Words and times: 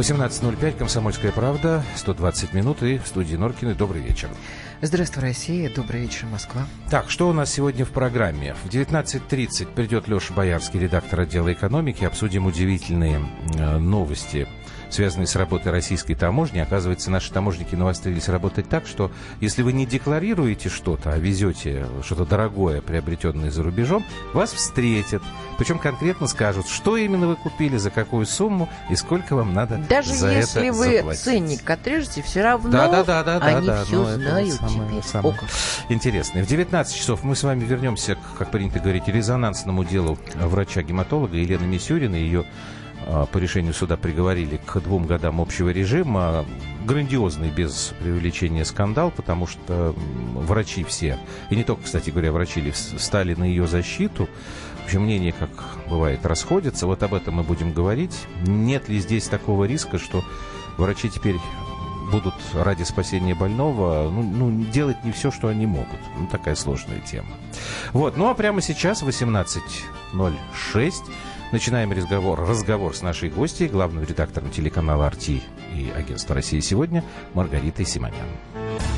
18.05, 0.00 0.78
«Комсомольская 0.78 1.30
правда», 1.30 1.84
120 1.94 2.54
минут 2.54 2.82
и 2.82 2.96
в 2.96 3.06
студии 3.06 3.36
Норкины. 3.36 3.74
Добрый 3.74 4.00
вечер. 4.00 4.30
Здравствуй, 4.80 5.24
Россия. 5.24 5.70
Добрый 5.70 6.00
вечер, 6.00 6.24
Москва. 6.24 6.62
Так, 6.88 7.10
что 7.10 7.28
у 7.28 7.34
нас 7.34 7.52
сегодня 7.52 7.84
в 7.84 7.90
программе? 7.90 8.54
В 8.64 8.68
19.30 8.68 9.74
придет 9.74 10.08
Леша 10.08 10.32
Боярский, 10.32 10.80
редактор 10.80 11.20
отдела 11.20 11.52
экономики. 11.52 12.04
Обсудим 12.04 12.46
удивительные 12.46 13.20
э, 13.58 13.76
новости 13.76 14.48
связанные 14.90 15.26
с 15.26 15.36
работой 15.36 15.72
российской 15.72 16.14
таможни. 16.14 16.58
Оказывается, 16.58 17.10
наши 17.10 17.32
таможники 17.32 17.74
навострились 17.74 18.28
работать 18.28 18.68
так, 18.68 18.86
что 18.86 19.10
если 19.40 19.62
вы 19.62 19.72
не 19.72 19.86
декларируете 19.86 20.68
что-то, 20.68 21.12
а 21.12 21.18
везете 21.18 21.86
что-то 22.04 22.24
дорогое, 22.26 22.80
приобретенное 22.80 23.50
за 23.50 23.62
рубежом, 23.62 24.04
вас 24.34 24.52
встретят. 24.52 25.22
Причем 25.58 25.78
конкретно 25.78 26.26
скажут, 26.26 26.66
что 26.68 26.96
именно 26.96 27.26
вы 27.28 27.36
купили, 27.36 27.76
за 27.76 27.90
какую 27.90 28.24
сумму 28.26 28.68
и 28.88 28.96
сколько 28.96 29.36
вам 29.36 29.52
надо 29.52 29.76
Даже 29.88 30.14
за 30.14 30.30
если 30.32 30.68
это 30.68 30.72
вы 30.76 30.96
заплатить. 30.96 31.22
ценник 31.22 31.68
отрежете, 31.70 32.22
все 32.22 32.42
равно 32.42 32.70
Да, 32.70 32.88
да, 32.88 33.04
да, 33.04 33.22
да, 33.22 33.46
они 33.46 33.66
да, 33.66 33.78
да, 33.78 33.84
все 33.84 34.04
знают 34.14 34.54
самое- 34.54 35.02
самое. 35.02 35.36
Интересно. 35.88 36.42
В 36.42 36.46
19 36.46 36.96
часов 36.96 37.22
мы 37.24 37.36
с 37.36 37.42
вами 37.42 37.64
вернемся, 37.64 38.16
как 38.38 38.50
принято 38.50 38.78
говорить, 38.80 39.06
резонансному 39.08 39.84
делу 39.84 40.18
врача-гематолога 40.34 41.36
Елены 41.36 41.66
Мисюрина. 41.66 42.16
Ее 42.16 42.44
по 43.32 43.38
решению 43.38 43.74
суда 43.74 43.96
приговорили 43.96 44.60
к 44.64 44.80
двум 44.80 45.06
годам 45.06 45.40
общего 45.40 45.70
режима. 45.70 46.44
Грандиозный, 46.86 47.50
без 47.50 47.92
преувеличения, 48.00 48.64
скандал, 48.64 49.10
потому 49.10 49.46
что 49.46 49.94
врачи 50.34 50.84
все, 50.84 51.18
и 51.50 51.56
не 51.56 51.64
только, 51.64 51.84
кстати 51.84 52.10
говоря, 52.10 52.32
врачи, 52.32 52.60
ли, 52.60 52.72
с- 52.72 52.94
стали 52.98 53.34
на 53.34 53.44
ее 53.44 53.66
защиту. 53.66 54.28
В 54.82 54.84
общем, 54.86 55.02
мнения, 55.02 55.32
как 55.38 55.50
бывает, 55.88 56.24
расходятся. 56.26 56.86
Вот 56.86 57.02
об 57.02 57.14
этом 57.14 57.34
мы 57.34 57.42
будем 57.42 57.72
говорить. 57.72 58.26
Нет 58.46 58.88
ли 58.88 58.98
здесь 58.98 59.28
такого 59.28 59.64
риска, 59.66 59.98
что 59.98 60.24
врачи 60.78 61.08
теперь 61.10 61.36
будут 62.10 62.34
ради 62.54 62.82
спасения 62.82 63.34
больного 63.36 64.10
ну, 64.10 64.22
ну, 64.22 64.64
делать 64.64 64.96
не 65.04 65.12
все, 65.12 65.30
что 65.30 65.46
они 65.48 65.66
могут. 65.66 66.00
Ну, 66.18 66.26
такая 66.26 66.56
сложная 66.56 66.98
тема. 67.00 67.28
Вот, 67.92 68.16
ну 68.16 68.28
а 68.28 68.34
прямо 68.34 68.60
сейчас, 68.60 69.02
18.06, 69.02 70.92
начинаем 71.52 71.92
разговор, 71.92 72.40
разговор 72.40 72.94
с 72.94 73.02
нашей 73.02 73.28
гостьей, 73.30 73.68
главным 73.68 74.04
редактором 74.04 74.50
телеканала 74.50 75.06
«Арти» 75.06 75.42
и 75.74 75.90
агентства 75.96 76.34
«Россия 76.34 76.60
сегодня» 76.60 77.04
Маргаритой 77.34 77.86
Симонян. 77.86 78.26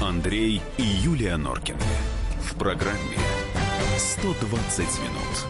Андрей 0.00 0.60
и 0.76 0.82
Юлия 0.82 1.36
Норкины. 1.36 1.78
В 2.42 2.54
программе 2.56 3.16
120 3.96 4.78
минут. 4.78 5.46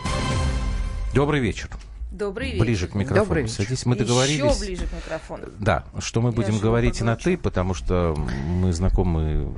Добрый 1.14 1.40
вечер. 1.40 1.68
Добрый 2.10 2.52
вечер. 2.52 2.64
Ближе 2.64 2.88
к 2.88 2.94
микрофону 2.94 3.24
Добрый 3.24 3.42
вечер. 3.44 3.54
садись. 3.54 3.86
Мы 3.86 3.96
договорились. 3.96 4.44
Еще 4.44 4.66
ближе 4.66 4.86
к 4.86 4.92
микрофону. 4.92 5.46
Да, 5.58 5.84
что 5.98 6.20
мы 6.20 6.30
Я 6.30 6.36
будем 6.36 6.58
говорить 6.58 7.00
на. 7.00 7.16
«ты», 7.16 7.36
потому 7.36 7.74
что 7.74 8.14
мы 8.46 8.72
знакомы 8.72 9.54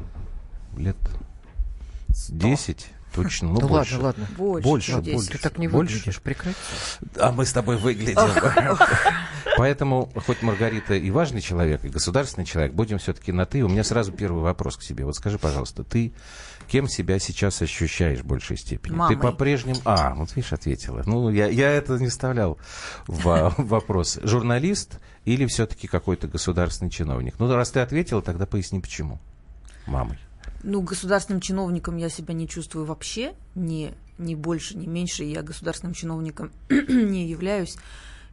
лет 0.76 0.96
10, 2.28 2.86
точно, 3.14 3.48
ну 3.48 3.60
Ну 3.60 3.68
больше. 3.68 3.94
ладно, 3.98 4.04
ладно. 4.06 4.26
Больше, 4.36 4.68
Больше, 4.68 4.86
чем 4.92 4.96
больше. 5.02 5.16
10. 5.18 5.30
Ты 5.32 5.38
так 5.38 5.58
не 5.58 5.68
Больше? 5.68 5.94
выглядишь, 5.94 6.20
прекрати. 6.20 6.56
А 7.18 7.32
мы 7.32 7.46
с 7.46 7.52
тобой 7.52 7.76
выглядим. 7.76 8.18
Поэтому, 9.56 10.10
хоть 10.26 10.42
Маргарита 10.42 10.94
и 10.94 11.10
важный 11.10 11.40
человек, 11.40 11.84
и 11.84 11.88
государственный 11.88 12.44
человек, 12.44 12.72
будем 12.72 12.98
все-таки 12.98 13.30
на 13.32 13.46
«ты». 13.46 13.62
У 13.62 13.68
меня 13.68 13.84
сразу 13.84 14.10
первый 14.12 14.42
вопрос 14.42 14.76
к 14.76 14.82
тебе. 14.82 15.04
Вот 15.04 15.14
скажи, 15.16 15.38
пожалуйста, 15.38 15.84
ты 15.84 16.12
кем 16.66 16.88
себя 16.88 17.18
сейчас 17.18 17.60
ощущаешь 17.62 18.20
в 18.20 18.24
большей 18.24 18.56
степени? 18.56 18.94
Мамой. 18.96 19.14
Ты 19.14 19.22
по-прежнему... 19.22 19.78
А, 19.84 20.14
вот 20.14 20.34
видишь, 20.34 20.52
ответила. 20.52 21.02
Ну, 21.06 21.30
я, 21.30 21.46
я 21.46 21.70
это 21.70 21.98
не 21.98 22.08
вставлял 22.08 22.58
в 23.06 23.52
в 23.56 23.66
вопрос. 23.68 24.18
Журналист 24.22 24.98
или 25.24 25.46
все-таки 25.46 25.86
какой-то 25.86 26.26
государственный 26.26 26.90
чиновник? 26.90 27.34
Ну, 27.38 27.54
раз 27.54 27.70
ты 27.70 27.80
ответила, 27.80 28.22
тогда 28.22 28.46
поясни, 28.46 28.80
почему. 28.80 29.20
Мамой. 29.86 30.18
Ну, 30.66 30.80
государственным 30.80 31.42
чиновником 31.42 31.98
я 31.98 32.08
себя 32.08 32.32
не 32.32 32.48
чувствую 32.48 32.86
вообще, 32.86 33.34
ни, 33.54 33.94
ни 34.16 34.34
больше, 34.34 34.78
ни 34.78 34.86
меньше. 34.86 35.22
Я 35.22 35.42
государственным 35.42 35.92
чиновником 35.92 36.50
не 36.70 37.28
являюсь. 37.28 37.76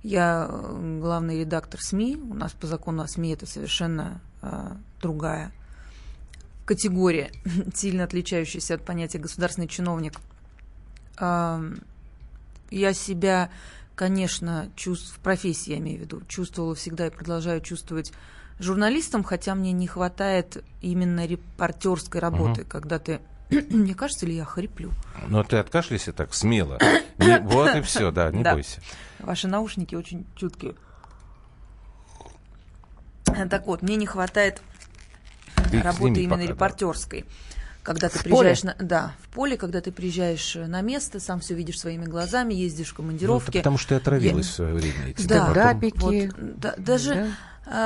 Я 0.01 0.47
э, 0.49 0.99
главный 1.01 1.41
редактор 1.41 1.81
СМИ. 1.81 2.15
У 2.15 2.33
нас 2.33 2.53
по 2.53 2.67
закону 2.67 3.03
о 3.03 3.07
СМИ 3.07 3.33
это 3.33 3.45
совершенно 3.45 4.21
э, 4.41 4.71
другая 5.01 5.51
категория, 6.65 7.31
сильно 7.75 8.05
отличающаяся 8.05 8.75
от 8.75 8.85
понятия 8.85 9.19
государственный 9.19 9.67
чиновник. 9.67 10.21
Ам, 11.17 11.79
Я 12.69 12.93
себя, 12.93 13.51
конечно, 13.95 14.69
чувств... 14.77 15.17
в 15.17 15.19
профессии, 15.19 15.71
я 15.71 15.79
имею 15.79 15.97
в 15.97 16.01
виду, 16.03 16.21
чувствовала 16.29 16.75
всегда 16.75 17.07
и 17.07 17.09
продолжаю 17.09 17.59
чувствовать 17.59 18.13
журналистом, 18.63 19.23
хотя 19.23 19.55
мне 19.55 19.71
не 19.71 19.87
хватает 19.87 20.63
именно 20.81 21.25
репортерской 21.25 22.21
работы, 22.21 22.63
когда 22.63 22.99
ты... 22.99 23.19
Мне 23.49 23.93
кажется, 23.95 24.25
ли 24.25 24.35
я 24.35 24.45
хриплю? 24.45 24.91
Но 25.27 25.43
ты 25.43 25.57
откашляйся 25.57 26.13
так 26.13 26.33
смело. 26.33 26.77
Не- 27.17 27.39
вот 27.39 27.75
и 27.75 27.81
все, 27.81 28.11
да, 28.11 28.31
не 28.31 28.43
Да. 28.43 28.53
бойся. 28.53 28.81
Ваши 29.19 29.47
наушники 29.47 29.95
очень 29.95 30.25
чуткие. 30.35 30.75
Так 33.49 33.65
вот, 33.67 33.81
мне 33.81 33.95
не 33.95 34.05
хватает 34.05 34.61
Ты 35.69 35.81
работы 35.81 36.21
именно 36.21 36.37
пока, 36.37 36.47
да. 36.47 36.55
Когда 37.83 38.09
ты 38.09 38.19
В 38.19 38.23
приезжаешь 38.23 38.61
на, 38.63 38.75
да, 38.79 39.13
в 39.23 39.29
поле, 39.29 39.57
когда 39.57 39.81
ты 39.81 39.91
приезжаешь 39.91 40.55
э, 40.55 40.67
на 40.67 40.81
место, 40.81 41.19
сам 41.19 41.39
все 41.39 41.55
видишь 41.55 41.79
своими 41.79 42.05
глазами, 42.05 42.53
ездишь 42.53 42.89
в 42.89 42.91
Ну, 42.91 42.95
командировки. 42.97 43.49
это 43.49 43.57
потому 43.59 43.77
что 43.79 43.89
ты 43.89 43.95
отравилась 43.95 44.45
Я- 44.45 44.51
в 44.51 44.55
свое 44.55 44.73
время. 44.75 45.07
этим. 45.09 45.27
Да. 45.27 45.39
Потом- 45.39 45.53
Стендапики. 45.53 46.31
Вот, 46.37 46.59
да, 46.59 46.75
даже, 46.77 47.15
Да. 47.15 47.27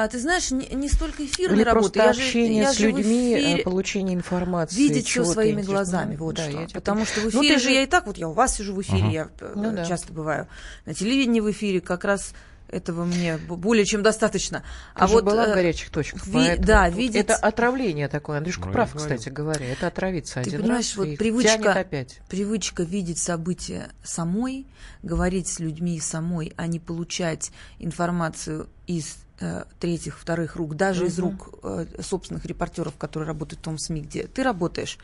а, 0.04 0.08
ты 0.10 0.20
знаешь, 0.20 0.52
не, 0.52 0.68
не 0.68 0.90
столько 0.90 1.24
эфирной 1.26 1.60
Или 1.60 1.64
работы, 1.64 2.00
я 2.00 2.12
же- 2.12 2.22
общение 2.22 2.64
я 2.64 2.74
с 2.74 2.78
же 2.78 2.88
людьми, 2.92 3.36
эфире- 3.36 3.62
э, 3.62 3.64
получение 3.64 4.16
информации. 4.16 4.76
видеть 4.76 5.08
все 5.08 5.24
своими 5.24 5.62
глазами, 5.62 6.18
вот 6.18 6.36
Да, 6.36 6.44
что. 6.50 6.60
я 6.60 6.68
тебя 6.68 6.80
Потому 6.82 7.06
что 7.06 7.22
в 7.22 7.24
Ну, 7.24 7.30
эфире 7.30 7.56
ты 7.56 7.62
же 7.62 7.72
я 7.72 7.84
и 7.84 7.86
так, 7.86 8.06
вот 8.06 8.18
я 8.18 8.28
у 8.28 8.34
вас 8.34 8.56
сижу 8.58 8.74
в 8.76 8.82
эфире, 8.82 9.02
Мгм. 9.04 9.10
я 9.12 9.30
э, 9.40 9.54
Ну 9.56 9.72
да. 9.72 9.86
часто 9.86 10.12
бываю. 10.12 10.48
На 10.86 10.94
телевидении 10.94 11.40
в 11.40 11.50
эфире 11.52 11.80
как 11.80 12.04
раз 12.04 12.34
этого 12.70 13.06
мне 13.06 13.38
более 13.38 13.86
чем 13.86 14.04
достаточно. 14.04 14.60
Ты 14.60 14.66
а 14.96 15.08
же 15.08 15.14
вот 15.14 15.24
была 15.26 15.46
в 15.46 15.50
э, 15.50 15.54
горячих 15.54 15.90
точках. 15.90 16.26
ви- 16.28 16.58
да, 16.58 16.86
вот 16.90 16.98
видеть- 16.98 17.16
Это 17.22 17.36
отравление 17.36 18.08
такое. 18.08 18.38
Андрюшка 18.40 18.66
Ну, 18.68 18.72
прав, 18.74 18.94
кстати 18.96 19.30
говоря. 19.30 19.66
Это 19.66 19.88
отравиться 19.88 20.36
Ты 20.36 20.50
один 20.50 20.62
понимаешь, 20.62 20.86
раз 20.90 20.98
вот 20.98 21.08
и 21.08 21.16
привычка- 21.18 21.58
тянет 21.64 21.78
опять. 21.78 22.20
привычка 22.30 22.84
видеть 22.84 23.18
события 23.20 23.90
самой, 24.04 24.66
говорить 25.04 25.48
с 25.48 25.60
людьми 25.60 26.00
самой, 26.00 26.54
а 26.58 26.68
не 26.68 26.80
получать 26.80 27.52
информацию 27.80 28.68
из 28.88 29.18
э, 29.42 29.66
третьих, 29.82 30.18
вторых 30.18 30.56
рук, 30.56 30.76
даже 30.76 31.08
из 31.08 31.18
Мгм. 31.20 31.30
рук 31.32 31.60
э, 31.64 31.86
собственных 32.02 32.46
репортеров, 32.46 32.96
которые 32.98 33.28
работают 33.28 33.60
в 33.60 33.64
том 33.64 33.78
СМИ, 33.78 34.02
где 34.02 34.28
ты 34.28 34.44
работаешь, 34.44 34.98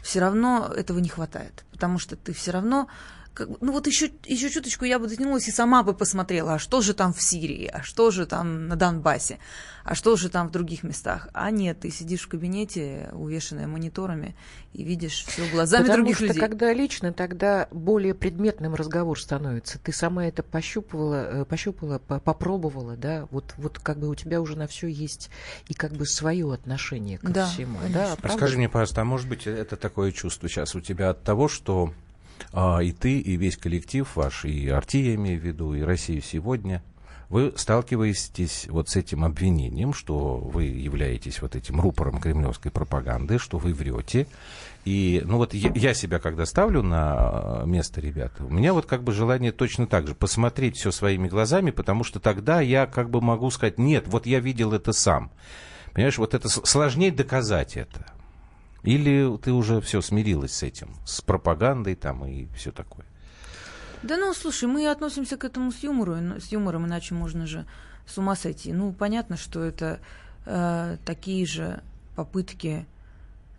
все 0.00 0.20
равно 0.20 0.72
этого 0.76 1.00
не 1.00 1.08
хватает, 1.08 1.64
потому 1.72 1.98
что 1.98 2.14
ты 2.14 2.32
все 2.32 2.52
равно 2.52 2.86
как 3.34 3.48
ну 3.60 3.72
вот 3.72 3.86
еще, 3.86 4.10
еще 4.24 4.50
чуточку 4.50 4.84
я 4.84 4.98
бы 4.98 5.08
дотянулась 5.08 5.48
и 5.48 5.50
сама 5.50 5.82
бы 5.82 5.94
посмотрела, 5.94 6.54
а 6.54 6.58
что 6.58 6.80
же 6.80 6.94
там 6.94 7.12
в 7.12 7.22
Сирии, 7.22 7.66
а 7.66 7.82
что 7.82 8.10
же 8.10 8.26
там 8.26 8.68
на 8.68 8.76
Донбассе, 8.76 9.38
а 9.84 9.94
что 9.94 10.16
же 10.16 10.28
там 10.28 10.48
в 10.48 10.50
других 10.52 10.82
местах. 10.82 11.28
А 11.32 11.50
нет, 11.50 11.80
ты 11.80 11.90
сидишь 11.90 12.22
в 12.22 12.28
кабинете, 12.28 13.08
увешанная 13.12 13.66
мониторами, 13.66 14.34
и 14.72 14.82
видишь 14.84 15.24
все 15.26 15.46
глазами 15.50 15.82
Потому 15.82 15.98
других 16.04 16.16
что 16.16 16.26
людей. 16.26 16.40
когда 16.40 16.72
лично, 16.72 17.12
тогда 17.12 17.68
более 17.70 18.14
предметным 18.14 18.74
разговор 18.74 19.20
становится. 19.20 19.78
Ты 19.78 19.92
сама 19.92 20.26
это 20.26 20.42
пощупывала, 20.42 21.42
э, 21.42 21.44
пощупала, 21.44 21.98
по- 21.98 22.20
попробовала, 22.20 22.96
да, 22.96 23.26
вот, 23.30 23.54
вот 23.56 23.78
как 23.78 23.98
бы 23.98 24.08
у 24.08 24.14
тебя 24.14 24.40
уже 24.40 24.56
на 24.56 24.66
все 24.66 24.86
есть 24.88 25.30
и 25.68 25.74
как 25.74 25.92
бы 25.92 26.06
свое 26.06 26.52
отношение 26.52 27.18
ко 27.18 27.28
Да, 27.28 27.46
всему. 27.46 27.78
конечно. 27.78 27.98
Да, 27.98 28.12
А 28.12 28.16
правда? 28.16 28.36
скажи 28.38 28.56
мне, 28.58 28.68
пожалуйста, 28.68 29.00
а 29.00 29.04
может 29.04 29.28
быть 29.28 29.46
это 29.46 29.76
такое 29.76 30.12
чувство 30.12 30.48
сейчас 30.48 30.74
у 30.74 30.80
тебя 30.80 31.10
от 31.10 31.22
того, 31.22 31.48
что 31.48 31.92
а, 32.52 32.80
и 32.80 32.92
ты, 32.92 33.18
и 33.18 33.36
весь 33.36 33.56
коллектив 33.56 34.08
ваш, 34.14 34.44
и 34.44 34.68
Арти, 34.68 34.98
я 34.98 35.14
имею 35.14 35.40
в 35.40 35.44
виду, 35.44 35.74
и 35.74 35.82
Россию 35.82 36.22
сегодня, 36.22 36.82
вы 37.32 37.54
сталкиваетесь 37.56 38.66
вот 38.68 38.90
с 38.90 38.96
этим 38.96 39.24
обвинением, 39.24 39.94
что 39.94 40.36
вы 40.36 40.64
являетесь 40.64 41.40
вот 41.40 41.56
этим 41.56 41.80
рупором 41.80 42.20
кремлевской 42.20 42.70
пропаганды, 42.70 43.38
что 43.38 43.56
вы 43.56 43.72
врете. 43.72 44.26
И, 44.84 45.22
ну 45.24 45.38
вот 45.38 45.54
я, 45.54 45.72
я 45.74 45.94
себя 45.94 46.18
когда 46.18 46.44
ставлю 46.44 46.82
на 46.82 47.62
место 47.64 48.02
ребят, 48.02 48.32
у 48.38 48.52
меня 48.52 48.74
вот 48.74 48.84
как 48.84 49.02
бы 49.02 49.12
желание 49.12 49.50
точно 49.50 49.86
так 49.86 50.08
же 50.08 50.14
посмотреть 50.14 50.76
все 50.76 50.90
своими 50.90 51.26
глазами, 51.26 51.70
потому 51.70 52.04
что 52.04 52.20
тогда 52.20 52.60
я 52.60 52.84
как 52.84 53.08
бы 53.08 53.22
могу 53.22 53.50
сказать, 53.50 53.78
нет, 53.78 54.04
вот 54.08 54.26
я 54.26 54.38
видел 54.38 54.74
это 54.74 54.92
сам. 54.92 55.30
Понимаешь, 55.94 56.18
вот 56.18 56.34
это 56.34 56.50
сложнее 56.50 57.12
доказать 57.12 57.78
это. 57.78 58.12
Или 58.82 59.36
ты 59.38 59.52
уже 59.52 59.80
все 59.80 60.00
смирилась 60.00 60.54
с 60.54 60.62
этим, 60.62 60.96
с 61.04 61.20
пропагандой 61.20 61.94
там 61.94 62.24
и 62.26 62.46
все 62.54 62.72
такое? 62.72 63.06
Да 64.02 64.16
ну, 64.16 64.34
слушай, 64.34 64.68
мы 64.68 64.88
относимся 64.88 65.36
к 65.36 65.44
этому 65.44 65.70
с 65.70 65.82
юмором, 65.84 66.40
с 66.40 66.50
юмором, 66.50 66.86
иначе 66.86 67.14
можно 67.14 67.46
же 67.46 67.64
с 68.06 68.18
ума 68.18 68.34
сойти. 68.34 68.72
Ну, 68.72 68.92
понятно, 68.92 69.36
что 69.36 69.62
это 69.62 70.00
э, 70.44 70.96
такие 71.04 71.46
же 71.46 71.82
попытки 72.16 72.86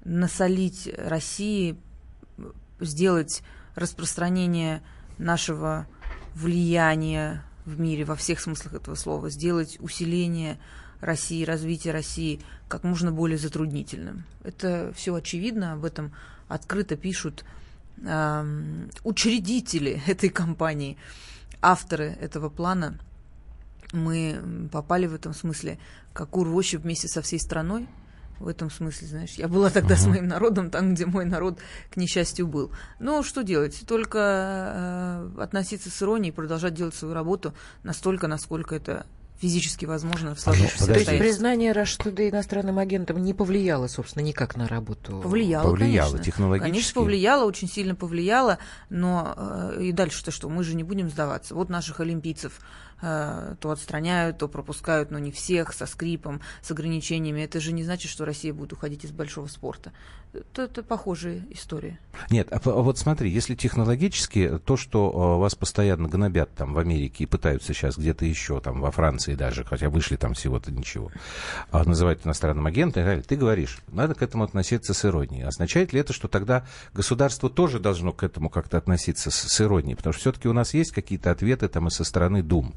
насолить 0.04 0.90
России, 0.98 1.78
сделать 2.82 3.42
распространение 3.76 4.82
нашего 5.18 5.88
влияния 6.36 7.44
в 7.66 7.80
мире 7.80 8.04
во 8.04 8.16
всех 8.16 8.42
смыслах 8.42 8.74
этого 8.74 8.96
слова, 8.96 9.30
сделать 9.30 9.78
усиление 9.80 10.60
России, 11.00 11.46
развитие 11.46 11.94
России 11.94 12.42
как 12.74 12.84
можно 12.84 13.12
более 13.12 13.38
затруднительным. 13.38 14.24
Это 14.44 14.92
все 14.96 15.14
очевидно, 15.14 15.74
об 15.74 15.86
этом 15.86 16.12
открыто 16.48 16.96
пишут 16.96 17.46
учредители 19.04 20.02
этой 20.08 20.30
компании, 20.30 20.98
авторы 21.62 22.18
этого 22.20 22.50
плана, 22.50 22.98
мы 23.92 24.70
попали 24.72 25.06
в 25.06 25.14
этом 25.14 25.36
смысле 25.36 25.78
как 26.14 26.36
урвощи 26.36 26.78
вместе 26.78 27.08
со 27.08 27.22
всей 27.22 27.40
страной. 27.40 27.88
В 28.40 28.48
этом 28.48 28.72
смысле, 28.72 29.08
знаешь, 29.08 29.36
я 29.36 29.48
была 29.48 29.70
тогда 29.70 29.94
uh-huh. 29.94 29.98
с 30.00 30.08
моим 30.08 30.28
народом, 30.28 30.72
там, 30.72 30.96
где 30.96 31.06
мой 31.06 31.26
народ, 31.26 31.60
к 31.92 31.98
несчастью, 31.98 32.48
был. 32.48 32.72
Но 33.00 33.22
что 33.22 33.44
делать? 33.44 33.84
Только 33.88 35.30
э, 35.38 35.42
относиться 35.44 35.92
с 35.92 36.02
иронией 36.02 36.32
и 36.32 36.36
продолжать 36.36 36.74
делать 36.74 36.96
свою 36.96 37.14
работу 37.14 37.54
настолько, 37.84 38.28
насколько 38.28 38.76
это 38.76 39.06
физически 39.44 39.84
возможно 39.84 40.36
в 40.36 40.40
сложившихся 40.40 40.86
То 40.86 40.94
есть 40.94 41.06
признание 41.06 41.74
Today 41.74 42.30
иностранным 42.30 42.80
агентом 42.80 43.22
не 43.22 43.34
повлияло, 43.34 43.88
собственно, 43.88 44.24
никак 44.24 44.56
на 44.56 44.70
работу? 44.70 45.20
Повлияло, 45.22 45.64
повлияло 45.64 46.12
конечно. 46.12 46.24
технологически? 46.24 46.72
Конечно, 46.72 47.02
повлияло, 47.02 47.44
очень 47.44 47.68
сильно 47.68 47.94
повлияло, 47.94 48.58
но 48.90 49.34
э, 49.36 49.84
и 49.84 49.92
дальше-то 49.92 50.32
что? 50.32 50.48
Мы 50.48 50.64
же 50.64 50.76
не 50.76 50.84
будем 50.84 51.10
сдаваться. 51.10 51.56
Вот 51.56 51.68
наших 51.68 52.00
олимпийцев 52.00 52.62
то 53.04 53.72
отстраняют, 53.72 54.38
то 54.38 54.48
пропускают, 54.48 55.12
но 55.12 55.20
не 55.20 55.32
всех, 55.32 55.74
со 55.74 55.86
скрипом, 55.86 56.42
с 56.62 56.72
ограничениями. 56.72 57.42
Это 57.42 57.60
же 57.60 57.74
не 57.74 57.84
значит, 57.84 58.10
что 58.10 58.24
Россия 58.24 58.54
будет 58.54 58.74
уходить 58.74 59.04
из 59.04 59.12
большого 59.12 59.48
спорта. 59.48 59.92
Это, 60.34 60.64
это 60.64 60.82
похожая 60.82 61.44
история. 61.52 62.00
Нет, 62.32 62.48
а, 62.52 62.60
а 62.66 62.82
вот 62.82 62.98
смотри, 62.98 63.30
если 63.30 63.54
технологически 63.54 64.60
то, 64.66 64.78
что 64.78 65.12
а, 65.14 65.38
вас 65.38 65.54
постоянно 65.54 66.08
гнобят 66.10 66.50
там 66.56 66.74
в 66.74 66.80
Америке 66.80 67.26
и 67.26 67.28
пытаются 67.28 67.74
сейчас 67.74 67.98
где-то 67.98 68.26
еще, 68.26 68.60
там 68.60 68.82
во 68.82 68.90
Франции 68.90 69.36
даже, 69.36 69.64
хотя 69.64 69.90
вышли 69.90 70.16
там 70.16 70.34
всего-то 70.34 70.72
ничего, 70.72 71.12
а, 71.70 71.84
называют 71.84 72.26
иностранным 72.26 72.66
агентом, 72.66 73.08
и 73.08 73.22
ты 73.22 73.36
говоришь, 73.36 73.80
надо 73.92 74.16
к 74.16 74.24
этому 74.24 74.44
относиться 74.44 74.96
с 74.96 75.06
иронией. 75.06 75.44
Означает 75.44 75.94
ли 75.94 76.00
это, 76.00 76.14
что 76.14 76.28
тогда 76.28 76.66
государство 76.96 77.50
тоже 77.50 77.80
должно 77.80 78.12
к 78.12 78.24
этому 78.24 78.50
как-то 78.50 78.78
относиться 78.78 79.30
с, 79.30 79.36
с 79.36 79.62
иронией? 79.62 79.96
Потому 79.96 80.14
что 80.14 80.22
все-таки 80.22 80.48
у 80.48 80.54
нас 80.54 80.74
есть 80.74 80.92
какие-то 80.92 81.30
ответы 81.30 81.68
там 81.68 81.88
и 81.88 81.92
со 81.92 82.04
стороны 82.04 82.42
Дум. 82.42 82.74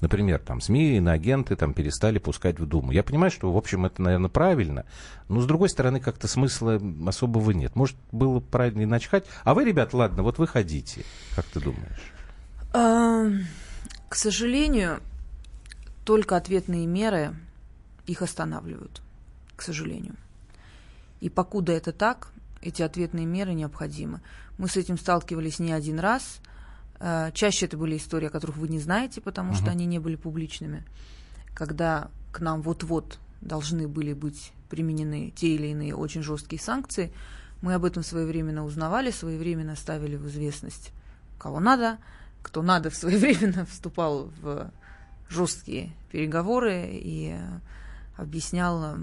Например, 0.00 0.38
там 0.38 0.60
СМИ, 0.60 0.96
иноагенты 0.96 1.56
там 1.56 1.74
перестали 1.74 2.18
пускать 2.18 2.58
в 2.58 2.66
Думу. 2.66 2.92
Я 2.92 3.02
понимаю, 3.02 3.30
что, 3.30 3.52
в 3.52 3.56
общем, 3.56 3.84
это, 3.84 4.00
наверное, 4.00 4.30
правильно, 4.30 4.86
но, 5.28 5.40
с 5.40 5.46
другой 5.46 5.68
стороны, 5.68 6.00
как-то 6.00 6.26
смысла 6.26 6.80
особого 7.06 7.50
нет. 7.50 7.76
Может, 7.76 7.96
было 8.10 8.40
правильно 8.40 8.86
начать. 8.86 9.26
А 9.44 9.54
вы, 9.54 9.64
ребят, 9.64 9.92
ладно, 9.92 10.22
вот 10.22 10.38
вы 10.38 10.46
ходите. 10.46 11.04
Как 11.36 11.44
ты 11.46 11.60
думаешь? 11.60 12.12
К 12.72 14.14
сожалению, 14.14 15.00
только 16.04 16.36
ответные 16.36 16.86
меры 16.86 17.34
их 18.06 18.22
останавливают. 18.22 19.02
К 19.56 19.62
сожалению. 19.62 20.14
И 21.20 21.28
покуда 21.28 21.72
это 21.72 21.92
так, 21.92 22.32
эти 22.62 22.82
ответные 22.82 23.26
меры 23.26 23.52
необходимы. 23.52 24.20
Мы 24.56 24.68
с 24.68 24.76
этим 24.76 24.98
сталкивались 24.98 25.58
не 25.58 25.72
один 25.72 26.00
раз. 26.00 26.40
Э, 27.00 27.30
чаще 27.32 27.66
это 27.66 27.76
были 27.76 27.96
истории, 27.96 28.26
о 28.26 28.30
которых 28.30 28.56
вы 28.56 28.68
не 28.68 28.78
знаете, 28.78 29.20
потому 29.20 29.52
uh-huh. 29.52 29.56
что 29.56 29.70
они 29.70 29.86
не 29.86 29.98
были 29.98 30.16
публичными. 30.16 30.84
Когда 31.54 32.10
к 32.30 32.40
нам 32.40 32.62
вот-вот 32.62 33.18
должны 33.40 33.88
были 33.88 34.12
быть 34.12 34.52
применены 34.68 35.32
те 35.34 35.54
или 35.54 35.68
иные 35.68 35.96
очень 35.96 36.22
жесткие 36.22 36.60
санкции, 36.60 37.12
мы 37.62 37.74
об 37.74 37.84
этом 37.84 38.02
своевременно 38.02 38.64
узнавали, 38.64 39.10
своевременно 39.10 39.76
ставили 39.76 40.16
в 40.16 40.28
известность, 40.28 40.92
кого 41.38 41.58
надо, 41.58 41.98
кто 42.42 42.62
надо, 42.62 42.90
своевременно 42.94 43.64
вступал 43.64 44.30
в 44.40 44.70
жесткие 45.28 45.92
переговоры 46.12 46.88
и 46.92 47.36
объяснял 48.16 48.96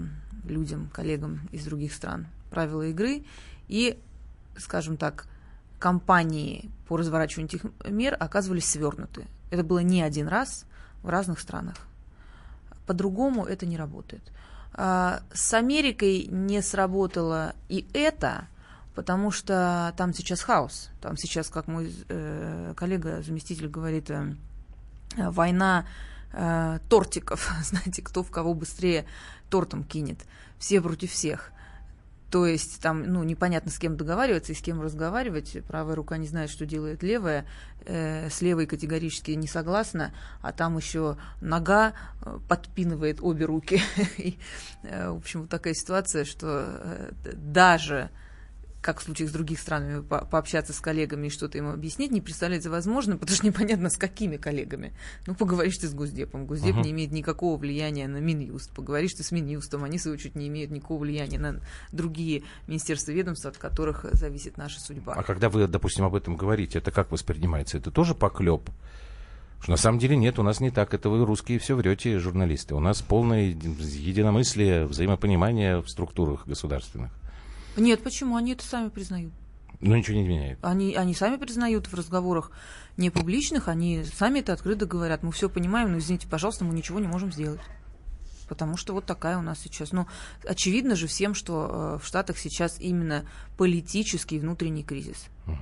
людям, 0.44 0.88
коллегам 0.92 1.48
из 1.50 1.64
других 1.64 1.92
стран 1.92 2.28
правила 2.50 2.82
игры. 2.82 3.24
И, 3.66 3.98
скажем 4.56 4.96
так, 4.96 5.26
компании 5.78 6.70
по 6.86 6.96
разворачиванию 6.96 7.48
этих 7.48 7.90
мер 7.90 8.16
оказывались 8.18 8.68
свернуты. 8.68 9.26
Это 9.50 9.62
было 9.62 9.80
не 9.80 10.02
один 10.02 10.28
раз 10.28 10.64
в 11.02 11.08
разных 11.08 11.40
странах. 11.40 11.76
По-другому 12.86 13.44
это 13.44 13.66
не 13.66 13.76
работает. 13.76 14.22
А, 14.72 15.22
с 15.32 15.54
Америкой 15.54 16.26
не 16.26 16.62
сработало 16.62 17.54
и 17.68 17.86
это, 17.92 18.46
потому 18.94 19.30
что 19.30 19.92
там 19.96 20.14
сейчас 20.14 20.40
хаос. 20.40 20.90
Там 21.00 21.16
сейчас, 21.16 21.48
как 21.50 21.68
мой 21.68 21.94
э, 22.08 22.74
коллега, 22.76 23.22
заместитель 23.22 23.68
говорит, 23.68 24.10
э, 24.10 24.34
война 25.16 25.86
э, 26.32 26.78
тортиков. 26.88 27.50
Знаете, 27.62 28.02
кто 28.02 28.22
в 28.22 28.30
кого 28.30 28.54
быстрее 28.54 29.04
тортом 29.50 29.84
кинет. 29.84 30.18
Все 30.58 30.80
против 30.80 31.12
всех. 31.12 31.52
То 32.30 32.46
есть 32.46 32.80
там, 32.80 33.04
ну, 33.04 33.22
непонятно, 33.22 33.70
с 33.70 33.78
кем 33.78 33.96
договариваться 33.96 34.52
и 34.52 34.54
с 34.54 34.60
кем 34.60 34.82
разговаривать. 34.82 35.56
Правая 35.66 35.94
рука 35.94 36.18
не 36.18 36.26
знает, 36.26 36.50
что 36.50 36.66
делает 36.66 37.02
левая. 37.02 37.46
Э, 37.86 38.28
с 38.28 38.42
левой 38.42 38.66
категорически 38.66 39.30
не 39.30 39.46
согласна, 39.46 40.12
а 40.42 40.52
там 40.52 40.76
еще 40.76 41.16
нога 41.40 41.94
э, 42.20 42.38
подпинывает 42.46 43.20
обе 43.22 43.46
руки. 43.46 43.80
и, 44.18 44.38
э, 44.82 45.10
в 45.10 45.16
общем, 45.16 45.42
вот 45.42 45.48
такая 45.48 45.72
ситуация, 45.72 46.24
что 46.24 46.64
э, 46.66 47.12
даже 47.34 48.10
как 48.88 49.00
в 49.00 49.02
случае 49.02 49.28
с 49.28 49.32
другими 49.32 49.58
странами, 49.58 50.00
по 50.00 50.24
пообщаться 50.24 50.72
с 50.72 50.80
коллегами 50.80 51.26
и 51.26 51.30
что-то 51.30 51.58
им 51.58 51.68
объяснить, 51.68 52.10
не 52.10 52.22
представляется 52.22 52.70
возможным, 52.70 53.18
потому 53.18 53.36
что 53.36 53.44
непонятно, 53.52 53.90
с 53.90 53.98
какими 53.98 54.38
коллегами. 54.38 54.94
Ну, 55.26 55.34
поговоришь 55.34 55.76
ты 55.76 55.88
с 55.88 55.92
Госдепом. 55.92 56.46
Госдеп 56.46 56.74
uh-huh. 56.74 56.84
не 56.84 56.92
имеет 56.92 57.12
никакого 57.12 57.58
влияния 57.58 58.08
на 58.08 58.16
Минюст. 58.16 58.70
Поговоришь 58.70 59.12
ты 59.12 59.22
с 59.22 59.30
Минюстом. 59.30 59.84
Они, 59.84 59.98
в 59.98 60.00
свою 60.00 60.14
очередь, 60.14 60.36
не 60.36 60.48
имеют 60.48 60.70
никакого 60.70 61.00
влияния 61.00 61.38
на 61.38 61.60
другие 61.92 62.44
министерства 62.66 63.12
и 63.12 63.16
ведомства, 63.16 63.50
от 63.50 63.58
которых 63.58 64.06
зависит 64.12 64.56
наша 64.56 64.80
судьба. 64.80 65.12
А 65.12 65.22
когда 65.22 65.50
вы, 65.50 65.66
допустим, 65.66 66.06
об 66.06 66.14
этом 66.14 66.38
говорите, 66.38 66.78
это 66.78 66.90
как 66.90 67.12
воспринимается? 67.12 67.76
Это 67.76 67.90
тоже 67.90 68.14
поклеп? 68.14 68.70
Что 69.60 69.72
на 69.72 69.76
самом 69.76 69.98
деле 69.98 70.16
нет, 70.16 70.38
у 70.38 70.42
нас 70.42 70.60
не 70.60 70.70
так. 70.70 70.94
Это 70.94 71.10
вы 71.10 71.26
русские 71.26 71.58
все 71.58 71.76
врете, 71.76 72.18
журналисты. 72.18 72.74
У 72.74 72.80
нас 72.80 73.02
полное 73.02 73.48
единомыслие, 73.50 74.86
взаимопонимание 74.86 75.82
в 75.82 75.90
структурах 75.90 76.46
государственных. 76.46 77.10
Нет, 77.76 78.02
почему? 78.02 78.36
Они 78.36 78.52
это 78.52 78.64
сами 78.64 78.88
признают. 78.88 79.32
Ну, 79.80 79.94
ничего 79.94 80.16
не 80.16 80.26
меняет. 80.26 80.58
Они, 80.62 80.94
они 80.94 81.14
сами 81.14 81.36
признают 81.36 81.86
в 81.86 81.94
разговорах 81.94 82.50
не 82.96 83.10
публичных, 83.10 83.68
они 83.68 84.04
сами 84.04 84.40
это 84.40 84.52
открыто 84.52 84.86
говорят. 84.86 85.22
Мы 85.22 85.30
все 85.30 85.48
понимаем, 85.48 85.92
но 85.92 85.98
извините, 85.98 86.26
пожалуйста, 86.26 86.64
мы 86.64 86.74
ничего 86.74 86.98
не 86.98 87.06
можем 87.06 87.30
сделать. 87.30 87.60
Потому 88.48 88.76
что 88.76 88.92
вот 88.94 89.04
такая 89.04 89.38
у 89.38 89.42
нас 89.42 89.60
сейчас. 89.60 89.92
Ну, 89.92 90.06
очевидно 90.44 90.96
же 90.96 91.06
всем, 91.06 91.34
что 91.34 91.98
э, 92.00 92.02
в 92.02 92.06
Штатах 92.06 92.38
сейчас 92.38 92.80
именно 92.80 93.24
политический 93.56 94.38
внутренний 94.38 94.82
кризис. 94.82 95.26
Угу. 95.46 95.56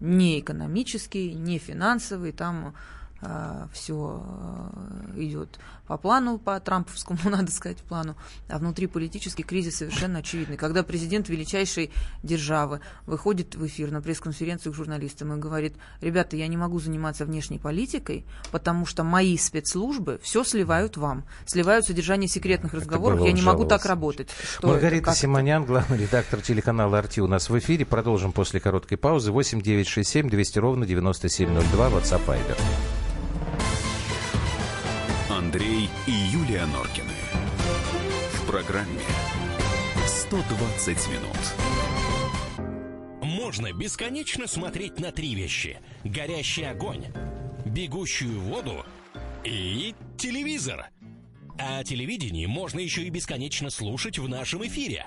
Не 0.00 0.40
экономический, 0.40 1.34
не 1.34 1.58
финансовый. 1.58 2.32
Там 2.32 2.74
Э, 3.20 3.66
все 3.72 4.22
э, 4.24 5.22
идет 5.22 5.58
по 5.88 5.96
плану, 5.96 6.38
по 6.38 6.60
трамповскому, 6.60 7.18
надо 7.24 7.50
сказать, 7.50 7.78
плану, 7.78 8.16
а 8.48 8.58
внутри 8.58 8.86
политический 8.86 9.42
кризис 9.42 9.76
совершенно 9.76 10.20
очевидный. 10.20 10.56
Когда 10.56 10.82
президент 10.82 11.28
величайшей 11.28 11.90
державы 12.22 12.80
выходит 13.06 13.54
в 13.54 13.66
эфир 13.66 13.90
на 13.90 14.00
пресс-конференцию 14.00 14.72
к 14.72 14.76
журналистам 14.76 15.32
и 15.32 15.38
говорит, 15.38 15.74
ребята, 16.00 16.36
я 16.36 16.46
не 16.46 16.56
могу 16.56 16.78
заниматься 16.78 17.24
внешней 17.24 17.58
политикой, 17.58 18.24
потому 18.52 18.86
что 18.86 19.02
мои 19.02 19.36
спецслужбы 19.36 20.20
все 20.22 20.44
сливают 20.44 20.96
вам, 20.96 21.24
сливают 21.46 21.86
содержание 21.86 22.28
секретных 22.28 22.74
разговоров, 22.74 23.20
я 23.22 23.32
не 23.32 23.42
могу 23.42 23.64
так 23.64 23.84
работать. 23.86 24.28
Что 24.56 24.68
Маргарита 24.68 25.10
это, 25.10 25.18
Симонян, 25.18 25.64
главный 25.64 25.98
редактор 25.98 26.40
телеканала 26.42 26.98
«Арти» 26.98 27.20
у 27.20 27.26
нас 27.26 27.48
в 27.48 27.58
эфире. 27.58 27.86
Продолжим 27.86 28.32
после 28.32 28.60
короткой 28.60 28.98
паузы. 28.98 29.32
8 29.32 29.62
9 29.62 29.88
6 29.88 30.08
7 30.08 30.28
200 30.28 30.58
ровно 30.58 30.86
9702, 30.86 31.88
WhatsApp 31.88 32.26
Viber. 32.26 33.07
Андрей 35.48 35.88
и 36.06 36.10
Юлия 36.10 36.66
Норкины. 36.66 37.08
В 38.34 38.46
программе 38.50 39.00
120 40.06 41.08
минут. 41.08 42.68
Можно 43.22 43.72
бесконечно 43.72 44.46
смотреть 44.46 45.00
на 45.00 45.10
три 45.10 45.34
вещи. 45.34 45.78
Горящий 46.04 46.64
огонь, 46.64 47.06
бегущую 47.64 48.38
воду 48.40 48.84
и 49.42 49.94
телевизор. 50.18 50.90
А 51.58 51.82
телевидение 51.82 52.46
можно 52.46 52.80
еще 52.80 53.04
и 53.04 53.08
бесконечно 53.08 53.70
слушать 53.70 54.18
в 54.18 54.28
нашем 54.28 54.66
эфире. 54.66 55.06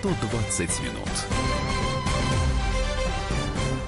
120 0.00 0.80
минут. 0.80 1.08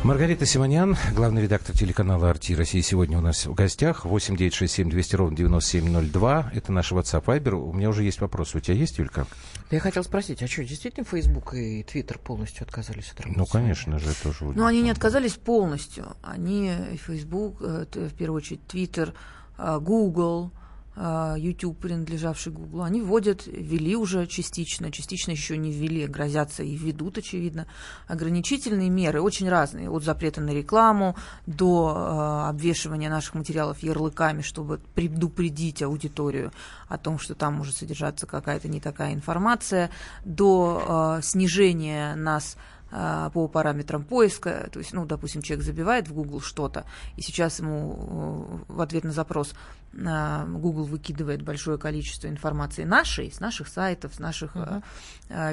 Маргарита 0.02 0.44
Симонян, 0.44 0.94
главный 1.14 1.40
редактор 1.40 1.74
телеканала 1.74 2.28
«Арти 2.28 2.54
России», 2.54 2.82
сегодня 2.82 3.16
у 3.16 3.22
нас 3.22 3.46
в 3.46 3.54
гостях. 3.54 4.04
8 4.04 4.36
9 4.36 4.52
6 4.52 4.74
7 4.74 4.90
200 4.90 5.16
ровно 5.16 5.36
9702. 5.38 6.50
Это 6.54 6.70
наш 6.70 6.92
WhatsApp 6.92 7.24
Viber. 7.24 7.52
У 7.54 7.72
меня 7.72 7.88
уже 7.88 8.02
есть 8.02 8.20
вопрос. 8.20 8.54
У 8.54 8.60
тебя 8.60 8.76
есть, 8.76 8.98
Юлька? 8.98 9.26
Я 9.70 9.80
хотел 9.80 10.04
спросить, 10.04 10.42
а 10.42 10.48
что, 10.48 10.64
действительно 10.64 11.06
Facebook 11.06 11.54
и 11.54 11.80
Twitter 11.82 12.18
полностью 12.18 12.64
отказались 12.64 13.10
от 13.12 13.20
работы? 13.22 13.38
Ну, 13.38 13.46
конечно 13.46 13.98
же, 13.98 14.10
тоже. 14.22 14.44
Ну, 14.44 14.66
они 14.66 14.82
не 14.82 14.90
отказались 14.90 15.36
полностью. 15.36 16.08
Они, 16.22 16.72
Facebook, 17.06 17.56
э, 17.62 17.86
в 17.94 18.14
первую 18.14 18.36
очередь, 18.36 18.60
Twitter, 18.68 19.14
э, 19.56 19.78
Google, 19.80 20.52
YouTube, 20.94 21.78
принадлежавший 21.78 22.52
Google, 22.52 22.82
они 22.82 23.00
вводят, 23.00 23.46
ввели 23.46 23.96
уже 23.96 24.26
частично, 24.26 24.92
частично 24.92 25.30
еще 25.30 25.56
не 25.56 25.72
ввели, 25.72 26.06
грозятся 26.06 26.62
и 26.62 26.76
ведут, 26.76 27.16
очевидно, 27.16 27.66
ограничительные 28.08 28.90
меры, 28.90 29.22
очень 29.22 29.48
разные, 29.48 29.88
от 29.88 30.04
запрета 30.04 30.42
на 30.42 30.50
рекламу 30.50 31.16
до 31.46 31.94
э, 31.96 32.48
обвешивания 32.50 33.08
наших 33.08 33.34
материалов 33.34 33.82
ярлыками, 33.82 34.42
чтобы 34.42 34.80
предупредить 34.94 35.82
аудиторию 35.82 36.52
о 36.88 36.98
том, 36.98 37.18
что 37.18 37.34
там 37.34 37.54
может 37.54 37.76
содержаться 37.76 38.26
какая-то 38.26 38.68
не 38.68 38.80
такая 38.80 39.14
информация, 39.14 39.90
до 40.26 41.18
э, 41.18 41.22
снижения 41.22 42.14
нас 42.16 42.58
а, 42.94 43.30
по 43.30 43.48
параметрам 43.48 44.04
поиска, 44.04 44.68
то 44.70 44.78
есть, 44.78 44.92
ну, 44.92 45.06
допустим, 45.06 45.40
человек 45.40 45.64
забивает 45.64 46.08
в 46.08 46.12
Google 46.12 46.42
что-то, 46.42 46.84
и 47.16 47.22
сейчас 47.22 47.58
ему 47.58 48.60
в 48.68 48.82
ответ 48.82 49.04
на 49.04 49.12
запрос 49.12 49.54
а, 49.54 49.81
Google 49.92 50.84
выкидывает 50.84 51.42
большое 51.42 51.78
количество 51.78 52.28
информации 52.28 52.84
нашей, 52.84 53.30
с 53.30 53.40
наших 53.40 53.68
сайтов, 53.68 54.14
с 54.14 54.18
наших 54.18 54.56
uh-huh. 54.56 54.82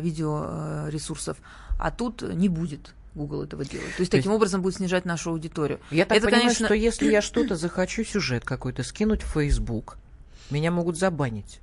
видеоресурсов, 0.01 1.38
а 1.77 1.91
тут 1.91 2.22
не 2.22 2.48
будет 2.48 2.93
Google 3.15 3.43
этого 3.43 3.65
делать. 3.65 3.96
То 3.96 4.01
есть 4.01 4.12
То 4.12 4.17
таким 4.17 4.31
есть... 4.31 4.38
образом 4.38 4.62
будет 4.62 4.75
снижать 4.75 5.05
нашу 5.05 5.31
аудиторию. 5.31 5.79
Я 5.91 6.05
так 6.05 6.17
Это, 6.17 6.27
понимаю, 6.27 6.43
конечно... 6.43 6.65
что 6.67 6.75
если 6.75 7.12
я 7.12 7.22
что-то 7.22 7.55
захочу, 7.55 8.03
сюжет 8.03 8.46
какой-то 8.46 8.84
скинуть 8.84 9.24
в 9.24 9.34
Facebook, 9.34 9.98
меня 10.50 10.72
могут 10.72 10.98
забанить. 10.98 11.60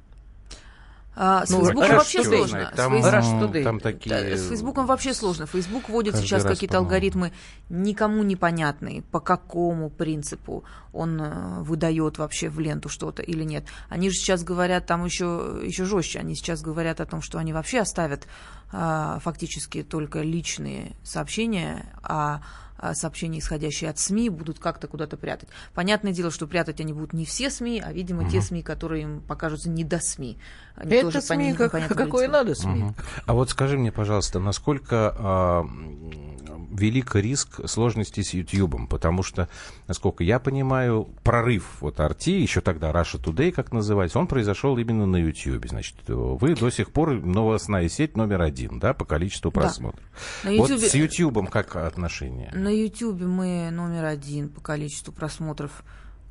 А, 1.18 1.46
с 1.46 1.50
ну, 1.50 1.60
Фейсбуком 1.60 1.96
вообще 1.96 2.24
сложно. 2.24 2.72
Там, 2.76 3.02
с, 3.02 3.10
Фейсбук... 3.10 3.64
там 3.64 3.80
такие... 3.80 4.36
с 4.36 4.48
Фейсбуком 4.48 4.84
вообще 4.84 5.14
сложно. 5.14 5.46
Фейсбук 5.46 5.88
вводит 5.88 6.12
Каждый 6.12 6.26
сейчас 6.26 6.42
какие-то 6.44 6.76
алгоритмы 6.76 7.32
никому 7.70 8.22
непонятные, 8.22 9.00
по 9.00 9.20
какому 9.20 9.88
принципу 9.88 10.64
он 10.92 11.18
э, 11.20 11.62
выдает 11.62 12.18
вообще 12.18 12.50
в 12.50 12.60
ленту 12.60 12.90
что-то 12.90 13.22
или 13.22 13.44
нет. 13.44 13.64
Они 13.88 14.10
же 14.10 14.16
сейчас 14.16 14.44
говорят 14.44 14.84
там 14.84 15.06
еще, 15.06 15.58
еще 15.64 15.86
жестче. 15.86 16.18
Они 16.18 16.34
сейчас 16.34 16.60
говорят 16.60 17.00
о 17.00 17.06
том, 17.06 17.22
что 17.22 17.38
они 17.38 17.54
вообще 17.54 17.80
оставят 17.80 18.26
фактически 18.70 19.82
только 19.82 20.22
личные 20.22 20.92
сообщения, 21.02 21.86
а 22.02 22.42
а, 22.78 22.94
сообщения, 22.94 23.38
исходящие 23.38 23.88
от 23.88 23.98
СМИ, 23.98 24.28
будут 24.28 24.58
как-то 24.58 24.86
куда-то 24.86 25.16
прятать. 25.16 25.48
Понятное 25.74 26.12
дело, 26.12 26.30
что 26.30 26.46
прятать 26.46 26.80
они 26.80 26.92
будут 26.92 27.14
не 27.14 27.24
все 27.24 27.50
СМИ, 27.50 27.82
а, 27.84 27.92
видимо, 27.92 28.22
угу. 28.22 28.30
те 28.30 28.42
СМИ, 28.42 28.62
которые 28.62 29.04
им 29.04 29.20
покажутся 29.22 29.70
не 29.70 29.82
до 29.82 29.98
СМИ. 29.98 30.38
Они 30.74 30.92
Это 30.92 31.06
тоже 31.06 31.22
СМИ, 31.22 31.54
как, 31.54 31.72
какое 31.88 32.28
надо 32.28 32.54
СМИ. 32.54 32.82
Угу. 32.82 32.94
А 33.26 33.34
вот 33.34 33.50
скажи 33.50 33.78
мне, 33.78 33.92
пожалуйста, 33.92 34.40
насколько 34.40 35.14
а, 35.18 35.66
велик 36.70 37.14
риск 37.14 37.60
сложности 37.68 38.22
с 38.22 38.34
YouTube, 38.34 38.88
потому 38.88 39.22
что, 39.22 39.48
насколько 39.88 40.24
я 40.24 40.38
понимаю, 40.38 41.08
прорыв 41.22 41.80
вот 41.80 41.98
RT, 41.98 42.30
еще 42.30 42.60
тогда 42.60 42.90
Russia 42.90 43.22
Today, 43.22 43.52
как 43.52 43.72
называется, 43.72 44.18
он 44.18 44.26
произошел 44.26 44.76
именно 44.78 45.06
на 45.06 45.16
YouTube. 45.16 45.66
Значит, 45.68 45.96
вы 46.06 46.54
до 46.54 46.70
сих 46.70 46.90
пор 46.92 47.14
новостная 47.14 47.88
сеть 47.88 48.16
номер 48.16 48.42
один, 48.42 48.78
да, 48.78 48.94
по 48.94 49.04
количеству 49.04 49.50
просмотров. 49.50 50.04
Да. 50.44 50.50
YouTube... 50.50 50.70
Вот 50.70 50.80
с 50.80 50.94
YouTube 50.94 51.50
как 51.50 51.76
отношение? 51.76 52.50
На 52.54 52.68
YouTube 52.68 53.20
мы 53.22 53.70
номер 53.70 54.04
один 54.04 54.48
по 54.48 54.60
количеству 54.60 55.12
просмотров 55.12 55.84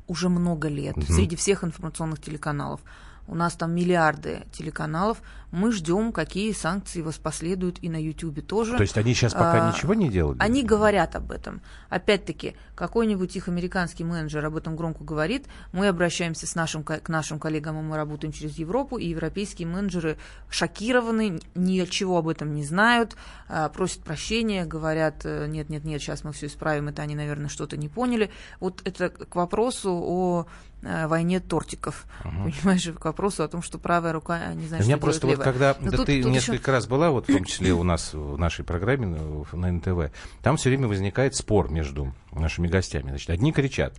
уже 0.06 0.28
много 0.28 0.68
лет, 0.68 0.96
угу. 0.96 1.06
среди 1.06 1.36
всех 1.36 1.64
информационных 1.64 2.20
телеканалов. 2.20 2.80
У 3.28 3.34
нас 3.34 3.54
там 3.54 3.74
миллиарды 3.74 4.44
телеканалов. 4.52 5.18
Мы 5.50 5.72
ждем, 5.72 6.12
какие 6.12 6.52
санкции 6.52 7.02
воспоследуют 7.02 7.78
и 7.82 7.88
на 7.88 8.02
YouTube 8.02 8.46
тоже. 8.46 8.76
То 8.76 8.82
есть 8.82 8.98
они 8.98 9.14
сейчас 9.14 9.32
пока 9.32 9.68
а, 9.68 9.72
ничего 9.72 9.94
не 9.94 10.08
делают? 10.08 10.40
Они 10.40 10.62
говорят 10.62 11.14
об 11.16 11.30
этом. 11.30 11.60
Опять-таки, 11.88 12.56
какой-нибудь 12.74 13.34
их 13.36 13.48
американский 13.48 14.04
менеджер 14.04 14.44
об 14.44 14.56
этом 14.56 14.76
громко 14.76 15.04
говорит. 15.04 15.46
Мы 15.72 15.88
обращаемся 15.88 16.46
с 16.46 16.54
нашим, 16.54 16.82
к 16.82 17.08
нашим 17.08 17.38
коллегам, 17.38 17.78
и 17.78 17.82
мы 17.82 17.96
работаем 17.96 18.32
через 18.32 18.58
Европу, 18.58 18.98
и 18.98 19.06
европейские 19.06 19.68
менеджеры 19.68 20.18
шокированы, 20.50 21.40
ничего 21.54 22.18
об 22.18 22.28
этом 22.28 22.52
не 22.54 22.64
знают, 22.64 23.16
а, 23.48 23.68
просят 23.68 24.02
прощения, 24.02 24.64
говорят, 24.64 25.24
нет-нет-нет, 25.24 26.00
сейчас 26.02 26.24
мы 26.24 26.32
все 26.32 26.46
исправим, 26.46 26.88
это 26.88 27.02
они, 27.02 27.14
наверное, 27.14 27.48
что-то 27.48 27.76
не 27.76 27.88
поняли. 27.88 28.30
Вот 28.60 28.82
это 28.84 29.10
к 29.10 29.34
вопросу 29.36 29.92
о 29.92 30.46
Э, 30.82 31.06
войне 31.06 31.40
тортиков. 31.40 32.04
Угу. 32.24 32.50
Понимаешь, 32.50 32.88
к 32.98 33.04
вопросу 33.04 33.42
о 33.42 33.48
том, 33.48 33.62
что 33.62 33.78
правая 33.78 34.12
рука 34.12 34.54
не 34.54 34.68
знает, 34.68 34.84
У 34.84 34.86
меня 34.86 34.98
просто 34.98 35.26
вот 35.26 35.35
когда 35.36 35.74
да 35.74 35.96
тут, 35.96 36.06
ты 36.06 36.22
тут 36.22 36.32
несколько 36.32 36.70
еще... 36.70 36.72
раз 36.72 36.86
была, 36.86 37.10
вот 37.10 37.28
в 37.28 37.32
том 37.32 37.44
числе 37.44 37.72
у 37.72 37.82
нас 37.82 38.14
в 38.14 38.38
нашей 38.38 38.64
программе 38.64 39.06
на 39.52 39.72
НТВ, 39.72 40.12
там 40.42 40.56
все 40.56 40.70
время 40.70 40.88
возникает 40.88 41.34
спор 41.34 41.70
между 41.70 42.14
нашими 42.32 42.68
гостями. 42.68 43.10
Значит, 43.10 43.30
одни 43.30 43.52
кричат, 43.52 43.94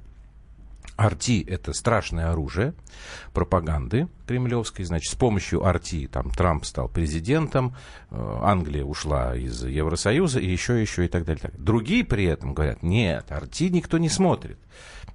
Арти– 0.97 1.45
это 1.47 1.73
страшное 1.73 2.31
оружие 2.31 2.73
пропаганды 3.33 4.07
кремлевской. 4.25 4.83
Значит, 4.83 5.11
с 5.11 5.15
помощью 5.15 5.65
Арти 5.65 6.07
там, 6.07 6.31
Трамп 6.31 6.65
стал 6.65 6.89
президентом, 6.89 7.75
э, 8.09 8.39
Англия 8.41 8.83
ушла 8.83 9.35
из 9.35 9.63
Евросоюза 9.63 10.39
и 10.39 10.49
еще, 10.49 10.81
еще 10.81 11.05
и 11.05 11.07
так 11.07 11.25
далее. 11.25 11.51
Другие 11.57 12.03
при 12.03 12.25
этом 12.25 12.53
говорят, 12.53 12.81
нет, 12.81 13.31
Арти 13.31 13.69
никто 13.69 13.99
не 13.99 14.09
смотрит. 14.09 14.57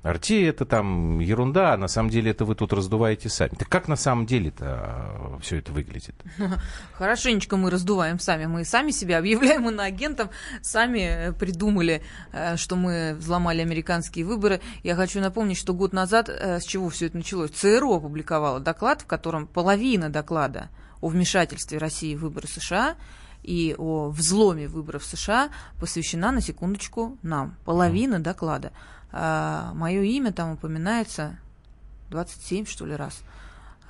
Арти 0.02 0.42
это 0.42 0.64
там 0.66 1.20
ерунда, 1.20 1.74
а 1.74 1.76
на 1.76 1.86
самом 1.86 2.10
деле 2.10 2.32
это 2.32 2.44
вы 2.44 2.56
тут 2.56 2.72
раздуваете 2.72 3.28
сами. 3.28 3.50
Так 3.50 3.68
как 3.68 3.86
на 3.86 3.94
самом 3.94 4.26
деле-то 4.26 4.64
а, 4.66 5.38
все 5.40 5.58
это 5.58 5.70
выглядит? 5.70 6.16
Хорошенечко 6.94 7.56
мы 7.56 7.70
раздуваем 7.70 8.18
сами. 8.18 8.46
Мы 8.46 8.64
сами 8.64 8.90
себя 8.90 9.18
объявляем 9.18 9.68
иноагентом, 9.68 10.30
сами 10.60 11.28
э, 11.28 11.32
придумали, 11.32 12.02
э, 12.32 12.56
что 12.56 12.74
мы 12.74 13.14
взломали 13.16 13.60
американские 13.60 14.24
выборы. 14.24 14.60
Я 14.82 14.96
хочу 14.96 15.20
напомнить, 15.20 15.56
что 15.56 15.72
год 15.72 15.92
назад, 15.92 16.28
э, 16.28 16.58
с 16.58 16.64
чего 16.64 16.88
все 16.88 17.06
это 17.06 17.18
началось, 17.18 17.52
ЦРУ 17.52 17.94
опубликовала 17.94 18.58
доклад, 18.58 19.02
в 19.02 19.06
котором 19.06 19.46
половина 19.46 20.10
доклада 20.10 20.68
о 21.00 21.08
вмешательстве 21.08 21.78
России 21.78 22.16
в 22.16 22.22
выборы 22.22 22.48
США 22.48 22.96
и 23.44 23.74
о 23.78 24.08
взломе 24.08 24.66
выборов 24.66 25.04
США 25.04 25.50
посвящена, 25.78 26.32
на 26.32 26.40
секундочку, 26.40 27.18
нам. 27.22 27.56
Половина 27.64 28.18
доклада 28.18 28.72
а, 29.12 29.72
мое 29.74 30.02
имя 30.02 30.32
там 30.32 30.52
упоминается 30.52 31.38
27, 32.10 32.66
что 32.66 32.86
ли, 32.86 32.96
раз. 32.96 33.22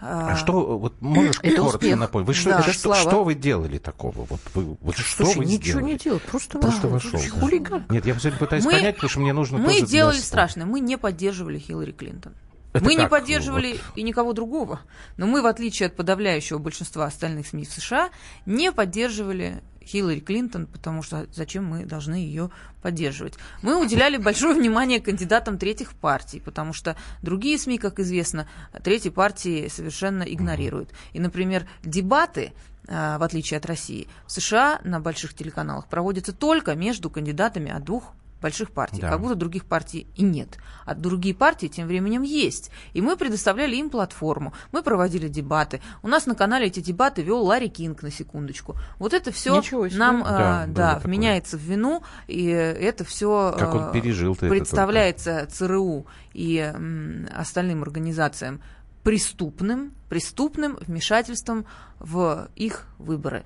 А, 0.05 0.33
а 0.33 0.37
что, 0.37 0.79
вот 0.79 1.01
можешь 1.01 1.39
это 1.43 1.57
коротко 1.59 1.77
успех. 1.77 1.99
напомнить? 1.99 2.27
Вы 2.27 2.35
что, 2.35 2.51
да, 2.51 2.61
это 2.61 2.73
что, 2.73 2.95
что 2.95 3.23
вы 3.23 3.35
делали 3.37 3.79
такого? 3.79 4.27
Вот, 4.29 4.41
вы, 4.55 4.77
вот 4.81 4.97
что 4.97 5.25
Слушай, 5.25 5.39
вы 5.39 5.45
ничего 5.45 5.79
сделали? 5.79 5.93
не 5.93 5.97
делал, 5.97 6.21
просто, 6.29 6.59
просто 6.59 6.89
вошел. 6.89 7.21
Да. 7.21 7.41
Хулиган. 7.41 7.85
Нет, 7.89 8.05
я 8.05 8.15
все 8.15 8.33
пытаюсь 8.33 8.65
мы, 8.65 8.73
понять, 8.73 8.97
потому 8.97 9.11
что 9.11 9.21
мне 9.21 9.33
нужно 9.33 9.59
Мы 9.59 9.75
тоже 9.75 9.87
делали 9.87 10.17
страшное, 10.17 10.67
мы 10.67 10.81
не 10.81 10.99
поддерживали 10.99 11.61
Хиллари 11.61 11.93
Клинтон. 11.93 12.35
Это 12.73 12.85
мы 12.85 12.97
как? 12.97 13.05
не 13.05 13.09
поддерживали 13.09 13.73
вот. 13.73 13.81
и 13.97 14.03
никого 14.03 14.33
другого. 14.33 14.81
Но 15.19 15.27
мы, 15.27 15.41
в 15.41 15.47
отличие 15.47 15.87
от 15.87 15.95
подавляющего 15.95 16.59
большинства 16.59 17.05
остальных 17.05 17.47
СМИ 17.47 17.67
в 17.67 17.71
США, 17.71 18.11
не 18.45 18.73
поддерживали 18.73 19.63
Хиллари 19.87 20.21
Клинтон, 20.21 20.67
потому 20.67 21.03
что 21.03 21.27
зачем 21.33 21.65
мы 21.65 21.85
должны 21.85 22.15
ее 22.15 22.51
поддерживать. 22.83 23.35
Мы 23.63 23.81
уделяли 23.81 24.17
большое 24.17 24.55
внимание 24.55 25.01
кандидатам 25.01 25.59
третьих 25.59 25.95
партий, 25.95 26.41
потому 26.41 26.73
что 26.73 26.97
другие 27.23 27.59
СМИ, 27.59 27.79
как 27.79 28.01
известно, 28.01 28.49
третьи 28.83 29.11
партии 29.11 29.69
совершенно 29.69 30.23
игнорируют. 30.23 30.91
И, 31.13 31.21
например, 31.21 31.67
дебаты 31.83 32.53
а, 32.89 33.19
в 33.19 33.23
отличие 33.23 33.59
от 33.59 33.67
России, 33.67 34.09
в 34.27 34.33
США 34.33 34.81
на 34.83 35.01
больших 35.01 35.35
телеканалах 35.35 35.87
проводятся 35.87 36.33
только 36.33 36.75
между 36.75 37.11
кандидатами 37.11 37.71
от 37.71 37.85
двух 37.85 38.13
больших 38.43 38.73
партий, 38.73 39.01
да. 39.01 39.09
как 39.09 39.21
будто 39.21 39.35
других 39.35 39.65
партий 39.65 40.07
и 40.17 40.23
нет. 40.23 40.59
А 40.85 40.95
другие 40.95 41.35
партии 41.35 41.69
тем 41.69 41.87
временем 41.87 42.23
есть. 42.23 42.71
И 42.93 43.01
мы 43.01 43.17
предоставляли 43.17 43.77
им 43.77 43.89
платформу, 43.89 44.53
мы 44.73 44.83
проводили 44.83 45.29
дебаты. 45.29 45.81
У 46.03 46.09
нас 46.09 46.27
на 46.27 46.35
канале 46.35 46.67
эти 46.67 46.81
дебаты 46.81 47.23
вел 47.23 47.43
Ларри 47.43 47.69
Кинг, 47.69 48.03
на 48.03 48.11
секундочку. 48.11 48.77
Вот 48.99 49.15
это 49.15 49.33
все 49.33 49.63
нам 49.93 50.23
да, 50.23 50.63
а, 50.63 50.67
да, 50.67 51.01
вменяется 51.03 51.57
в 51.57 51.61
вину, 51.61 52.03
и 52.27 52.45
это 52.47 53.05
все 53.05 53.55
а, 53.57 53.91
представляется 53.93 55.47
ЦРУ 55.51 56.07
и 56.35 56.59
м, 56.59 57.29
остальным 57.35 57.83
организациям 57.83 58.61
преступным, 59.03 59.93
преступным 60.09 60.77
вмешательством 60.81 61.67
в 61.99 62.49
их 62.55 62.87
выборы 62.99 63.45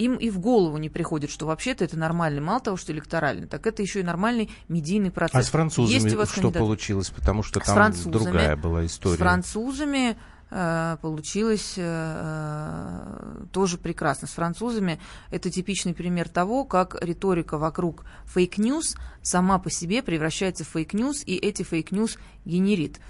им 0.00 0.16
и 0.16 0.30
в 0.30 0.38
голову 0.38 0.78
не 0.78 0.88
приходит, 0.88 1.30
что 1.30 1.46
вообще-то 1.46 1.84
это 1.84 1.98
нормальный, 1.98 2.40
мало 2.40 2.60
того, 2.60 2.76
что 2.76 2.92
электоральный, 2.92 3.46
так 3.46 3.66
это 3.66 3.82
еще 3.82 4.00
и 4.00 4.02
нормальный 4.02 4.50
медийный 4.68 5.10
процесс. 5.10 5.36
А 5.36 5.42
с 5.42 5.48
французами 5.48 5.94
Есть 5.94 6.14
у 6.14 6.18
вас 6.18 6.30
что 6.30 6.42
кандидат? 6.42 6.60
получилось? 6.60 7.10
Потому 7.10 7.42
что 7.42 7.60
там 7.60 7.92
другая 8.06 8.56
была 8.56 8.86
история. 8.86 9.16
С 9.16 9.18
французами 9.18 10.16
э, 10.50 10.96
получилось 11.02 11.74
э, 11.76 11.82
э, 11.82 13.44
тоже 13.52 13.78
прекрасно. 13.78 14.26
С 14.26 14.32
французами 14.32 15.00
это 15.30 15.50
типичный 15.50 15.94
пример 15.94 16.28
того, 16.28 16.64
как 16.64 16.96
риторика 17.02 17.58
вокруг 17.58 18.04
fake 18.24 18.60
news 18.60 18.96
сама 19.22 19.58
по 19.58 19.70
себе 19.70 20.02
превращается 20.02 20.64
в 20.64 20.68
fake 20.68 20.92
news, 20.92 21.22
и 21.26 21.36
эти 21.36 21.62
fake 21.62 21.90
news 21.90 22.18
генерит. 22.44 23.00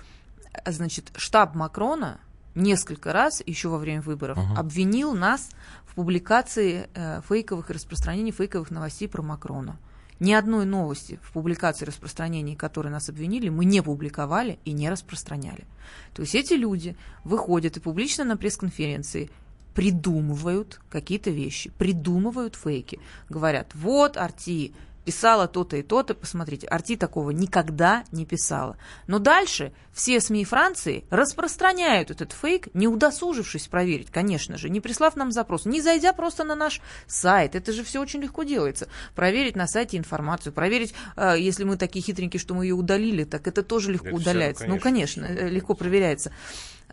Значит, 0.67 1.13
штаб 1.17 1.55
Макрона 1.55 2.19
несколько 2.55 3.13
раз 3.13 3.43
еще 3.47 3.69
во 3.69 3.79
время 3.79 4.03
выборов 4.03 4.39
uh-huh. 4.39 4.57
обвинил 4.57 5.15
нас 5.15 5.51
в 5.91 5.97
публикации 5.97 6.89
э, 6.95 7.21
фейковых 7.29 7.71
и 7.71 7.73
распространении 7.73 8.31
фейковых 8.31 8.71
новостей 8.71 9.09
про 9.09 9.23
Макрона. 9.23 9.77
Ни 10.21 10.33
одной 10.33 10.65
новости 10.65 11.19
в 11.23 11.33
публикации 11.33 11.85
распространений, 11.85 12.55
которые 12.55 12.93
нас 12.93 13.09
обвинили, 13.09 13.49
мы 13.49 13.65
не 13.65 13.83
публиковали 13.83 14.61
и 14.65 14.73
не 14.73 14.89
распространяли. 14.89 15.67
То 16.15 16.23
есть 16.23 16.35
эти 16.37 16.53
люди 16.53 16.97
выходят 17.25 17.77
и 17.77 17.81
публично 17.81 18.23
на 18.25 18.37
пресс-конференции 18.37 19.31
придумывают 19.75 20.81
какие-то 20.91 21.31
вещи, 21.31 21.71
придумывают 21.71 22.55
фейки. 22.55 23.01
Говорят, 23.29 23.75
вот, 23.75 24.17
Арти, 24.17 24.75
писала 25.05 25.49
то-то 25.49 25.77
и 25.77 25.83
то-то, 25.83 26.15
посмотрите, 26.15 26.67
Арти 26.67 26.97
такого 26.97 27.31
никогда 27.31 28.05
не 28.13 28.27
писала. 28.27 28.77
Но 29.07 29.19
дальше 29.19 29.73
все 29.93 30.21
СМИ 30.21 30.45
Франции 30.45 31.05
распространяют 31.11 32.11
этот 32.11 32.33
фейк, 32.33 32.69
не 32.75 32.87
удосужившись 32.87 33.69
проверить, 33.69 34.11
конечно 34.11 34.57
же, 34.59 34.69
не 34.69 34.81
прислав 34.81 35.17
нам 35.17 35.33
запрос, 35.33 35.65
не 35.65 35.81
зайдя 35.81 36.13
просто 36.13 36.45
на 36.45 36.55
наш 36.55 36.81
сайт, 37.07 37.55
это 37.55 37.73
же 37.73 37.83
все 37.85 38.01
очень 38.01 38.21
легко 38.21 38.43
делается, 38.43 38.89
проверить 39.15 39.57
на 39.57 39.67
сайте 39.67 39.97
информацию, 39.97 40.53
проверить, 40.53 40.95
э, 41.17 41.37
если 41.39 41.65
мы 41.65 41.77
такие 41.77 42.03
хитренькие, 42.03 42.41
что 42.41 42.55
мы 42.55 42.67
ее 42.67 42.75
удалили, 42.75 43.25
так 43.25 43.47
это 43.49 43.63
тоже 43.63 43.93
легко 43.93 44.09
это 44.09 44.17
удаляется. 44.17 44.65
Все, 44.65 44.73
ну, 44.73 44.79
конечно, 44.79 45.23
ну, 45.23 45.29
конечно, 45.29 45.49
легко 45.49 45.75
проверяется. 45.75 46.33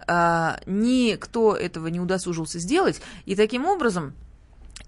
А, 0.07 0.59
никто 0.65 1.55
этого 1.55 1.87
не 1.87 1.99
удосужился 1.99 2.59
сделать, 2.59 3.01
и 3.25 3.35
таким 3.35 3.65
образом 3.65 4.13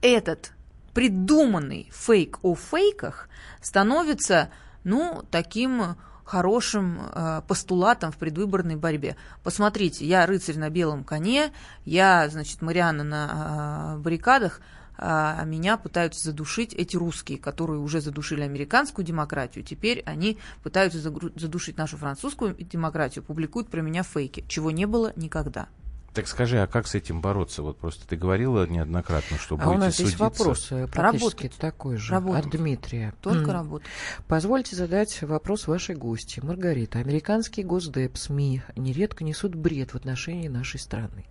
этот 0.02 0.52
придуманный 1.00 1.90
фейк 1.94 2.40
о 2.42 2.56
фейках 2.56 3.30
становится, 3.62 4.50
ну, 4.84 5.24
таким 5.32 5.96
хорошим 6.26 7.00
э, 7.00 7.42
постулатом 7.48 8.12
в 8.12 8.18
предвыборной 8.18 8.76
борьбе. 8.76 9.16
Посмотрите, 9.42 10.06
я 10.06 10.26
рыцарь 10.26 10.58
на 10.58 10.70
белом 10.70 11.06
коне, 11.06 11.54
я, 11.86 12.28
значит, 12.28 12.62
Мариана 12.62 13.06
на 13.06 13.96
э, 13.96 14.00
баррикадах, 14.00 14.60
а 14.98 15.42
меня 15.46 15.78
пытаются 15.78 16.22
задушить 16.22 16.74
эти 16.74 16.98
русские, 16.98 17.38
которые 17.38 17.80
уже 17.80 18.02
задушили 18.02 18.42
американскую 18.42 19.06
демократию. 19.06 19.64
Теперь 19.64 20.04
они 20.06 20.38
пытаются 20.64 21.00
задушить 21.00 21.78
нашу 21.78 21.96
французскую 21.96 22.56
демократию, 22.56 23.24
публикуют 23.24 23.70
про 23.70 23.80
меня 23.80 24.04
фейки, 24.04 24.44
чего 24.50 24.70
не 24.70 24.86
было 24.86 25.14
никогда. 25.16 25.70
Так 26.14 26.28
скажи, 26.28 26.60
а 26.60 26.68
как 26.68 26.88
с 26.88 26.96
этим 26.96 27.22
бороться? 27.22 27.62
Вот 27.62 27.78
просто 27.78 28.08
ты 28.08 28.16
говорила 28.16 28.66
неоднократно, 28.66 29.38
что 29.38 29.56
а 29.56 29.58
будете 29.58 29.76
у 29.76 29.80
нас 29.80 29.96
судиться. 29.96 30.04
есть 30.04 30.20
вопрос 30.20 30.72
э, 30.72 30.88
практически 30.88 31.44
работать. 31.44 31.60
такой 31.60 31.98
же 31.98 32.14
работать. 32.14 32.46
от 32.46 32.52
Дмитрия. 32.52 33.14
Только 33.22 33.52
mm. 33.52 33.54
работать. 33.54 33.88
Позвольте 34.28 34.76
задать 34.76 35.22
вопрос 35.22 35.68
вашей 35.68 35.96
гости. 35.96 36.40
Маргарита, 36.40 37.00
американские 37.00 37.66
госдеп, 37.66 38.18
СМИ 38.18 38.64
нередко 38.76 39.24
несут 39.24 39.56
бред 39.56 39.92
в 39.92 39.96
отношении 39.96 40.48
нашей 40.48 40.80
страны. 40.80 41.26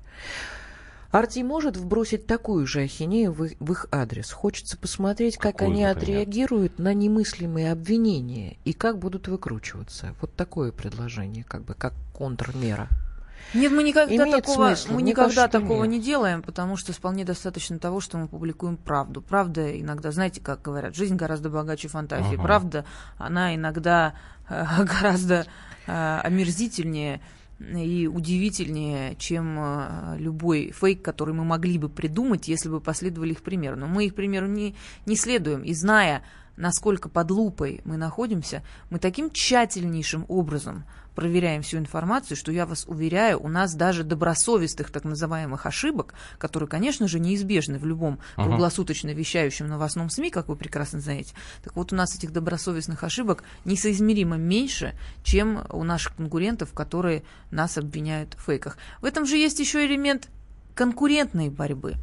Арти 1.11 1.43
может 1.43 1.79
вбросить 1.79 2.27
такую 2.27 2.67
же 2.67 2.83
ахинею 2.83 3.33
в, 3.33 3.49
в 3.59 3.73
их 3.73 3.87
адрес. 3.91 4.31
Хочется 4.31 4.77
посмотреть, 4.77 5.39
как 5.39 5.57
Какую, 5.57 5.71
они 5.71 5.85
отреагируют 5.85 6.79
на 6.79 6.93
немыслимые 6.93 7.73
обвинения 7.73 8.59
и 8.65 8.75
как 8.75 8.99
будут 8.99 9.27
выкручиваться. 9.27 10.15
Вот 10.21 10.35
такое 10.35 10.71
предложение, 10.71 11.45
как 11.45 11.65
бы 11.65 11.73
как 11.73 11.95
контрмера. 12.13 12.89
Нет, 13.55 13.73
мы 13.73 13.83
никогда 13.83 14.15
Имеет 14.15 14.45
такого, 14.45 14.75
смысл. 14.75 14.93
мы 14.95 15.03
никогда 15.03 15.43
кажется, 15.43 15.61
такого 15.61 15.85
нет. 15.85 15.93
не 15.93 16.01
делаем, 16.01 16.43
потому 16.43 16.77
что 16.77 16.93
вполне 16.93 17.25
достаточно 17.25 17.79
того, 17.79 18.01
что 18.01 18.19
мы 18.19 18.29
публикуем 18.29 18.77
правду. 18.77 19.23
Правда 19.23 19.81
иногда, 19.81 20.11
знаете, 20.11 20.41
как 20.41 20.63
говорят, 20.63 20.95
жизнь 20.95 21.17
гораздо 21.17 21.49
богаче 21.49 21.89
фантазии. 21.89 22.35
Ага. 22.35 22.43
Правда, 22.43 22.85
она 23.17 23.55
иногда 23.55 24.15
э, 24.49 24.65
гораздо 24.85 25.47
э, 25.87 26.21
омерзительнее 26.23 27.21
и 27.59 28.07
удивительнее, 28.07 29.17
чем 29.17 29.57
э, 29.59 30.17
любой 30.19 30.71
фейк, 30.71 31.03
который 31.03 31.35
мы 31.35 31.45
могли 31.45 31.79
бы 31.79 31.89
придумать, 31.89 32.49
если 32.49 32.69
бы 32.69 32.81
последовали 32.81 33.33
их 33.33 33.43
примеру. 33.43 33.77
Но 33.77 33.87
мы 33.87 34.07
их 34.07 34.15
примеру 34.15 34.47
не, 34.47 34.77
не 35.07 35.17
следуем. 35.17 35.63
И 35.63 35.75
зная, 35.75 36.23
насколько 36.59 37.09
под 37.09 37.31
лупой 37.31 37.81
мы 37.85 37.97
находимся, 37.97 38.63
мы 38.91 38.99
таким 38.99 39.31
тщательнейшим 39.31 40.27
образом 40.29 40.85
проверяем 41.15 41.63
всю 41.63 41.79
информацию, 41.79 42.37
что 42.37 42.53
я 42.53 42.65
вас 42.65 42.85
уверяю, 42.87 43.43
у 43.43 43.49
нас 43.49 43.75
даже 43.75 44.05
добросовестных 44.05 44.91
так 44.91 45.05
называемых 45.05 45.67
ошибок, 45.67 46.15
которые, 46.39 46.69
конечно 46.69 47.09
же, 47.09 47.19
неизбежны 47.19 47.79
в 47.79 47.87
любом 47.87 48.21
uh-huh. 48.37 48.45
круглосуточно 48.45 49.09
вещающем 49.11 49.67
новостном 49.67 50.11
СМИ, 50.11 50.31
как 50.31 50.49
вы 50.49 50.55
прекрасно 50.55 51.01
знаете. 51.01 51.35
Так 51.65 51.75
вот, 51.75 51.93
у 51.93 51.97
нас 51.97 52.15
этих 52.15 52.33
добросовестных 52.33 53.03
ошибок 53.03 53.43
несоизмеримо 53.65 54.37
меньше, 54.37 54.97
чем 55.25 55.65
у 55.71 55.83
наших 55.83 56.15
конкурентов, 56.15 56.73
которые 56.73 57.25
нас 57.51 57.79
обвиняют 57.79 58.35
в 58.35 58.45
фейках. 58.45 58.79
В 59.01 59.05
этом 59.05 59.27
же 59.27 59.37
есть 59.37 59.59
еще 59.59 59.85
элемент 59.85 60.29
конкурентной 60.77 61.51
борьбы. 61.51 61.97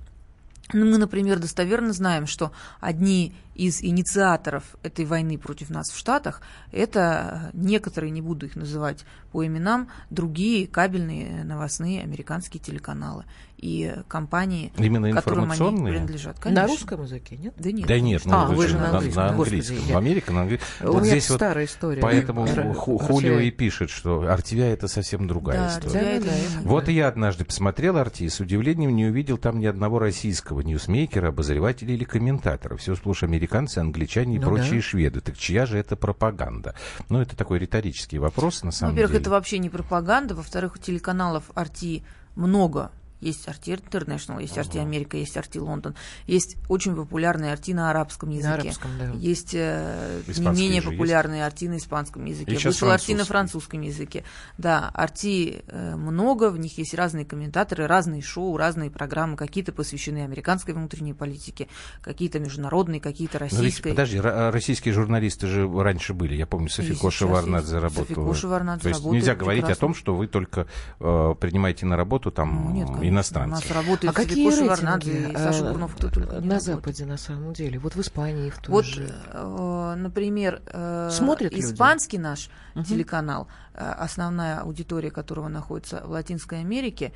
Ну, 0.74 0.86
мы, 0.86 0.98
например, 0.98 1.40
достоверно 1.40 1.94
знаем, 1.94 2.26
что 2.28 2.52
одни 2.80 3.34
из 3.56 3.82
инициаторов 3.82 4.64
этой 4.84 5.06
войны 5.06 5.38
против 5.38 5.70
нас 5.70 5.90
в 5.90 5.98
Штатах, 5.98 6.42
это 6.72 7.50
некоторые, 7.54 8.12
не 8.12 8.22
буду 8.22 8.46
их 8.46 8.56
называть 8.56 9.06
по 9.32 9.46
именам, 9.46 9.90
другие 10.10 10.68
кабельные 10.68 11.44
новостные 11.44 12.04
американские 12.04 12.62
телеканалы 12.62 13.26
и 13.58 13.94
компании, 14.08 14.72
Именно 14.78 15.12
которым 15.12 15.52
они 15.52 15.84
принадлежат. 15.84 16.40
Конечно. 16.40 16.62
На 16.62 16.68
русском 16.68 17.04
языке, 17.04 17.38
нет? 17.38 17.54
Да 17.58 17.72
нет. 17.72 17.88
Да 17.88 18.00
нет, 18.00 18.26
ну, 18.26 18.34
а, 18.34 18.46
вы 18.48 18.68
же 18.68 18.78
на, 18.78 18.92
английском. 18.92 19.24
На, 19.24 19.30
английском. 19.30 19.76
Господи, 19.76 19.94
в 19.94 19.98
Америке 19.98 20.32
на 20.32 20.42
английском. 20.42 20.68
У 20.82 20.92
вот 20.92 21.04
меня 21.04 21.12
здесь 21.12 21.26
старая 21.26 21.66
вот 21.66 21.72
история. 21.72 22.02
Поэтому 22.02 22.46
Хулио 22.74 23.40
и 23.40 23.52
пишет, 23.52 23.90
что 23.90 24.22
Артивия 24.22 24.74
это 24.74 24.88
совсем 24.88 25.28
другая 25.28 25.58
да, 25.58 25.80
история. 25.80 26.20
Да, 26.20 26.26
да, 26.26 26.62
вот 26.64 26.86
да. 26.86 26.92
я 26.92 27.08
однажды 27.08 27.46
посмотрел 27.46 27.98
Арти, 27.98 28.28
с 28.28 28.40
удивлением 28.40 28.96
не 28.96 29.06
увидел 29.06 29.38
там 29.38 29.60
ни 29.60 29.66
одного 29.66 30.00
российского 30.00 30.62
ньюсмейкера, 30.62 31.30
обозревателя 31.30 31.94
или 31.94 32.04
комментатора. 32.04 32.76
Все 32.78 32.96
сплошь 32.96 33.24
американцы, 33.46 33.80
англичане 33.80 34.36
и 34.36 34.40
ну, 34.40 34.48
прочие 34.48 34.76
да. 34.76 34.82
шведы. 34.82 35.22
Так 35.22 35.38
чья 35.38 35.66
же 35.66 35.78
это 35.78 35.96
пропаганда? 35.96 36.76
Ну, 37.10 37.22
это 37.22 37.36
такой 37.36 37.60
риторический 37.60 38.18
вопрос, 38.18 38.64
на 38.64 38.72
самом 38.72 38.94
Во-первых, 38.94 39.12
деле. 39.12 39.22
это 39.22 39.30
вообще 39.30 39.60
не 39.60 39.70
пропаганда. 39.70 40.36
Во-вторых, 40.36 40.76
у 40.76 40.80
телеканалов 40.80 41.52
Арти 41.56 42.04
много 42.36 42.92
есть 43.26 43.48
Арти 43.48 43.72
Интернешнл, 43.72 44.40
есть 44.40 44.58
Арти 44.58 44.78
Америка, 44.78 45.18
есть 45.18 45.36
Арти 45.36 45.58
Лондон. 45.58 45.96
Есть 46.28 46.58
очень 46.70 46.96
популярные 46.96 47.52
Арти 47.52 47.74
на 47.74 47.90
арабском 47.90 48.30
языке. 48.30 48.48
На 48.48 48.54
арабском, 48.54 48.92
да. 49.00 49.12
Есть 49.16 49.52
э, 49.54 50.22
не 50.28 50.62
менее 50.62 50.82
популярные? 50.82 51.46
Арти 51.46 51.68
на 51.68 51.78
испанском 51.78 52.26
языке. 52.26 52.58
Вышел 52.64 52.90
Арти 52.90 53.14
на 53.14 53.26
французском 53.26 53.82
языке. 53.82 54.24
Да, 54.58 54.92
Арти 54.94 55.64
э, 55.68 55.96
много, 55.96 56.50
в 56.50 56.60
них 56.60 56.78
есть 56.78 56.94
разные 56.94 57.26
комментаторы, 57.26 57.88
разные 57.88 58.22
шоу, 58.22 58.58
разные 58.58 58.92
программы. 58.92 59.38
Какие-то 59.38 59.72
посвящены 59.72 60.20
американской 60.20 60.74
внутренней 60.74 61.14
политике, 61.14 61.68
какие-то 62.02 62.40
международные, 62.40 63.02
какие-то 63.02 63.40
российской. 63.40 63.90
Но 63.90 63.94
подожди, 63.94 64.20
российские 64.20 64.94
журналисты 64.94 65.48
же 65.48 65.68
раньше 65.82 66.14
были. 66.14 66.36
Я 66.36 66.46
помню, 66.46 66.70
Софико 66.70 67.12
Шеварнадзе 67.12 67.80
работала. 67.80 68.06
Софико 68.06 68.34
Шеварнадзе 68.34 68.84
То 68.84 68.90
есть 68.90 69.06
нельзя 69.06 69.36
говорить 69.36 69.66
о 69.66 69.76
том, 69.76 69.96
что 69.96 70.16
вы 70.16 70.28
только 70.28 70.68
э, 71.00 71.36
принимаете 71.40 71.86
на 71.86 71.98
работу 71.98 72.32
там 72.32 72.66
ну, 72.66 72.72
нет, 72.72 72.90
иностранцы. 73.16 73.52
У 73.52 73.56
нас 73.56 73.72
работают 73.72 74.16
а 74.16 74.22
какие 74.22 74.48
рейтинги 74.50 75.32
и 75.32 75.36
Саша 75.36 75.64
Бурнов, 75.66 75.96
кто 75.96 76.10
только 76.10 76.34
на 76.34 76.36
работает. 76.36 76.62
Западе 76.64 77.06
на 77.06 77.18
самом 77.18 77.54
деле? 77.54 77.80
Вот 77.80 77.96
в 77.96 78.02
Испании 78.02 78.50
в 78.50 78.58
той 78.60 78.72
Вот, 78.72 78.86
же. 78.86 79.14
э, 79.34 79.94
например, 79.98 80.62
э, 80.68 81.10
Смотрят 81.12 81.52
люди? 81.54 81.64
испанский 81.66 82.18
наш 82.18 82.50
Мгм. 82.76 82.86
телеканал, 82.86 83.48
э, 83.74 83.80
основная 83.84 84.60
аудитория 84.60 85.12
которого 85.12 85.48
находится 85.48 86.02
в 86.06 86.12
Латинской 86.12 86.60
Америке, 86.60 87.12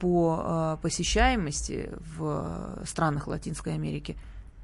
по 0.00 0.42
э, 0.44 0.82
посещаемости 0.82 1.90
в 2.16 2.78
странах 2.84 3.26
Латинской 3.26 3.74
Америки 3.74 4.16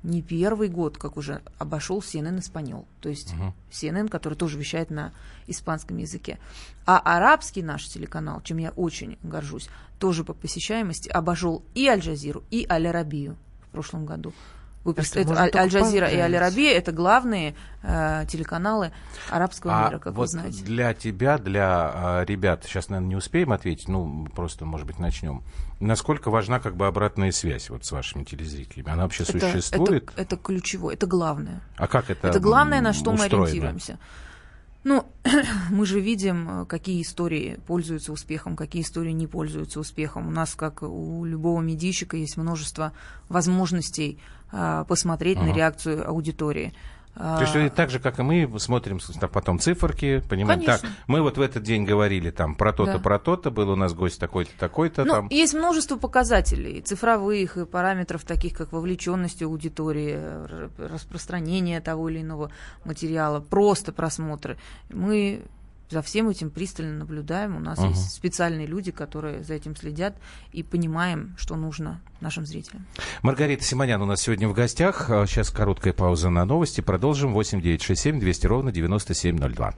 не 0.05 0.23
первый 0.23 0.69
год, 0.69 0.99
как 0.99 1.17
уже 1.17 1.43
обошел 1.59 1.99
CNN 1.99 2.39
Испаньол. 2.39 2.87
То 3.01 3.09
есть 3.09 3.35
Мгм. 3.35 3.55
CNN, 3.73 4.09
который 4.09 4.35
тоже 4.35 4.59
вещает 4.59 4.91
на 4.91 5.13
испанском 5.47 5.97
языке. 5.97 6.39
А 6.87 6.99
арабский 6.99 7.63
наш 7.63 7.89
телеканал, 7.89 8.41
чем 8.43 8.59
я 8.59 8.71
очень 8.71 9.19
горжусь, 9.23 9.69
тоже 9.99 10.23
по 10.23 10.35
посещаемости 10.35 11.09
обошел 11.09 11.63
и 11.75 11.89
Аль-Джазиру, 11.89 12.45
и 12.51 12.67
Аль-Арабию 12.69 13.37
в 13.67 13.69
прошлом 13.71 14.05
году. 14.05 14.33
Вы 14.85 14.93
Это 14.93 15.25
только 15.25 15.59
Аль-Джазира 15.61 16.09
и. 16.09 16.17
Аль-Арабия 16.19 16.73
это 16.73 16.93
главные 16.93 17.55
э, 17.83 18.25
телеканалы 18.29 18.93
арабского 19.31 19.73
А 19.73 19.89
мира, 19.89 19.99
как 19.99 20.15
вот 20.15 20.23
вы 20.25 20.27
знаете. 20.29 20.63
для 20.63 20.93
тебя, 20.93 21.39
для 21.39 21.91
а, 21.95 22.25
ребят, 22.27 22.65
сейчас, 22.65 22.91
наверное, 22.91 23.09
не 23.09 23.17
успеем 23.17 23.53
ответить, 23.53 23.89
ну, 23.89 24.27
просто, 24.35 24.67
может 24.67 24.87
быть, 24.87 24.99
начнем. 24.99 25.43
Насколько 25.81 26.31
важна 26.31 26.61
как 26.61 26.77
бы 26.77 26.87
обратная 26.87 27.33
связь 27.33 27.71
вот 27.71 27.85
с 27.87 27.93
вашими 27.93 28.25
телезрителями? 28.25 28.91
Она 28.91 29.05
вообще 29.05 29.23
Это, 29.25 29.39
существует? 29.51 30.11
это, 30.11 30.21
это 30.23 30.37
ключевое, 30.37 30.95
это 30.95 31.07
главное. 31.07 31.63
А 31.77 31.87
как 31.87 32.11
это 32.11 32.29
Это 32.29 32.39
главное, 32.41 32.81
на 32.83 32.93
что 32.93 33.11
мы 33.13 33.17
устроено? 33.23 33.47
ориентируемся. 33.47 33.99
Ну, 34.85 35.07
мы 35.71 35.87
же 35.87 35.99
видим, 35.99 36.63
э, 36.63 36.67
какие 36.67 37.01
истории 37.01 37.59
пользуются 37.67 38.13
успехом, 38.13 38.55
какие 38.55 38.83
истории 38.83 39.13
не 39.13 39.27
пользуются 39.27 39.81
успехом. 39.81 40.29
У 40.29 40.31
нас, 40.31 40.55
как 40.55 40.83
у 40.83 41.25
любого 41.25 41.63
медийщика, 41.63 42.19
есть 42.19 42.37
множество 42.37 42.93
возможностей 43.31 44.19
а, 44.57 44.85
посмотреть 44.85 45.39
на 45.39 45.45
Ага. 45.47 45.55
реакцию 45.55 46.09
аудитории. 46.09 46.73
То 47.17 47.43
есть 47.43 47.55
вы 47.55 47.71
так 47.71 47.91
же, 47.91 48.01
как 48.01 48.19
и 48.19 48.23
мы, 48.23 48.51
смотрим 48.59 48.99
потом 49.33 49.61
циферки, 49.61 50.21
понимаем, 50.29 50.63
так, 50.63 50.81
Конечно. 50.81 50.99
мы 51.07 51.23
вот 51.23 51.39
в 51.39 51.41
этот 51.41 51.63
день 51.63 51.85
говорили 51.85 52.31
там 52.33 52.57
про 52.57 52.73
то-то, 52.73 52.95
Да. 52.95 52.99
про 52.99 53.21
то-то, 53.21 53.53
был 53.53 53.71
у 53.71 53.77
нас 53.77 53.95
гость 53.95 54.19
такой-то, 54.19 54.51
такой-то 54.59 55.05
Ну, 55.05 55.13
там. 55.13 55.29
есть 55.29 55.55
множество 55.55 55.97
показателей, 55.97 56.81
цифровых 56.81 57.57
и 57.57 57.67
параметров, 57.67 58.25
таких 58.25 58.55
как 58.55 58.73
вовлеченность 58.73 59.43
аудитории, 59.45 60.19
распространение 60.77 61.81
того 61.81 62.09
или 62.09 62.21
иного 62.21 62.51
материала, 62.85 63.39
просто 63.39 63.93
просмотры. 63.93 64.57
Мы 64.91 65.43
за 65.91 66.03
всем 66.03 66.29
этим 66.29 66.51
пристально 66.51 66.95
наблюдаем. 66.99 67.57
У 67.57 67.61
нас 67.61 67.79
Ага. 67.79 67.89
есть 67.89 68.13
специальные 68.13 68.67
люди, 68.67 68.91
которые 68.91 69.43
за 69.43 69.55
этим 69.55 69.77
следят 69.77 70.17
и 70.53 70.63
понимаем, 70.63 71.35
что 71.37 71.57
нужно 71.57 72.01
нашим 72.21 72.47
зрителям. 72.47 72.87
Маргарита 73.23 73.63
Симонян 73.65 74.01
у 74.03 74.07
нас 74.07 74.21
сегодня 74.23 74.49
в 74.49 74.55
гостях. 74.55 75.11
А, 75.11 75.27
Сейчас 75.27 75.51
короткая 75.51 75.93
пауза 75.93 76.31
на 76.31 76.45
новости. 76.45 76.81
Продолжим. 76.81 77.33
8 77.33 77.61
9 77.61 77.83
6 77.83 78.01
7 78.01 78.21
200 78.21 78.47
ровно 78.47 78.73
9702. 78.73 79.75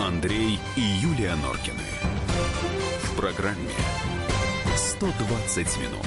Андрей 0.00 0.58
и 0.76 0.80
Юлия 0.80 1.34
Норкины. 1.36 1.82
В 3.02 3.16
программе 3.16 3.68
120 4.76 5.78
минут. 5.78 6.06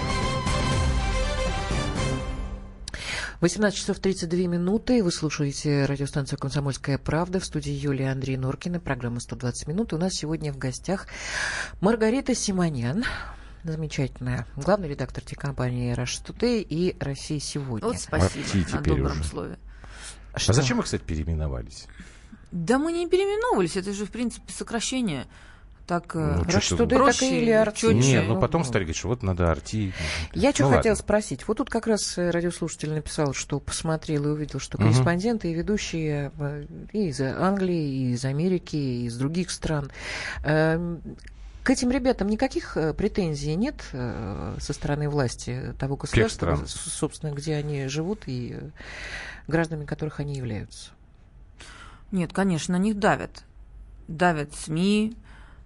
18 3.41 3.75
часов 3.75 3.97
32 3.97 4.37
минуты. 4.41 5.03
Вы 5.03 5.11
слушаете 5.11 5.85
радиостанцию 5.85 6.37
«Комсомольская 6.37 6.99
правда». 6.99 7.39
В 7.39 7.45
студии 7.45 7.71
Юлия 7.71 8.11
Андрей 8.11 8.37
Норкина. 8.37 8.79
Программа 8.79 9.17
«120 9.17 9.67
минут». 9.67 9.93
У 9.93 9.97
нас 9.97 10.13
сегодня 10.13 10.53
в 10.53 10.59
гостях 10.59 11.07
Маргарита 11.81 12.35
Симонян. 12.35 13.03
Замечательная. 13.63 14.45
Главный 14.55 14.89
редактор 14.89 15.23
телекомпании 15.23 15.91
«Раш 15.93 16.21
Today» 16.23 16.61
и 16.61 16.95
«Россия 16.99 17.39
сегодня». 17.39 17.87
Вот 17.87 17.99
спасибо 17.99 18.45
Марти 18.45 18.75
на 18.75 18.81
добром 18.81 19.19
уже. 19.19 19.23
слове. 19.23 19.59
А 20.33 20.53
зачем 20.53 20.77
мы, 20.77 20.83
кстати, 20.83 21.01
переименовались? 21.01 21.87
Да 22.51 22.77
мы 22.77 22.91
не 22.91 23.09
переименовывались, 23.09 23.75
это 23.75 23.91
же, 23.91 24.05
в 24.05 24.11
принципе, 24.11 24.53
сокращение. 24.53 25.25
Так 25.91 26.15
э, 26.15 26.35
Ну, 26.37 26.43
«Раш 26.45 26.63
что-то 26.63 26.83
Today» 26.85 26.89
так 26.89 26.99
проще, 26.99 27.41
или 27.41 27.51
«Арти». 27.51 27.85
Нет, 27.87 28.23
ну 28.25 28.35
Ну, 28.35 28.39
потом 28.39 28.61
ну. 28.61 28.65
стали 28.65 28.83
говорить, 28.83 28.95
что 28.95 29.09
вот 29.09 29.23
надо 29.23 29.51
арти. 29.51 29.91
Я 30.33 30.53
что 30.53 30.69
Ну, 30.69 30.77
хотела 30.77 30.95
спросить. 30.95 31.45
Вот 31.49 31.57
тут 31.57 31.69
как 31.69 31.85
раз 31.85 32.17
э, 32.17 32.29
радиослушатель 32.29 32.93
написал, 32.93 33.33
что 33.33 33.59
посмотрел 33.59 34.23
и 34.23 34.27
увидел, 34.29 34.61
что 34.61 34.77
Мгм. 34.77 34.87
корреспонденты 34.87 35.51
и 35.51 35.53
ведущие 35.53 36.31
э, 36.39 36.65
и 36.93 37.07
из 37.09 37.19
Англии, 37.19 37.83
и 38.05 38.11
из 38.13 38.23
Америки, 38.23 38.77
и 38.77 39.05
из 39.07 39.17
других 39.17 39.51
стран. 39.51 39.91
Эм, 40.45 41.01
К 41.63 41.71
этим 41.71 41.91
ребятам 41.91 42.29
никаких 42.29 42.77
претензий 42.95 43.53
нет 43.55 43.75
со 43.91 44.73
стороны 44.73 45.09
власти 45.09 45.75
того 45.77 45.97
государства, 45.97 46.57
собственно, 46.67 47.31
где 47.33 47.55
они 47.55 47.87
живут 47.87 48.21
и 48.27 48.57
гражданами 49.49 49.85
которых 49.85 50.21
они 50.21 50.35
являются. 50.35 50.91
Нет, 52.13 52.31
конечно, 52.31 52.77
на 52.77 52.81
них 52.81 52.97
давят. 52.97 53.43
Давят 54.07 54.55
СМИ, 54.55 55.15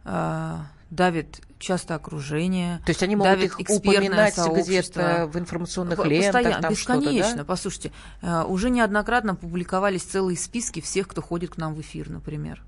давит 0.05 1.41
часто 1.59 1.95
окружение. 1.95 2.79
То 2.85 2.91
есть 2.91 3.01
они 3.03 3.15
могут 3.15 3.33
давит 3.33 3.59
их 3.59 3.69
упоминать 3.69 4.37
где-то 4.37 5.29
в 5.31 5.37
информационных 5.37 6.03
лентах, 6.05 6.33
постоянно, 6.33 6.61
там 6.61 6.71
бесконечно. 6.71 7.37
да? 7.37 7.43
Послушайте, 7.43 7.91
э, 8.21 8.43
уже 8.43 8.69
неоднократно 8.69 9.35
публиковались 9.35 10.03
целые 10.03 10.37
списки 10.37 10.81
всех, 10.81 11.07
кто 11.07 11.21
ходит 11.21 11.51
к 11.51 11.57
нам 11.57 11.73
в 11.73 11.81
эфир, 11.81 12.09
например. 12.09 12.63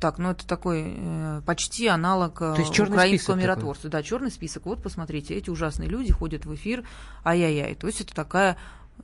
Так, 0.00 0.18
ну 0.18 0.30
это 0.30 0.46
такой 0.46 0.94
э, 0.96 1.42
почти 1.44 1.88
аналог 1.88 2.40
э, 2.40 2.54
То 2.54 2.60
есть 2.60 2.78
украинского 2.78 3.34
миротворца. 3.34 3.88
Да, 3.88 4.02
черный 4.02 4.30
список. 4.30 4.66
Вот 4.66 4.82
посмотрите, 4.82 5.34
эти 5.34 5.50
ужасные 5.50 5.88
люди 5.88 6.12
ходят 6.12 6.46
в 6.46 6.54
эфир, 6.54 6.84
ай-яй-яй. 7.24 7.74
То 7.74 7.88
есть 7.88 8.00
это 8.00 8.14
такая, 8.14 8.56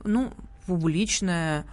ну, 0.03 0.33
публичная 0.67 1.65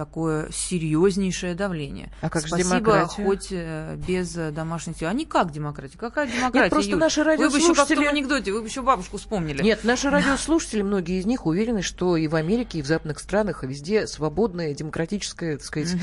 такое 0.00 0.48
серьезнейшее 0.50 1.54
давление. 1.54 2.10
А 2.22 2.30
как 2.30 2.40
же 2.40 2.48
Спасибо, 2.48 2.80
демократия? 2.80 3.22
хоть 3.22 3.48
э, 3.50 3.96
без 3.96 4.34
э, 4.34 4.50
домашней 4.50 4.94
сети. 4.94 5.04
А 5.04 5.12
не 5.12 5.26
как 5.26 5.52
демократия? 5.52 5.98
Какая 5.98 6.26
демократия? 6.26 6.58
Нет, 6.58 6.70
просто 6.70 6.90
Юль? 6.92 7.00
наши 7.00 7.22
Вы 7.22 7.24
бы 7.24 7.32
еще 7.34 7.50
как 7.50 7.50
в 7.50 7.58
радиослушатели... 7.58 7.96
том 7.96 8.08
анекдоте, 8.08 8.52
вы 8.52 8.62
бы 8.62 8.68
еще 8.68 8.80
бабушку 8.80 9.18
вспомнили. 9.18 9.62
Нет, 9.62 9.84
наши 9.84 10.08
радиослушатели, 10.08 10.80
многие 10.80 11.20
из 11.20 11.26
них 11.26 11.44
уверены, 11.44 11.82
что 11.82 12.16
и 12.16 12.28
в 12.28 12.34
Америке, 12.34 12.78
и 12.78 12.82
в 12.82 12.86
западных 12.86 13.18
странах, 13.18 13.62
и 13.62 13.66
везде 13.66 14.06
свободная, 14.06 14.72
демократическая, 14.72 15.58
так 15.58 15.66
сказать, 15.66 15.96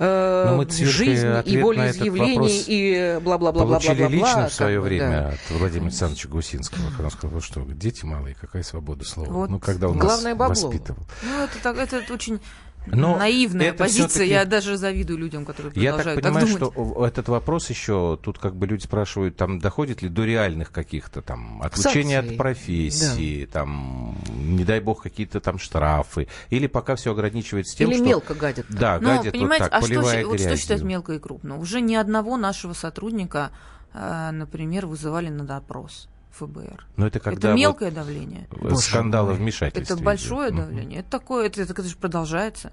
э, 0.00 0.56
Юлькой 0.58 0.84
жизнь, 0.86 1.26
и 1.44 1.58
волеизъявление, 1.62 2.62
и 2.66 3.20
бла-бла-бла-бла-бла-бла. 3.20 3.78
Получили 3.78 4.08
лично 4.08 4.48
в 4.48 4.52
свое 4.52 4.80
время 4.80 5.10
да. 5.10 5.28
от 5.28 5.58
Владимира 5.60 5.86
Александровича 5.86 6.28
Гусинского, 6.28 6.88
когда 6.88 7.04
он 7.04 7.10
сказал, 7.12 7.40
что 7.40 7.60
дети 7.60 8.04
малые, 8.04 8.34
какая 8.34 8.64
свобода 8.64 9.04
слова. 9.04 9.30
Вот. 9.30 9.50
Ну, 9.50 9.60
когда 9.60 9.88
он 9.88 9.98
Главное 9.98 10.34
нас 10.34 10.38
бабло. 10.38 10.68
воспитывал. 10.68 11.06
Ну, 11.22 11.44
это, 11.44 11.62
так, 11.62 11.76
это 11.76 12.12
очень 12.12 12.40
Но 12.86 13.16
наивная 13.16 13.72
позиция. 13.72 14.24
Я 14.26 14.44
даже 14.44 14.76
завидую 14.76 15.18
людям, 15.18 15.44
которые 15.44 15.72
Я 15.74 15.92
так 15.92 16.04
продолжают 16.04 16.22
понимаю, 16.22 16.46
думать. 16.58 16.72
что 16.94 17.04
этот 17.06 17.28
вопрос 17.28 17.68
еще, 17.70 18.18
тут 18.22 18.38
как 18.38 18.54
бы 18.56 18.66
люди 18.66 18.82
спрашивают, 18.84 19.36
там 19.36 19.58
доходит 19.58 20.02
ли 20.02 20.08
до 20.08 20.24
реальных 20.24 20.70
каких-то 20.72 21.22
там 21.22 21.60
отлучения 21.62 22.16
Санкций. 22.18 22.34
от 22.34 22.38
профессии, 22.38 23.46
там, 23.46 24.16
не 24.28 24.64
дай 24.64 24.80
бог, 24.80 25.02
какие-то 25.02 25.40
там 25.40 25.58
штрафы, 25.58 26.28
или 26.50 26.66
пока 26.66 26.96
все 26.96 27.12
ограничивается 27.12 27.76
тем, 27.76 27.90
Или 27.90 27.96
что... 27.98 28.06
мелко 28.06 28.34
гадят. 28.34 28.66
там. 28.68 28.76
Да, 28.78 28.98
Но, 29.00 29.08
гадят 29.08 29.24
вот 29.26 29.32
понимаете, 29.32 29.64
так, 29.64 29.72
а 29.74 29.78
что, 29.80 29.88
поливая 29.88 30.20
щи- 30.20 30.24
вот 30.24 30.38
что 30.38 30.48
грязью. 30.48 30.62
считать 30.62 30.82
мелко 30.82 31.12
и 31.14 31.18
крупно? 31.18 31.58
Уже 31.58 31.80
ни 31.80 31.94
одного 31.94 32.36
нашего 32.36 32.72
сотрудника, 32.72 33.50
э, 33.94 34.30
например, 34.32 34.86
вызывали 34.86 35.28
на 35.28 35.44
допрос 35.44 36.08
ФБР. 36.38 36.86
Но 36.96 37.06
это 37.06 37.20
когда 37.20 37.48
это 37.50 37.56
мелкое 37.56 37.90
давление. 37.90 38.46
вот 38.50 38.78
скандалы 38.80 39.34
вмешательства. 39.34 39.94
Это 39.94 40.02
большое 40.02 40.50
идет. 40.50 40.58
давление. 40.60 41.00
Это 41.00 41.10
такое, 41.10 41.46
это, 41.46 41.62
это, 41.62 41.72
это 41.72 41.82
же 41.84 41.96
продолжается. 41.96 42.72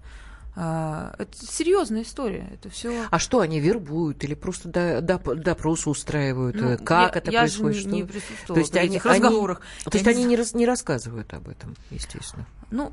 А, 0.56 1.16
это 1.18 1.36
серьезная 1.36 2.04
история. 2.04 2.48
Это 2.54 2.70
все. 2.70 3.06
А 3.10 3.18
что, 3.18 3.40
они 3.40 3.60
вербуют 3.60 4.24
или 4.24 4.36
просто 4.36 4.70
до- 4.70 5.00
доп- 5.00 5.34
допросы 5.36 5.90
устраивают? 5.90 6.56
Ну, 6.56 6.78
как 6.78 7.16
я- 7.16 7.20
это 7.22 7.32
я 7.32 7.40
происходит? 7.40 7.76
же 7.76 7.82
что- 7.82 7.90
не, 7.90 8.04
присутствовала 8.04 8.54
То 8.56 8.60
есть 8.60 8.76
они, 8.78 8.90
этих 8.98 9.06
они- 9.08 9.20
разговорах. 9.24 9.62
то 9.84 9.98
есть 9.98 10.08
они 10.08 10.20
не 10.24 10.30
не, 10.30 10.36
рас- 10.36 10.54
не 10.54 10.66
рассказывают 10.68 11.34
об 11.34 11.50
этом, 11.50 11.76
естественно. 11.90 12.46
Ну, 12.70 12.92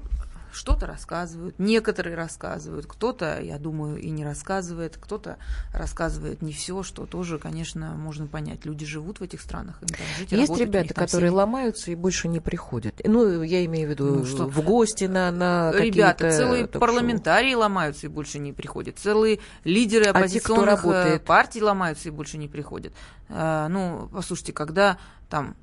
что-то 0.53 0.87
рассказывают, 0.87 1.59
некоторые 1.59 2.17
рассказывают, 2.17 2.87
кто-то, 2.87 3.41
я 3.41 3.59
думаю, 3.59 3.99
и 3.99 4.11
не 4.11 4.25
рассказывает, 4.25 4.97
кто-то 5.01 5.39
рассказывает 5.73 6.43
не 6.43 6.53
все, 6.53 6.83
что 6.83 7.07
тоже, 7.07 7.39
конечно, 7.39 7.95
можно 7.95 8.27
понять. 8.27 8.65
Люди 8.65 8.85
живут 8.85 9.21
в 9.21 9.23
этих 9.23 9.41
странах, 9.41 9.81
им 9.83 9.89
там 9.89 10.07
жить 10.19 10.33
Есть 10.33 10.49
работать, 10.49 10.67
ребята, 10.67 10.95
которые 10.95 11.29
семьи. 11.31 11.39
ломаются 11.39 11.91
и 11.91 11.95
больше 11.95 12.29
не 12.29 12.41
приходят. 12.41 13.01
Ну, 13.05 13.43
я 13.43 13.65
имею 13.65 13.89
в 13.89 13.91
виду 13.91 14.05
Ну, 14.17 14.25
что? 14.27 14.47
в 14.47 14.63
гости 14.63 15.05
на, 15.05 15.31
на 15.31 15.73
Ребята, 15.73 16.31
целые 16.31 16.67
парламентарии 16.67 17.55
ломаются 17.55 18.07
и 18.07 18.09
больше 18.09 18.39
не 18.39 18.53
приходят. 18.53 18.99
Целые 18.99 19.41
лидеры 19.65 20.05
А 20.05 20.13
те, 20.13 20.19
оппозиционных 20.19 20.85
э, 20.85 21.19
партий 21.21 21.63
ломаются 21.63 22.09
и 22.09 22.13
больше 22.13 22.39
не 22.39 22.49
приходят. 22.49 22.93
А, 23.29 23.69
ну, 23.69 24.09
послушайте, 24.13 24.53
когда 24.53 24.99
там 25.29 25.57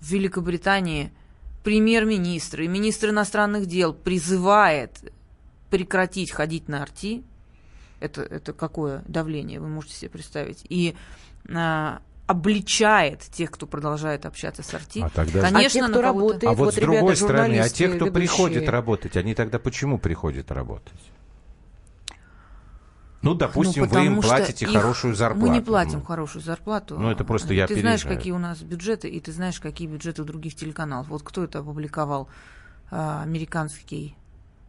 в 0.00 0.10
Великобритании 0.10 1.12
премьер-министр 1.62 2.62
и 2.62 2.68
министр 2.68 3.10
иностранных 3.10 3.66
дел 3.66 3.92
призывает 3.94 5.12
прекратить 5.70 6.30
ходить 6.30 6.68
на 6.68 6.82
арти, 6.82 7.22
это, 8.00 8.22
это 8.22 8.52
какое 8.52 9.02
давление, 9.06 9.60
вы 9.60 9.68
можете 9.68 9.94
себе 9.94 10.10
представить, 10.10 10.64
и 10.68 10.94
а, 11.54 12.00
обличает 12.26 13.20
тех, 13.20 13.50
кто 13.50 13.66
продолжает 13.66 14.26
общаться 14.26 14.62
с 14.62 14.74
арти. 14.74 15.00
А 15.00 15.08
тогда- 15.08 15.40
А 15.40 15.50
Конечно, 15.50 15.80
те, 15.80 15.82
на 15.82 15.88
кто 15.88 16.02
работает, 16.02 16.44
А 16.44 16.54
вот, 16.54 16.58
вот 16.66 16.74
с 16.74 16.76
другой 16.76 17.00
ребята, 17.00 17.16
стороны, 17.16 17.58
а 17.60 17.68
те, 17.68 17.88
кто 17.88 18.06
ведущие. 18.06 18.12
приходит 18.12 18.68
работать, 18.68 19.16
они 19.16 19.34
тогда 19.34 19.58
почему 19.58 19.98
приходят 19.98 20.50
работать? 20.50 20.92
Ну, 23.22 23.34
допустим, 23.34 23.84
Ну, 23.84 23.88
вы 23.88 24.06
им 24.06 24.20
платите 24.20 24.66
хорошую 24.66 25.14
зарплату. 25.14 25.46
Мы 25.46 25.54
не 25.54 25.60
платим 25.60 26.00
Ну, 26.00 26.04
хорошую 26.04 26.42
зарплату. 26.42 26.98
Ну, 26.98 27.10
это 27.10 27.24
просто 27.24 27.54
я 27.54 27.66
Ты 27.68 27.80
знаешь, 27.80 28.00
опережаю. 28.00 28.18
какие 28.18 28.32
у 28.32 28.38
нас 28.38 28.60
бюджеты, 28.62 29.08
и 29.08 29.20
ты 29.20 29.32
знаешь, 29.32 29.60
какие 29.60 29.86
бюджеты 29.86 30.22
у 30.22 30.24
других 30.24 30.56
телеканалов. 30.56 31.08
Вот 31.08 31.22
кто 31.22 31.44
это 31.44 31.60
опубликовал? 31.60 32.28
А, 32.90 33.22
американский 33.22 34.16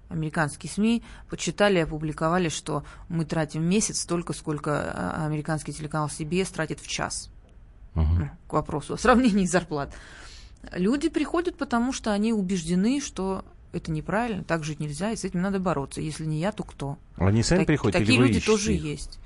американские 0.10 0.72
СМИ 0.72 1.04
почитали 1.28 1.80
и 1.80 1.82
опубликовали, 1.82 2.48
что 2.50 2.84
мы 3.10 3.26
тратим 3.26 3.64
месяц 3.64 4.02
столько, 4.02 4.34
сколько 4.34 4.72
а, 4.72 5.26
американский 5.26 5.74
телеканал 5.74 6.08
CBS 6.08 6.54
тратит 6.54 6.80
в 6.80 6.88
час. 6.88 7.32
Ну, 7.96 8.30
к 8.48 8.54
вопросу 8.54 8.94
о 8.94 8.98
сравнении 8.98 9.46
зарплат. 9.48 9.94
Люди 10.72 11.10
приходят, 11.10 11.58
потому 11.58 11.92
что 11.92 12.12
они 12.12 12.32
убеждены, 12.32 13.02
что 13.02 13.44
это 13.74 13.92
неправильно, 13.92 14.44
так 14.44 14.64
жить 14.64 14.80
нельзя, 14.80 15.12
и 15.12 15.16
с 15.16 15.24
этим 15.26 15.42
надо 15.42 15.60
бороться. 15.60 16.00
Если 16.00 16.26
не 16.26 16.40
я, 16.40 16.52
то 16.52 16.64
кто? 16.64 16.98
Они 17.18 17.44
сами 17.44 17.60
Так- 17.60 17.68
приходят 17.68 18.00
такие 18.00 18.20
люди 18.20 18.38
ищете 18.38 18.46
тоже 18.46 18.72
есть. 18.74 19.20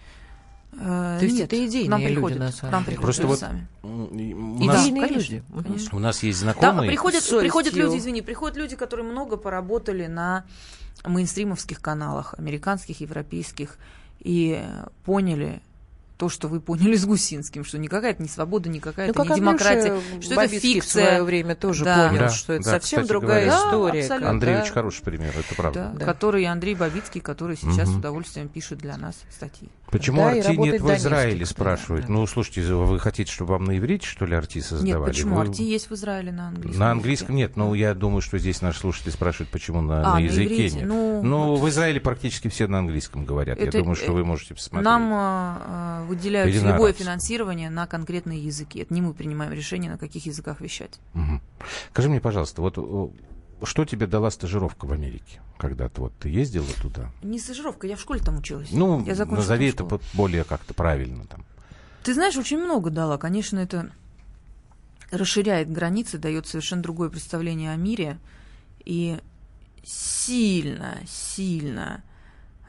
Э, 0.80 1.18
То 1.20 1.26
есть 1.26 1.36
нет, 1.38 1.46
это 1.46 1.66
идейные 1.66 1.90
нам 1.90 2.02
люди, 2.02 2.14
приходят, 2.14 2.40
на 2.40 2.52
самом 2.52 2.72
нам 2.72 2.84
деле. 2.86 2.98
приходят 2.98 3.04
Просто 3.06 3.22
люди 3.24 3.30
вот 3.30 3.40
сами. 3.40 3.68
У 4.60 4.66
нас, 4.66 4.84
Идейные 4.84 5.08
конечно, 5.08 5.34
люди. 5.36 5.44
Конечно. 5.68 5.98
у 5.98 6.00
нас 6.00 6.24
есть 6.24 6.40
Да, 6.40 6.44
знакомые. 6.54 6.90
приходят, 6.90 7.24
с 7.24 7.26
совестью. 7.28 7.40
приходят 7.40 7.74
люди, 7.74 7.98
извини, 7.98 8.22
приходят 8.22 8.58
люди, 8.58 8.76
которые 8.76 9.06
много 9.06 9.38
поработали 9.38 10.08
на 10.08 10.46
мейнстримовских 11.06 11.82
каналах, 11.82 12.36
американских, 12.38 13.00
европейских, 13.02 13.78
и 14.20 14.64
поняли 15.04 15.62
то, 16.17 16.30
что 16.30 16.47
вы 16.47 16.60
поняли 16.60 16.95
с 16.95 17.06
Гусинским, 17.06 17.63
что 17.63 17.77
никакая 17.77 18.12
это 18.12 18.23
не 18.23 18.30
свобода, 18.30 18.69
никакая 18.69 19.06
Ну, 19.08 19.12
это 19.12 19.19
как 19.21 19.30
не 19.30 19.36
демократия, 19.36 19.91
Андрюша 19.91 20.21
что 20.21 20.34
это 20.34 20.36
Бабицкий 20.36 20.71
в 20.71 20.84
фикция. 20.84 21.06
свое 21.08 21.23
время 21.23 21.56
тоже 21.56 21.84
Да. 21.86 22.08
понял, 22.10 22.19
Да, 22.21 22.30
что 22.30 22.53
это 22.53 22.63
да, 22.63 22.71
совсем 22.71 23.01
кстати 23.03 23.08
другая 23.10 23.45
говоря. 23.45 23.67
история. 23.67 24.08
Да. 24.08 24.30
Андрей 24.30 24.49
когда- 24.53 24.63
очень 24.63 24.73
хороший 24.73 25.01
пример, 25.03 25.34
это 25.38 25.56
правда. 25.56 25.91
Да, 25.93 25.99
Да. 25.99 26.06
который 26.06 26.43
Андрей 26.45 26.73
Бабицкий, 26.75 27.21
который 27.21 27.56
сейчас 27.56 27.88
с 27.88 27.91
Мгм. 27.91 27.99
удовольствием 27.99 28.47
пишет 28.49 28.80
для 28.80 28.97
нас 28.97 29.15
статьи. 29.30 29.69
Почему 29.89 30.17
Да, 30.17 30.32
Арти 30.32 30.52
нет 30.58 30.82
в 30.82 30.93
Израиле, 30.95 31.45
спрашивают. 31.45 32.08
да. 32.08 32.12
Ну, 32.12 32.28
слушайте, 32.28 32.62
вы 32.73 33.00
хотите, 33.00 33.32
чтобы 33.32 33.52
вам 33.54 33.63
на 33.63 33.78
иврите, 33.78 34.06
что 34.06 34.26
ли, 34.26 34.36
Арти 34.36 34.60
создавали? 34.60 34.97
Нет, 35.00 35.06
почему? 35.15 35.36
Вы- 35.36 35.41
Арти 35.43 35.62
есть 35.62 35.89
в 35.89 35.93
Израиле 35.93 36.32
на 36.34 36.50
английском. 36.50 36.80
На 36.80 36.91
английском 36.91 37.36
языке. 37.36 37.47
нет, 37.50 37.56
но 37.58 37.73
я 37.73 37.93
думаю, 37.93 38.21
что 38.21 38.38
здесь 38.38 38.62
наши 38.62 38.80
слушатели 38.80 39.12
спрашивают, 39.12 39.50
почему 39.50 39.80
на, 39.82 40.00
А, 40.00 40.04
на 40.04 40.13
на 40.15 40.19
языке 40.19 40.45
иврите, 40.56 40.76
нет. 40.80 40.88
ну, 40.88 41.21
Ну, 41.23 41.56
в 41.56 41.69
Израиле 41.69 42.02
практически 42.02 42.50
все 42.50 42.67
на 42.67 42.80
английском 42.80 43.23
говорят. 43.23 43.58
Это, 43.60 43.78
я 43.78 43.84
думаю, 43.84 43.95
что 43.95 44.08
э, 44.12 44.15
вы 44.15 44.26
можете 44.26 44.56
посмотреть. 44.56 44.84
Нам 44.86 45.10
а, 45.13 45.62
а, 45.65 46.06
выделяют 46.06 46.50
Или 46.54 46.60
на 46.60 46.71
любое 46.73 46.88
арабском. 46.89 47.06
финансирование 47.06 47.69
на 47.69 47.88
конкретные 47.88 48.39
языки. 48.43 48.80
Это 48.80 48.93
не 48.93 49.02
мы 49.02 49.13
принимаем 49.13 49.54
решение, 49.54 49.89
на 49.89 49.97
каких 49.97 50.26
языках 50.26 50.60
вещать. 50.60 51.00
Мгм. 51.13 51.41
Скажи 51.91 52.10
мне, 52.10 52.19
пожалуйста, 52.19 52.62
вот 52.62 52.78
что 53.63 53.86
тебе 53.86 54.08
дала 54.08 54.32
стажировка 54.32 54.86
в 54.86 54.91
Америке? 54.91 55.41
Когда-то 55.58 56.02
вот 56.02 56.13
ты 56.20 56.30
ездила 56.30 56.67
туда? 56.82 57.12
Не 57.24 57.39
стажировка, 57.39 57.88
я 57.88 57.96
в 57.96 58.02
школе 58.02 58.22
там 58.22 58.38
училась. 58.38 58.72
Ну, 58.72 59.04
я 59.06 59.15
назови 59.26 59.70
это 59.70 59.86
более 60.13 60.43
как-то 60.43 60.74
правильно 60.74 61.26
там. 61.26 61.46
Ты 62.04 62.13
знаешь, 62.13 62.38
очень 62.38 62.60
много 62.60 62.89
дала. 62.89 63.17
Конечно, 63.17 63.60
это 63.60 63.91
расширяет 65.12 65.72
границы, 65.72 66.17
дает 66.17 66.48
совершенно 66.48 66.82
другое 66.82 67.10
представление 67.10 67.72
о 67.72 67.76
мире 67.76 68.17
и 68.86 69.20
сильно, 69.84 70.98
сильно 71.08 72.04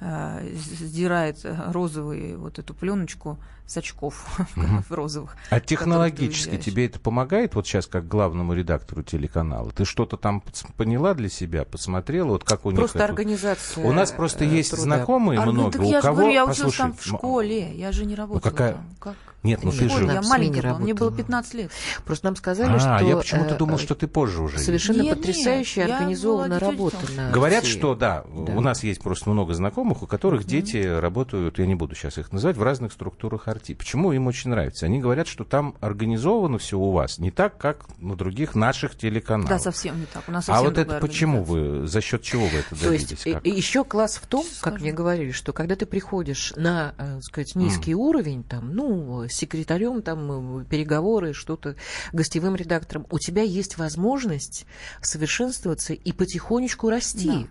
э, 0.01 0.49
сдирает 0.55 1.39
розовую 1.45 2.41
вот 2.41 2.59
эту 2.59 2.75
пленочку 2.75 3.39
с 3.69 3.77
очков 3.77 4.27
в 4.57 4.93
розовых. 4.93 5.37
А 5.51 5.61
технологически 5.61 6.57
тебе 6.57 6.87
это 6.87 6.99
помогает 6.99 7.55
вот 7.55 7.67
сейчас 7.67 7.87
как 7.87 8.09
главному 8.09 8.55
редактору 8.55 9.03
телеканала? 9.03 9.71
Ты 9.73 9.85
что-то 9.85 10.17
там 10.17 10.43
поняла 10.77 11.13
для 11.15 11.29
себя, 11.29 11.65
посмотрела? 11.65 12.29
Вот 12.29 12.45
как 12.45 12.65
у 12.67 12.71
них 12.71 12.79
Просто 12.81 12.99
это- 12.99 13.05
организация. 13.05 13.85
У 13.87 13.93
нас 13.93 14.11
просто 14.11 14.45
э, 14.45 14.49
есть 14.49 14.71
труда. 14.71 14.83
знакомые 14.85 15.39
А, 15.39 15.45
ну, 15.45 15.53
много, 15.53 15.73
так 15.73 15.83
у 15.83 15.85
я 15.85 16.01
кого... 16.01 16.17
говорю, 16.17 16.33
я 16.33 16.45
училась 16.45 16.59
Послушай, 16.59 16.79
там 16.79 16.95
в 16.97 17.05
школе, 17.05 17.73
я 17.77 17.93
же 17.93 18.07
не 18.07 18.15
работала 18.15 18.51
какая- 18.51 18.73
там. 18.73 18.87
Как? 18.99 19.15
Нет, 19.45 19.63
ну 19.63 19.71
ты 19.71 19.89
же... 19.89 20.05
я 20.05 20.21
маленькая 20.23 20.63
была, 20.63 20.79
мне 20.81 20.95
было 20.95 21.11
работала. 21.11 21.17
15 21.17 21.55
лет. 21.55 21.71
Просто 22.05 22.27
нам 22.27 22.35
сказали, 22.35 22.73
А, 22.75 22.79
что... 22.99 23.07
я 23.07 23.17
почему-то 23.17 23.55
э, 23.55 23.57
думал, 23.57 23.79
что 23.79 23.95
ты 23.95 24.09
позже 24.09 24.43
уже. 24.43 24.59
Совершенно 24.59 25.01
Нет, 25.03 25.17
потрясающая 25.19 25.87
нет, 26.09 26.21
была 26.23 26.49
работа. 26.59 26.97
на 27.17 27.31
Говорят, 27.31 27.63
России. 27.63 27.79
что 27.79 27.95
да, 27.95 28.25
Да. 28.35 28.53
у 28.55 28.61
нас 28.61 28.83
есть 28.83 29.01
просто 29.01 29.31
много 29.31 29.55
знакомых, 29.55 30.03
у 30.03 30.09
которых 30.09 30.45
дети 30.45 30.79
работают, 30.79 31.61
я 31.61 31.67
не 31.67 31.77
буду 31.77 31.95
сейчас 31.95 32.19
их 32.19 32.33
называть, 32.33 32.57
в 32.57 32.63
разных 32.65 32.93
структурах 32.93 33.47
арти. 33.59 33.75
Почему 33.75 34.13
им 34.13 34.27
очень 34.27 34.51
нравится? 34.51 34.87
Они 34.87 35.01
говорят, 35.01 35.27
что 35.27 35.45
там 35.45 35.77
организовано 35.81 36.59
все 36.59 36.79
у 36.79 36.91
вас 36.91 37.19
не 37.19 37.31
так, 37.31 37.59
как 37.59 37.87
на 37.99 38.17
других 38.17 38.55
наших 38.55 38.97
телеканалах. 38.97 39.49
Да, 39.49 39.59
совсем 39.59 40.01
не 40.01 40.07
так. 40.07 40.25
У 40.29 40.33
нас 40.33 40.49
а 40.49 40.63
вот 40.63 40.79
это 40.79 40.99
почему 40.99 41.43
вы, 41.43 41.87
за 41.87 42.01
счет 42.01 42.23
чего 42.23 42.47
вы 42.47 42.59
это 42.59 42.81
То 42.81 42.93
есть 42.93 43.11
добились? 43.11 43.35
Как? 43.35 43.47
еще 43.47 43.85
класс 43.85 44.17
в 44.23 44.27
том, 44.27 44.45
Сейчас 44.45 44.61
как 44.61 44.81
мне 44.81 44.93
говорили, 44.93 45.33
что 45.33 45.53
когда 45.53 45.77
ты 45.77 45.87
приходишь 45.87 46.53
на, 46.57 46.95
э, 46.99 47.21
сказать, 47.21 47.55
низкий 47.55 47.95
уровень, 47.95 48.45
там, 48.45 48.75
ну, 48.75 49.25
с 49.29 49.33
секретарем, 49.33 50.03
там, 50.03 50.61
э, 50.61 50.65
переговоры, 50.65 51.33
что-то, 51.33 51.77
гостевым 52.13 52.57
редактором, 52.57 53.07
у 53.11 53.19
тебя 53.19 53.43
есть 53.43 53.79
возможность 53.79 54.67
совершенствоваться 55.03 55.93
и 55.93 56.13
потихонечку 56.13 56.89
расти. 56.89 57.49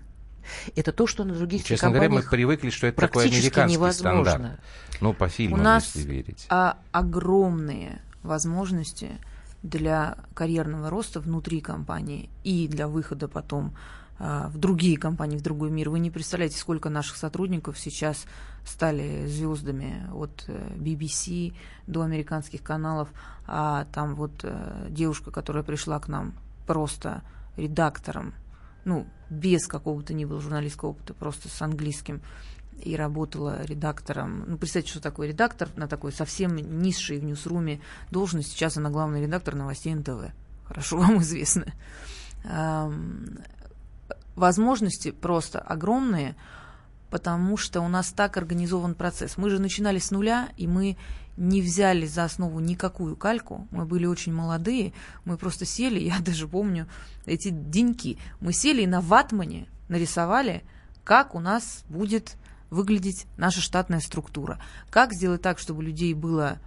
Это 0.75 0.91
то, 0.91 1.07
что 1.07 1.23
на 1.23 1.33
других 1.33 1.63
Честно 1.63 1.89
говоря, 1.89 2.09
мы 2.09 2.21
компаниях 2.21 2.31
привыкли, 2.31 2.69
что 2.69 2.87
это 2.87 3.01
такой 3.01 3.23
практически 3.23 3.59
американский 3.59 3.75
невозможно. 3.75 4.31
стандарт. 4.31 4.59
Ну, 5.01 5.13
по 5.13 5.27
фильмам, 5.29 5.59
У 5.59 5.63
нас 5.63 5.95
если 5.95 6.09
верить. 6.11 6.45
а, 6.49 6.77
огромные 6.91 8.01
возможности 8.23 9.11
для 9.63 10.17
карьерного 10.33 10.89
роста 10.89 11.19
внутри 11.19 11.61
компании 11.61 12.29
и 12.43 12.67
для 12.67 12.87
выхода 12.87 13.27
потом 13.27 13.73
а, 14.19 14.49
в 14.49 14.57
другие 14.57 14.97
компании, 14.97 15.37
в 15.37 15.41
другой 15.41 15.69
мир. 15.69 15.89
Вы 15.89 15.99
не 15.99 16.09
представляете, 16.11 16.57
сколько 16.57 16.89
наших 16.89 17.17
сотрудников 17.17 17.77
сейчас 17.77 18.25
стали 18.65 19.27
звездами 19.27 20.07
от 20.13 20.43
э, 20.47 20.73
BBC 20.75 21.53
до 21.85 22.01
американских 22.01 22.61
каналов, 22.63 23.09
а 23.45 23.85
там 23.93 24.15
вот 24.15 24.31
э, 24.43 24.87
девушка, 24.89 25.31
которая 25.31 25.63
пришла 25.63 25.99
к 25.99 26.07
нам 26.07 26.33
просто 26.65 27.21
редактором, 27.55 28.33
ну, 28.83 29.05
без 29.29 29.67
какого-то 29.67 30.13
ни 30.13 30.25
было 30.25 30.41
журналистского 30.41 30.89
опыта, 30.89 31.13
просто 31.13 31.47
с 31.47 31.61
английским, 31.61 32.21
и 32.83 32.95
работала 32.95 33.63
редактором. 33.63 34.43
Ну, 34.47 34.57
представьте, 34.57 34.91
что 34.91 35.01
такое 35.01 35.27
редактор 35.27 35.69
на 35.75 35.87
такой 35.87 36.11
совсем 36.11 36.55
низшей 36.55 37.19
в 37.19 37.23
Ньюсруме 37.23 37.81
должности. 38.11 38.51
Сейчас 38.51 38.77
она 38.77 38.89
главный 38.89 39.21
редактор 39.21 39.55
новостей 39.55 39.93
НТВ. 39.93 40.31
Хорошо 40.65 40.97
вам 40.99 41.21
известно. 41.21 41.65
Возможности 44.35 45.11
просто 45.11 45.59
огромные, 45.59 46.35
потому 47.09 47.57
что 47.57 47.81
у 47.81 47.87
нас 47.87 48.11
так 48.11 48.37
организован 48.37 48.93
процесс. 48.93 49.37
Мы 49.37 49.49
же 49.49 49.59
начинали 49.59 49.99
с 49.99 50.11
нуля, 50.11 50.49
и 50.57 50.67
мы 50.67 50.97
не 51.37 51.61
взяли 51.61 52.05
за 52.05 52.23
основу 52.23 52.59
никакую 52.59 53.15
кальку. 53.15 53.67
Мы 53.71 53.85
были 53.85 54.05
очень 54.05 54.33
молодые, 54.33 54.93
мы 55.23 55.37
просто 55.37 55.65
сели, 55.65 55.99
я 55.99 56.19
даже 56.25 56.47
помню 56.47 56.87
эти 57.25 57.49
деньки. 57.49 58.17
Мы 58.39 58.53
сели 58.53 58.81
и 58.81 58.87
на 58.87 59.01
ватмане 59.01 59.67
нарисовали, 59.87 60.63
как 61.03 61.35
у 61.35 61.39
нас 61.39 61.85
будет 61.89 62.35
выглядеть 62.69 63.25
наша 63.37 63.61
штатная 63.61 63.99
структура. 63.99 64.59
Как 64.89 65.13
сделать 65.13 65.41
так, 65.41 65.59
чтобы 65.59 65.83
людей 65.83 66.13
было 66.13 66.59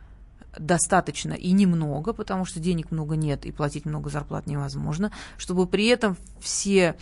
достаточно 0.58 1.32
и 1.32 1.52
немного, 1.52 2.12
потому 2.12 2.44
что 2.44 2.58
денег 2.60 2.90
много 2.90 3.16
нет 3.16 3.46
и 3.46 3.52
платить 3.52 3.84
много 3.84 4.10
зарплат 4.10 4.46
невозможно, 4.46 5.12
чтобы 5.36 5.66
при 5.66 5.86
этом 5.86 6.16
все 6.40 6.96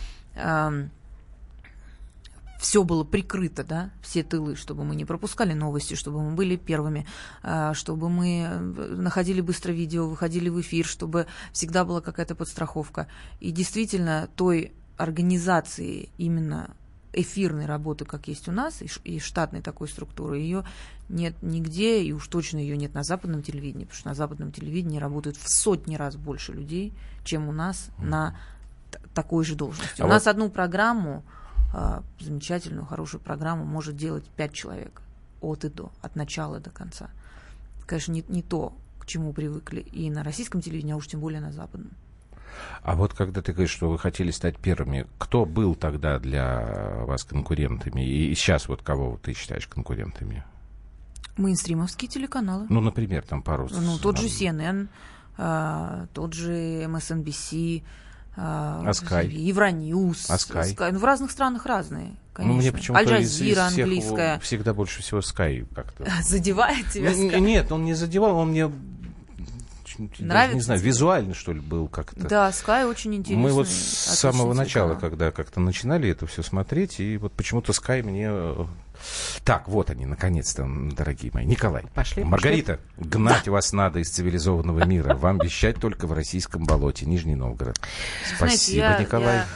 все 2.59 2.83
было 2.83 3.05
прикрыто, 3.05 3.63
да, 3.63 3.89
все 4.01 4.21
тылы, 4.21 4.55
чтобы 4.55 4.83
мы 4.83 4.95
не 4.95 5.05
пропускали 5.05 5.53
новости, 5.53 5.95
чтобы 5.95 6.21
мы 6.21 6.31
были 6.31 6.57
первыми, 6.57 7.07
а, 7.41 7.73
чтобы 7.73 8.09
мы 8.09 8.41
э, 8.41 8.59
находили 8.59 9.39
быстро 9.39 9.71
видео, 9.71 10.07
выходили 10.07 10.49
в 10.49 10.59
эфир, 10.59 10.85
чтобы 10.85 11.25
всегда 11.53 11.85
была 11.85 12.01
какая-то 12.01 12.35
подстраховка. 12.35 13.07
И 13.39 13.51
действительно, 13.51 14.27
той 14.35 14.73
организации 14.97 16.09
именно 16.17 16.75
эфирной 17.13 17.65
работы, 17.65 18.05
как 18.05 18.27
есть 18.27 18.47
у 18.47 18.51
нас, 18.51 18.81
и 19.03 19.19
штатной 19.19 19.61
такой 19.61 19.87
структуры, 19.87 20.37
ее 20.37 20.63
нет 21.09 21.35
нигде, 21.41 22.03
и 22.03 22.11
уж 22.11 22.27
точно 22.27 22.57
ее 22.57 22.77
нет 22.77 22.93
на 22.93 23.03
западном 23.03 23.41
телевидении, 23.41 23.85
потому 23.85 23.99
что 23.99 24.09
на 24.09 24.15
западном 24.15 24.51
телевидении 24.51 24.99
работают 24.99 25.37
в 25.37 25.49
сотни 25.49 25.95
раз 25.95 26.15
больше 26.15 26.53
людей, 26.53 26.93
чем 27.23 27.49
у 27.49 27.51
нас 27.51 27.89
на 27.97 28.37
такой 29.13 29.43
же 29.43 29.55
должности. 29.55 30.01
А 30.01 30.05
у 30.05 30.07
вот... 30.07 30.13
нас 30.13 30.27
одну 30.27 30.49
программу, 30.49 31.23
э, 31.73 32.01
замечательную, 32.19 32.85
хорошую 32.85 33.21
программу, 33.21 33.65
может 33.65 33.97
делать 33.97 34.25
пять 34.35 34.53
человек 34.53 35.01
от 35.41 35.65
и 35.65 35.69
до, 35.69 35.91
от 36.01 36.15
начала 36.15 36.59
до 36.59 36.69
конца. 36.69 37.09
Конечно, 37.85 38.11
не, 38.11 38.23
не 38.27 38.43
то, 38.43 38.73
к 38.99 39.05
чему 39.05 39.33
привыкли 39.33 39.81
и 39.81 40.11
на 40.11 40.23
российском 40.23 40.61
телевидении, 40.61 40.93
а 40.93 40.97
уж 40.97 41.07
тем 41.07 41.21
более 41.21 41.41
на 41.41 41.51
западном. 41.51 41.91
А 42.83 42.95
вот 42.95 43.13
когда 43.13 43.41
ты 43.41 43.53
говоришь, 43.53 43.71
что 43.71 43.89
вы 43.89 43.99
хотели 43.99 44.31
стать 44.31 44.57
первыми, 44.57 45.05
кто 45.17 45.45
был 45.45 45.75
тогда 45.75 46.19
для 46.19 47.03
вас 47.05 47.23
конкурентами? 47.23 48.05
И 48.05 48.33
сейчас 48.35 48.67
вот 48.67 48.81
кого 48.81 49.19
ты 49.21 49.33
считаешь 49.33 49.67
конкурентами? 49.67 50.43
Мейнстримовские 51.37 52.09
телеканалы. 52.09 52.65
Ну, 52.69 52.81
например, 52.81 53.23
там 53.23 53.41
пару... 53.41 53.69
Ну, 53.71 53.97
тот 53.97 54.17
же 54.17 54.27
CNN, 54.27 54.87
а, 55.37 56.07
тот 56.13 56.33
же 56.33 56.83
MSNBC, 56.83 57.83
а, 58.35 58.83
а 58.85 58.91
Sky? 58.91 59.27
Евроньюз. 59.27 60.29
А 60.29 60.35
Sky? 60.35 60.75
Sky. 60.75 60.91
Ну, 60.91 60.99
в 60.99 61.03
разных 61.03 61.31
странах 61.31 61.65
разные, 61.65 62.11
конечно. 62.33 62.53
Ну, 62.53 62.59
мне 62.61 62.71
почему-то 62.71 63.01
Аль-Джазира 63.01 63.67
английская. 63.67 64.39
Всегда 64.39 64.73
больше 64.73 65.01
всего 65.01 65.19
Sky 65.19 65.67
как-то. 65.73 66.07
Задевает 66.23 66.89
тебя 66.89 67.11
Sky? 67.11 67.39
Нет, 67.39 67.71
он 67.71 67.85
не 67.85 67.93
задевал, 67.93 68.37
он 68.37 68.49
мне 68.49 68.71
Нравится? 70.19 70.55
не 70.55 70.61
знаю, 70.61 70.79
визуально, 70.81 71.33
что 71.33 71.53
ли, 71.53 71.59
был 71.59 71.87
как-то. 71.87 72.27
Да, 72.27 72.49
Sky 72.49 72.85
очень 72.85 73.15
интересный. 73.15 73.43
Мы 73.43 73.51
вот 73.51 73.67
с 73.67 73.71
самого 73.71 74.53
начала, 74.53 74.95
когда 74.95 75.31
как-то 75.31 75.59
начинали 75.59 76.09
это 76.09 76.25
все 76.27 76.43
смотреть, 76.43 76.99
и 76.99 77.17
вот 77.17 77.33
почему-то 77.33 77.71
Sky 77.71 78.03
мне... 78.03 78.27
Э, 78.29 78.65
так, 79.43 79.67
вот 79.67 79.89
они, 79.89 80.05
наконец-то, 80.05 80.67
дорогие 80.91 81.31
мои. 81.33 81.45
Николай, 81.45 81.85
пошли, 81.93 82.23
Маргарита, 82.23 82.79
пошли. 82.97 83.11
гнать 83.11 83.45
да. 83.45 83.51
вас 83.51 83.71
надо 83.71 83.99
из 83.99 84.09
цивилизованного 84.09 84.85
мира. 84.85 85.15
Вам 85.15 85.39
вещать 85.39 85.77
только 85.77 86.07
в 86.07 86.13
российском 86.13 86.65
болоте, 86.65 87.05
Нижний 87.05 87.35
Новгород. 87.35 87.79
Спасибо, 88.35 88.37
Знаете, 88.37 88.77
я, 88.77 88.99
Николай, 88.99 89.35
я 89.35 89.47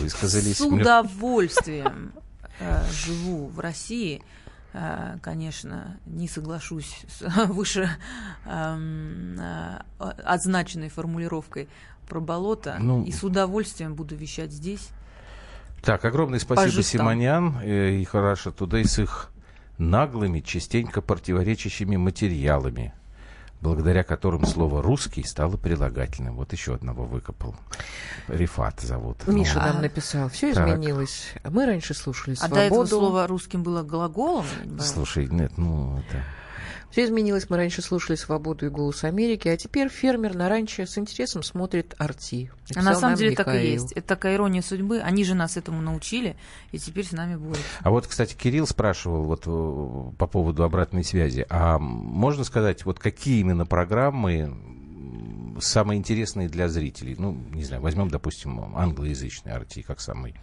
высказались. 0.00 0.58
С 0.58 0.60
удовольствием 0.60 2.12
э, 2.60 2.82
живу 2.92 3.48
в 3.48 3.58
России. 3.60 4.22
Э, 4.74 5.18
конечно, 5.20 5.98
не 6.06 6.28
соглашусь 6.28 7.04
с 7.08 7.46
выше 7.48 7.90
эм, 8.46 9.38
э, 9.38 9.82
означенной 9.98 10.88
формулировкой 10.88 11.68
про 12.08 12.20
болото. 12.20 12.76
Ну, 12.80 13.04
и 13.04 13.12
с 13.12 13.22
удовольствием 13.22 13.94
буду 13.94 14.16
вещать 14.16 14.50
здесь. 14.50 14.88
Так, 15.82 16.04
огромное 16.04 16.38
спасибо 16.38 16.82
Симонян 16.82 17.58
э, 17.62 17.96
и 17.96 18.04
Хараша 18.04 18.50
Тудей 18.50 18.84
с 18.84 18.98
их 18.98 19.30
наглыми, 19.78 20.40
частенько 20.40 21.02
противоречащими 21.02 21.96
материалами 21.96 22.94
благодаря 23.62 24.02
которым 24.02 24.44
слово 24.44 24.82
«русский» 24.82 25.22
стало 25.22 25.56
прилагательным. 25.56 26.34
Вот 26.34 26.52
еще 26.52 26.74
одного 26.74 27.04
выкопал. 27.04 27.54
Рифат 28.28 28.80
зовут. 28.80 29.26
Миша 29.28 29.60
ну, 29.60 29.72
нам 29.72 29.82
написал, 29.82 30.28
все 30.28 30.50
изменилось. 30.50 31.32
Мы 31.44 31.64
раньше 31.64 31.94
слушали 31.94 32.34
свободу. 32.34 32.54
А 32.54 32.58
до 32.58 32.66
этого 32.66 32.86
слово 32.86 33.26
«русским» 33.26 33.62
было 33.62 33.82
глаголом? 33.82 34.46
Слушай, 34.80 35.28
нет, 35.28 35.56
ну, 35.56 35.98
это... 35.98 36.24
Все 36.92 37.06
изменилось. 37.06 37.48
Мы 37.48 37.56
раньше 37.56 37.80
слушали 37.80 38.16
«Свободу» 38.16 38.66
и 38.66 38.68
«Голос 38.68 39.02
Америки», 39.02 39.48
а 39.48 39.56
теперь 39.56 39.88
фермер 39.88 40.34
на 40.34 40.50
ранчо 40.50 40.84
с 40.84 40.98
интересом 40.98 41.42
смотрит 41.42 41.94
«Арти». 41.96 42.50
А 42.76 42.82
на 42.82 42.94
самом 42.94 43.16
деле 43.16 43.30
Михаил. 43.30 43.46
так 43.46 43.64
и 43.64 43.66
есть. 43.66 43.92
Это 43.92 44.08
такая 44.08 44.34
ирония 44.34 44.60
судьбы. 44.60 45.00
Они 45.00 45.24
же 45.24 45.34
нас 45.34 45.56
этому 45.56 45.80
научили, 45.80 46.36
и 46.70 46.78
теперь 46.78 47.06
с 47.06 47.12
нами 47.12 47.36
борются. 47.36 47.62
А 47.80 47.90
вот, 47.90 48.06
кстати, 48.06 48.34
Кирилл 48.34 48.66
спрашивал 48.66 49.22
вот 49.22 49.44
э, 49.46 50.16
по 50.18 50.26
поводу 50.26 50.64
обратной 50.64 51.02
связи. 51.02 51.46
А 51.48 51.78
можно 51.78 52.44
сказать, 52.44 52.84
вот 52.84 52.98
какие 52.98 53.40
именно 53.40 53.64
программы 53.64 54.54
самые 55.62 55.98
интересные 55.98 56.50
для 56.50 56.68
зрителей? 56.68 57.16
Ну, 57.18 57.32
не 57.54 57.64
знаю, 57.64 57.80
возьмем, 57.80 58.08
допустим, 58.08 58.76
англоязычный 58.76 59.52
«Арти» 59.52 59.80
как 59.80 59.98
самый 59.98 60.34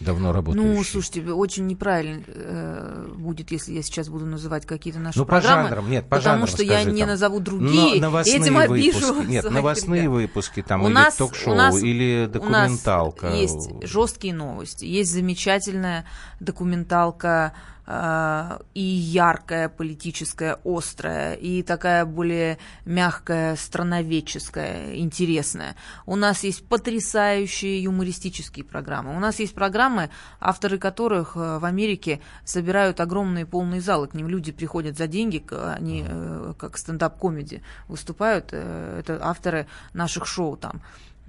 давно 0.00 0.32
работающий. 0.32 0.68
Ну, 0.68 0.82
слушайте, 0.84 1.22
очень 1.32 1.66
неправильно 1.66 2.22
э, 2.26 3.08
будет, 3.16 3.50
если 3.50 3.72
я 3.72 3.82
сейчас 3.82 4.08
буду 4.08 4.26
называть 4.26 4.66
какие-то 4.66 4.98
наши 4.98 5.18
ну, 5.18 5.26
программы. 5.26 5.64
по 5.64 5.68
жанрам, 5.68 5.90
нет, 5.90 6.04
по 6.04 6.16
Потому 6.16 6.46
жанрам, 6.46 6.46
что 6.48 6.62
я 6.62 6.84
не 6.84 7.00
там. 7.00 7.08
назову 7.10 7.40
другие, 7.40 8.00
Но 8.00 8.20
этим 8.20 8.54
выпуски, 8.56 9.26
Нет, 9.26 9.50
новостные 9.50 10.02
ребят. 10.02 10.14
выпуски, 10.14 10.62
там, 10.62 10.82
у 10.82 10.86
или 10.86 10.94
нас, 10.94 11.16
ток-шоу, 11.16 11.54
нас, 11.54 11.82
или 11.82 12.28
документалка. 12.32 13.26
У 13.26 13.28
нас 13.28 13.38
есть 13.38 13.70
жесткие 13.82 14.34
новости, 14.34 14.84
есть 14.84 15.12
замечательная 15.12 16.06
документалка 16.40 17.52
и 17.86 18.82
яркая, 18.82 19.68
политическая, 19.68 20.58
острая, 20.64 21.34
и 21.34 21.62
такая 21.62 22.04
более 22.04 22.58
мягкая, 22.84 23.56
страноведческая, 23.56 24.96
интересная. 24.96 25.74
У 26.06 26.16
нас 26.16 26.44
есть 26.44 26.66
потрясающие 26.66 27.82
юмористические 27.82 28.64
программы. 28.64 29.16
У 29.16 29.20
нас 29.20 29.38
есть 29.40 29.54
программы, 29.54 30.10
авторы 30.40 30.78
которых 30.78 31.36
э, 31.36 31.58
в 31.58 31.64
Америке 31.64 32.20
собирают 32.44 33.00
огромные 33.00 33.46
полные 33.46 33.80
залы. 33.80 34.08
К 34.08 34.14
ним 34.14 34.28
люди 34.28 34.52
приходят 34.52 34.96
за 34.96 35.06
деньги, 35.06 35.44
они 35.50 36.04
э, 36.06 36.54
как 36.58 36.78
стендап-комеди 36.78 37.62
выступают. 37.88 38.50
Э, 38.52 39.00
это 39.00 39.18
авторы 39.22 39.66
наших 39.92 40.26
шоу 40.26 40.56
там 40.56 40.80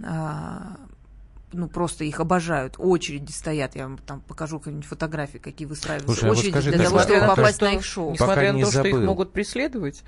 а, 0.04 0.78
ну, 1.54 1.68
просто 1.68 2.04
их 2.04 2.20
обожают, 2.20 2.76
очереди 2.78 3.32
стоят, 3.32 3.76
я 3.76 3.84
вам 3.84 3.98
там 3.98 4.22
покажу 4.22 4.60
какие-нибудь 4.60 4.88
фотографии, 4.88 5.38
какие 5.38 5.68
выстраиваются 5.68 6.14
Слушай, 6.14 6.32
очереди 6.32 6.52
а 6.52 6.56
вот 6.56 6.64
скажи, 6.64 6.78
для 6.78 6.86
того, 6.86 7.00
чтобы 7.00 7.18
что, 7.18 7.28
попасть 7.28 7.56
что, 7.56 7.66
на 7.66 7.74
их 7.74 7.86
шоу. 7.86 8.12
Несмотря 8.12 8.54
на 8.54 8.60
то, 8.60 8.66
забыл. 8.66 8.90
что 8.90 9.00
их 9.00 9.06
могут 9.06 9.34
преследовать? 9.34 10.04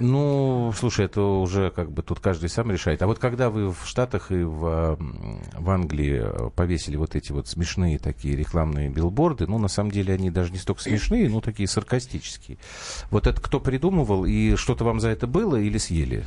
Ну, 0.00 0.72
слушай, 0.76 1.06
это 1.06 1.20
уже 1.20 1.70
как 1.70 1.90
бы 1.90 2.02
тут 2.02 2.20
каждый 2.20 2.48
сам 2.48 2.70
решает. 2.70 3.02
А 3.02 3.06
вот 3.06 3.18
когда 3.18 3.50
вы 3.50 3.72
в 3.72 3.86
Штатах 3.86 4.30
и 4.30 4.42
в, 4.42 4.98
в 4.98 5.70
Англии 5.70 6.50
повесили 6.54 6.96
вот 6.96 7.16
эти 7.16 7.32
вот 7.32 7.48
смешные 7.48 7.98
такие 7.98 8.36
рекламные 8.36 8.88
билборды, 8.88 9.46
ну, 9.46 9.58
на 9.58 9.68
самом 9.68 9.90
деле 9.90 10.14
они 10.14 10.30
даже 10.30 10.52
не 10.52 10.58
столько 10.58 10.82
смешные, 10.82 11.28
но 11.28 11.40
такие 11.40 11.68
саркастические. 11.68 12.58
Вот 13.10 13.26
это 13.26 13.40
кто 13.40 13.60
придумывал, 13.60 14.24
и 14.24 14.56
что-то 14.56 14.84
вам 14.84 15.00
за 15.00 15.08
это 15.08 15.26
было 15.26 15.56
или 15.56 15.78
съели? 15.78 16.24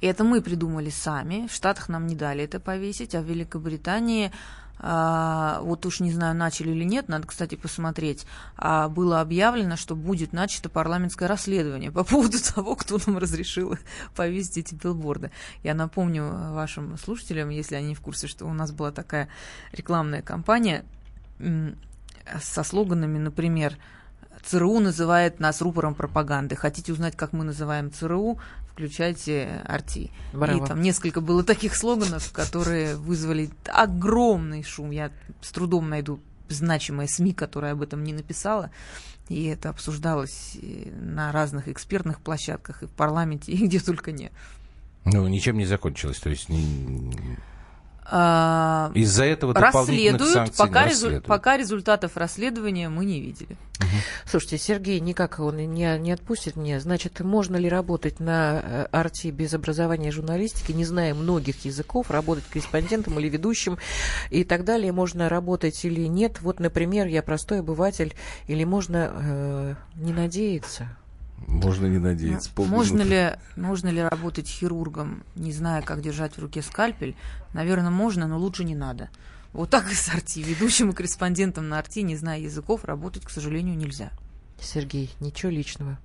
Это 0.00 0.24
мы 0.24 0.40
придумали 0.40 0.90
сами. 0.90 1.46
В 1.46 1.52
Штатах 1.52 1.88
нам 1.88 2.06
не 2.06 2.14
дали 2.14 2.44
это 2.44 2.60
повесить, 2.60 3.14
а 3.14 3.20
в 3.20 3.24
Великобритании 3.24 4.32
а, 4.82 5.60
вот 5.62 5.84
уж 5.84 6.00
не 6.00 6.10
знаю, 6.10 6.34
начали 6.34 6.70
или 6.70 6.84
нет, 6.84 7.08
надо, 7.08 7.26
кстати, 7.26 7.54
посмотреть, 7.54 8.26
а, 8.56 8.88
было 8.88 9.20
объявлено, 9.20 9.76
что 9.76 9.94
будет 9.94 10.32
начато 10.32 10.70
парламентское 10.70 11.28
расследование 11.28 11.92
по 11.92 12.02
поводу 12.02 12.38
того, 12.54 12.76
кто 12.76 12.98
нам 13.06 13.18
разрешил 13.18 13.76
повесить 14.16 14.56
эти 14.56 14.74
билборды. 14.74 15.30
Я 15.62 15.74
напомню 15.74 16.52
вашим 16.52 16.96
слушателям, 16.96 17.50
если 17.50 17.74
они 17.74 17.94
в 17.94 18.00
курсе, 18.00 18.26
что 18.26 18.46
у 18.46 18.54
нас 18.54 18.72
была 18.72 18.90
такая 18.90 19.28
рекламная 19.72 20.22
кампания 20.22 20.84
со 22.40 22.62
слоганами, 22.62 23.18
например, 23.18 23.76
ЦРУ 24.44 24.80
называет 24.80 25.40
нас 25.40 25.60
рупором 25.60 25.94
пропаганды. 25.94 26.56
Хотите 26.56 26.92
узнать, 26.92 27.16
как 27.16 27.32
мы 27.34 27.44
называем 27.44 27.92
ЦРУ? 27.92 28.38
Включайте 28.80 29.62
Арти. 29.66 30.10
И 30.32 30.66
там 30.66 30.80
несколько 30.80 31.20
было 31.20 31.44
таких 31.44 31.76
слоганов, 31.76 32.32
которые 32.32 32.96
вызвали 32.96 33.50
огромный 33.66 34.62
шум. 34.62 34.90
Я 34.90 35.12
с 35.42 35.50
трудом 35.52 35.90
найду 35.90 36.18
значимое 36.48 37.06
СМИ, 37.06 37.34
которое 37.34 37.72
об 37.72 37.82
этом 37.82 38.02
не 38.02 38.14
написала. 38.14 38.70
И 39.28 39.44
это 39.44 39.68
обсуждалось 39.68 40.56
на 40.98 41.30
разных 41.30 41.68
экспертных 41.68 42.20
площадках, 42.20 42.82
и 42.82 42.86
в 42.86 42.90
парламенте, 42.90 43.52
и 43.52 43.66
где 43.66 43.80
только 43.80 44.12
не. 44.12 44.32
Ну, 45.04 45.28
ничем 45.28 45.58
не 45.58 45.66
закончилось. 45.66 46.18
То 46.18 46.30
есть 46.30 46.48
а, 48.12 48.90
Из-за 48.94 49.24
этого 49.24 49.54
расследуют, 49.54 50.56
пока, 50.56 50.86
резу, 50.86 51.20
пока 51.20 51.56
результатов 51.56 52.16
расследования 52.16 52.88
мы 52.88 53.04
не 53.04 53.20
видели. 53.20 53.56
Угу. 53.78 53.86
Слушайте, 54.26 54.58
Сергей 54.58 54.98
никак 55.00 55.38
он 55.38 55.56
не, 55.56 55.98
не 55.98 56.12
отпустит 56.12 56.56
мне. 56.56 56.80
Значит, 56.80 57.20
можно 57.20 57.56
ли 57.56 57.68
работать 57.68 58.18
на 58.18 58.60
э, 58.62 58.86
арти 58.90 59.28
без 59.28 59.54
образования 59.54 60.10
журналистики, 60.10 60.72
не 60.72 60.84
зная 60.84 61.14
многих 61.14 61.64
языков, 61.64 62.10
работать 62.10 62.44
корреспондентом 62.44 63.18
или 63.20 63.28
ведущим 63.28 63.78
и 64.30 64.42
так 64.42 64.64
далее? 64.64 64.92
Можно 64.92 65.28
работать 65.28 65.84
или 65.84 66.06
нет? 66.06 66.40
Вот, 66.40 66.58
например, 66.58 67.06
я 67.06 67.22
простой 67.22 67.60
обыватель, 67.60 68.14
или 68.48 68.64
можно 68.64 69.12
э, 69.12 69.74
не 69.94 70.12
надеяться? 70.12 70.88
Можно 71.46 71.86
не 71.86 71.98
надеяться. 71.98 72.50
Можно 72.56 73.02
ли, 73.02 73.36
можно 73.56 73.88
ли 73.88 74.02
работать 74.02 74.48
хирургом, 74.48 75.24
не 75.34 75.52
зная, 75.52 75.82
как 75.82 76.00
держать 76.00 76.36
в 76.36 76.38
руке 76.38 76.62
скальпель? 76.62 77.16
Наверное, 77.54 77.90
можно, 77.90 78.26
но 78.26 78.38
лучше 78.38 78.64
не 78.64 78.74
надо. 78.74 79.10
Вот 79.52 79.70
так 79.70 79.90
и 79.90 79.94
с 79.94 80.08
Арти. 80.08 80.42
Ведущим 80.42 80.90
и 80.90 80.92
корреспондентом 80.92 81.68
на 81.68 81.78
Арти, 81.78 82.02
не 82.02 82.16
зная 82.16 82.38
языков, 82.38 82.84
работать, 82.84 83.24
к 83.24 83.30
сожалению, 83.30 83.76
нельзя. 83.76 84.10
Сергей, 84.60 85.10
ничего 85.20 85.50
личного. 85.50 85.98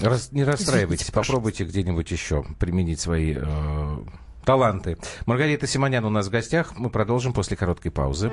Раз, 0.00 0.32
не 0.32 0.44
расстраивайтесь, 0.44 1.06
Извините, 1.06 1.12
попробуйте 1.12 1.64
где-нибудь 1.64 2.10
еще 2.10 2.44
применить 2.58 3.00
свои 3.00 3.34
э, 3.36 3.96
таланты. 4.44 4.96
Маргарита 5.26 5.66
Симонян 5.66 6.04
у 6.04 6.10
нас 6.10 6.28
в 6.28 6.30
гостях. 6.30 6.76
Мы 6.76 6.88
продолжим 6.88 7.32
после 7.32 7.56
короткой 7.56 7.90
паузы. 7.90 8.30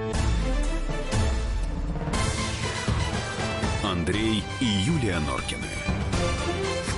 Андрей 3.83 4.43
и 4.59 4.65
Юлия 4.65 5.19
Норкины. 5.19 5.72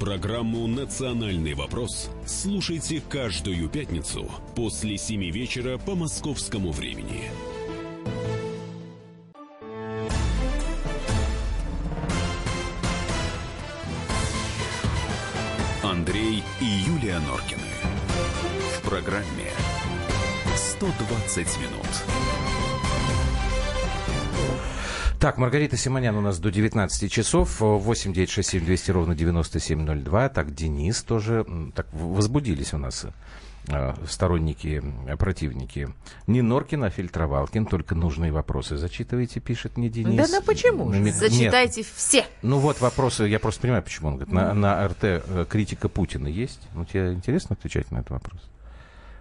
Программу 0.00 0.66
«Национальный 0.66 1.52
вопрос» 1.52 2.08
слушайте 2.24 3.02
каждую 3.06 3.68
пятницу 3.68 4.30
после 4.56 4.96
7 4.96 5.30
вечера 5.30 5.76
по 5.76 5.94
московскому 5.94 6.72
времени. 6.72 7.30
Андрей 15.82 16.42
и 16.62 16.64
Юлия 16.64 17.18
Норкины. 17.18 17.60
В 18.78 18.88
программе 18.88 19.52
«120 20.80 21.60
минут». 21.60 22.49
Так, 25.20 25.36
Маргарита 25.36 25.76
Симонян 25.76 26.16
у 26.16 26.22
нас 26.22 26.38
до 26.38 26.50
19 26.50 27.12
часов. 27.12 27.60
8 27.60 28.14
9 28.14 28.30
6 28.30 28.48
7 28.48 28.64
200 28.64 28.90
ровно 28.90 29.14
9702. 29.14 30.28
Так, 30.30 30.54
Денис 30.54 31.02
тоже. 31.02 31.44
Так, 31.74 31.86
возбудились 31.92 32.72
у 32.72 32.78
нас 32.78 33.04
э, 33.68 33.94
сторонники, 34.08 34.82
противники. 35.18 35.90
Не 36.26 36.40
Норкин, 36.40 36.84
а 36.84 36.88
Фильтровалкин. 36.88 37.66
Только 37.66 37.94
нужные 37.94 38.32
вопросы 38.32 38.78
зачитывайте, 38.78 39.40
пишет 39.40 39.76
мне 39.76 39.90
Денис. 39.90 40.16
Да 40.16 40.38
ну 40.38 40.42
почему 40.42 40.90
же? 40.90 41.00
Нет. 41.00 41.14
Зачитайте 41.14 41.84
все. 41.94 42.24
Ну 42.40 42.58
вот 42.58 42.80
вопросы, 42.80 43.24
я 43.24 43.38
просто 43.38 43.60
понимаю, 43.60 43.82
почему 43.82 44.08
он 44.08 44.14
говорит. 44.14 44.32
На, 44.32 44.54
на 44.54 44.88
РТ 44.88 45.04
э, 45.04 45.44
критика 45.46 45.90
Путина 45.90 46.28
есть? 46.28 46.62
Ну 46.74 46.86
тебе 46.86 47.12
интересно 47.12 47.56
отвечать 47.58 47.90
на 47.90 47.98
этот 47.98 48.12
вопрос? 48.12 48.40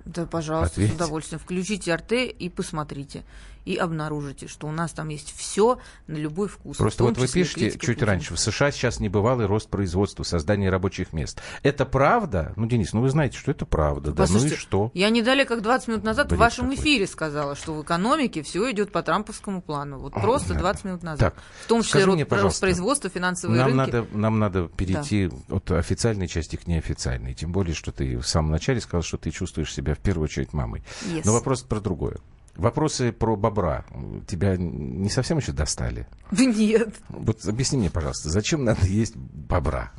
Да, 0.05 0.25
пожалуйста, 0.25 0.75
Ответьте. 0.75 0.93
с 0.93 0.95
удовольствием. 0.95 1.39
Включите 1.39 1.93
РТ 1.93 2.13
и 2.13 2.49
посмотрите. 2.49 3.23
И 3.69 3.75
обнаружите, 3.75 4.47
что 4.47 4.65
у 4.65 4.71
нас 4.71 4.93
там 4.93 5.09
есть 5.09 5.31
все 5.37 5.77
на 6.07 6.15
любой 6.15 6.47
вкус. 6.47 6.77
Просто 6.77 7.03
вот 7.03 7.19
вы 7.19 7.27
пишете 7.27 7.69
чуть 7.69 7.81
Путина. 7.81 8.07
раньше, 8.07 8.33
в 8.33 8.39
США 8.39 8.71
сейчас 8.71 8.99
небывалый 8.99 9.45
рост 9.45 9.69
производства, 9.69 10.23
создание 10.23 10.71
рабочих 10.71 11.13
мест. 11.13 11.39
Это 11.61 11.85
правда? 11.85 12.51
Ну, 12.55 12.65
Денис, 12.65 12.93
ну 12.93 13.01
вы 13.01 13.11
знаете, 13.11 13.37
что 13.37 13.51
это 13.51 13.67
правда, 13.67 14.11
да? 14.11 14.25
Ну 14.27 14.43
и 14.43 14.49
что? 14.49 14.89
Я 14.95 15.11
не 15.11 15.21
далее, 15.21 15.45
как 15.45 15.61
20 15.61 15.87
минут 15.87 16.03
назад 16.03 16.29
Бред 16.29 16.37
в 16.37 16.39
вашем 16.39 16.63
какой-то. 16.63 16.81
эфире 16.81 17.05
сказала, 17.05 17.53
что 17.53 17.75
в 17.75 17.83
экономике 17.83 18.41
все 18.41 18.71
идет 18.71 18.91
по 18.91 19.03
трамповскому 19.03 19.61
плану. 19.61 19.99
Вот 19.99 20.13
просто 20.13 20.55
да. 20.55 20.61
20 20.61 20.85
минут 20.85 21.03
назад. 21.03 21.35
Так, 21.35 21.43
в 21.63 21.67
том 21.67 21.83
числе 21.83 22.05
рост, 22.05 22.15
мне, 22.15 22.25
рост 22.27 22.59
производства, 22.59 23.11
финансовые 23.11 23.59
Нам 23.59 23.67
рынки. 23.67 23.77
надо, 23.77 24.07
нам 24.13 24.39
надо 24.39 24.67
перейти 24.67 25.29
от 25.47 25.69
официальной 25.69 26.27
части 26.27 26.55
к 26.55 26.65
неофициальной. 26.65 27.35
Тем 27.35 27.51
более, 27.51 27.75
что 27.75 27.91
ты 27.91 28.17
в 28.17 28.25
самом 28.25 28.49
начале 28.49 28.81
сказал, 28.81 29.03
что 29.03 29.17
ты 29.17 29.29
чувствуешь 29.29 29.71
себя 29.71 29.93
в 29.93 29.99
первую 29.99 30.23
очередь 30.23 30.53
мамой. 30.53 30.83
Yes. 31.13 31.21
Но 31.23 31.33
вопрос 31.33 31.61
про 31.61 31.79
другое. 31.79 32.17
Вопросы 32.59 33.13
про 33.13 33.37
бобра 33.37 33.85
тебя 34.27 34.57
не 34.57 35.09
совсем 35.09 35.37
еще 35.37 35.53
достали? 35.53 36.07
Да 36.31 36.43
нет. 36.43 36.93
Вот 37.07 37.45
объясни 37.45 37.79
мне, 37.79 37.89
пожалуйста, 37.89 38.29
зачем 38.29 38.65
надо 38.65 38.85
есть 38.85 39.15
бобра? 39.15 39.93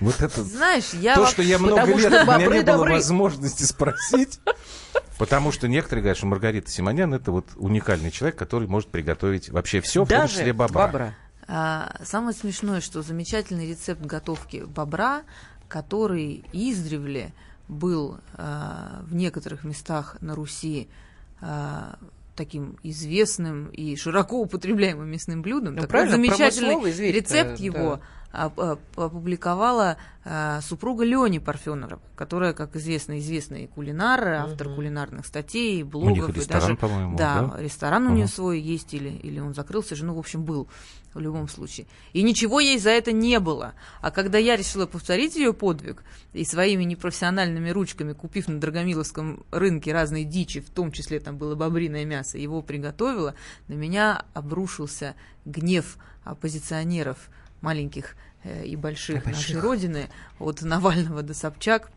Вот 0.00 0.20
это 0.22 0.42
Знаешь, 0.42 0.94
я 0.94 1.14
то, 1.14 1.26
что 1.26 1.42
я 1.42 1.58
много 1.58 1.80
Потому 1.80 1.98
лет 1.98 2.12
что 2.12 2.22
у 2.22 2.38
меня 2.38 2.46
не 2.46 2.62
было 2.62 2.84
возможности 2.84 3.64
спросить. 3.64 4.40
Потому 5.18 5.52
что 5.52 5.68
некоторые 5.68 6.02
говорят, 6.02 6.16
что 6.16 6.26
Маргарита 6.26 6.70
Симонян 6.70 7.12
это 7.12 7.30
вот 7.30 7.46
уникальный 7.56 8.10
человек, 8.10 8.38
который 8.38 8.68
может 8.68 8.88
приготовить 8.88 9.50
вообще 9.50 9.80
все, 9.82 10.04
в 10.04 10.08
том 10.08 10.20
Даже 10.20 10.34
числе 10.34 10.52
бобра. 10.54 10.86
бобра. 10.86 11.14
А, 11.46 11.94
самое 12.04 12.34
смешное, 12.34 12.80
что 12.80 13.02
замечательный 13.02 13.68
рецепт 13.68 14.00
готовки 14.00 14.64
бобра, 14.66 15.22
который 15.68 16.44
издревле 16.52 17.32
был 17.66 18.18
а, 18.34 19.02
в 19.02 19.14
некоторых 19.14 19.64
местах 19.64 20.16
на 20.20 20.34
Руси 20.34 20.88
а, 20.88 21.07
таким 22.38 22.78
известным 22.84 23.66
и 23.66 23.96
широко 23.96 24.40
употребляемым 24.40 25.10
мясным 25.10 25.42
блюдом. 25.42 25.74
Ну, 25.74 25.86
правильно, 25.88 26.16
замечательный 26.16 27.10
рецепт 27.10 27.58
его 27.58 28.00
опубликовала 28.30 29.96
а, 30.24 30.60
супруга 30.60 31.04
Лени 31.04 31.38
Парфенова, 31.38 32.00
которая, 32.14 32.52
как 32.52 32.76
известно, 32.76 33.18
известный 33.18 33.66
кулинар, 33.66 34.28
автор 34.28 34.74
кулинарных 34.74 35.24
статей, 35.24 35.82
блогов. 35.82 36.16
них 36.16 36.28
и 36.28 36.32
ресторан, 36.32 36.60
даже, 36.60 36.76
по-моему, 36.76 37.16
да, 37.16 37.52
да? 37.54 37.62
ресторан 37.62 38.06
у 38.06 38.10
нее 38.10 38.24
Ага. 38.24 38.32
свой 38.32 38.60
есть, 38.60 38.92
или, 38.92 39.08
или 39.08 39.40
он 39.40 39.54
закрылся 39.54 39.96
же, 39.96 40.04
ну, 40.04 40.14
в 40.14 40.18
общем, 40.18 40.44
был 40.44 40.68
в 41.14 41.20
любом 41.20 41.48
случае. 41.48 41.86
И 42.12 42.22
ничего 42.22 42.60
ей 42.60 42.78
за 42.78 42.90
это 42.90 43.12
не 43.12 43.40
было. 43.40 43.72
А 44.02 44.10
когда 44.10 44.36
я 44.36 44.56
решила 44.56 44.84
повторить 44.86 45.36
ее 45.36 45.54
подвиг, 45.54 46.04
и 46.34 46.44
своими 46.44 46.84
непрофессиональными 46.84 47.70
ручками, 47.70 48.12
купив 48.12 48.48
на 48.48 48.60
Драгомиловском 48.60 49.46
рынке 49.50 49.92
разные 49.92 50.24
дичи, 50.24 50.60
в 50.60 50.68
том 50.68 50.92
числе 50.92 51.20
там 51.20 51.38
было 51.38 51.54
бобриное 51.54 52.04
мясо, 52.04 52.36
его 52.36 52.60
приготовила, 52.60 53.34
на 53.68 53.74
меня 53.74 54.26
обрушился 54.34 55.14
гнев 55.46 55.96
оппозиционеров 56.24 57.30
маленьких 57.60 58.16
э, 58.44 58.64
и 58.64 58.76
больших 58.76 59.24
И 59.24 59.28
нашей 59.28 59.54
больших. 59.54 59.62
Родины, 59.62 60.08
от 60.38 60.62
Навального 60.62 61.22
до 61.22 61.34
Собчак. 61.34 61.90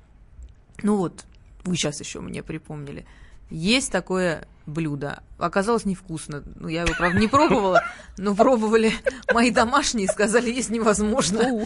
Ну 0.83 0.97
вот, 0.97 1.25
вы 1.63 1.75
сейчас 1.75 1.99
еще 1.99 2.21
мне 2.21 2.43
припомнили. 2.43 3.05
Есть 3.49 3.91
такое 3.91 4.47
блюдо. 4.65 5.21
Оказалось 5.37 5.85
невкусно. 5.85 6.43
Ну, 6.55 6.67
я 6.67 6.83
его, 6.83 6.93
правда, 6.97 7.19
не 7.19 7.27
пробовала, 7.27 7.83
но 8.17 8.35
пробовали 8.35 8.93
мои 9.33 9.51
домашние 9.51 10.05
и 10.05 10.09
сказали, 10.09 10.49
есть 10.51 10.69
невозможно. 10.69 11.65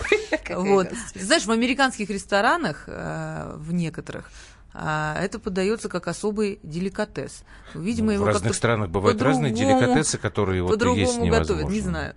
Вот. 0.49 0.89
Знаешь, 1.13 1.45
в 1.45 1.51
американских 1.51 2.09
ресторанах, 2.09 2.85
э, 2.87 3.53
в 3.57 3.73
некоторых, 3.73 4.31
а, 4.73 5.17
это 5.21 5.39
подается 5.39 5.87
как 5.87 6.07
особый 6.07 6.59
деликатес. 6.63 7.43
Видимо, 7.73 8.07
Ну, 8.07 8.11
его 8.13 8.25
в 8.25 8.27
разных 8.27 8.55
странах 8.55 8.89
бывают 8.89 9.21
разные 9.21 9.53
деликатесы, 9.53 10.17
которые 10.17 10.63
вот 10.63 10.71
есть 10.71 10.79
по-другому 10.79 11.29
готовят, 11.29 11.49
невозможно. 11.49 11.73
не 11.73 11.81
знаю. 11.81 12.15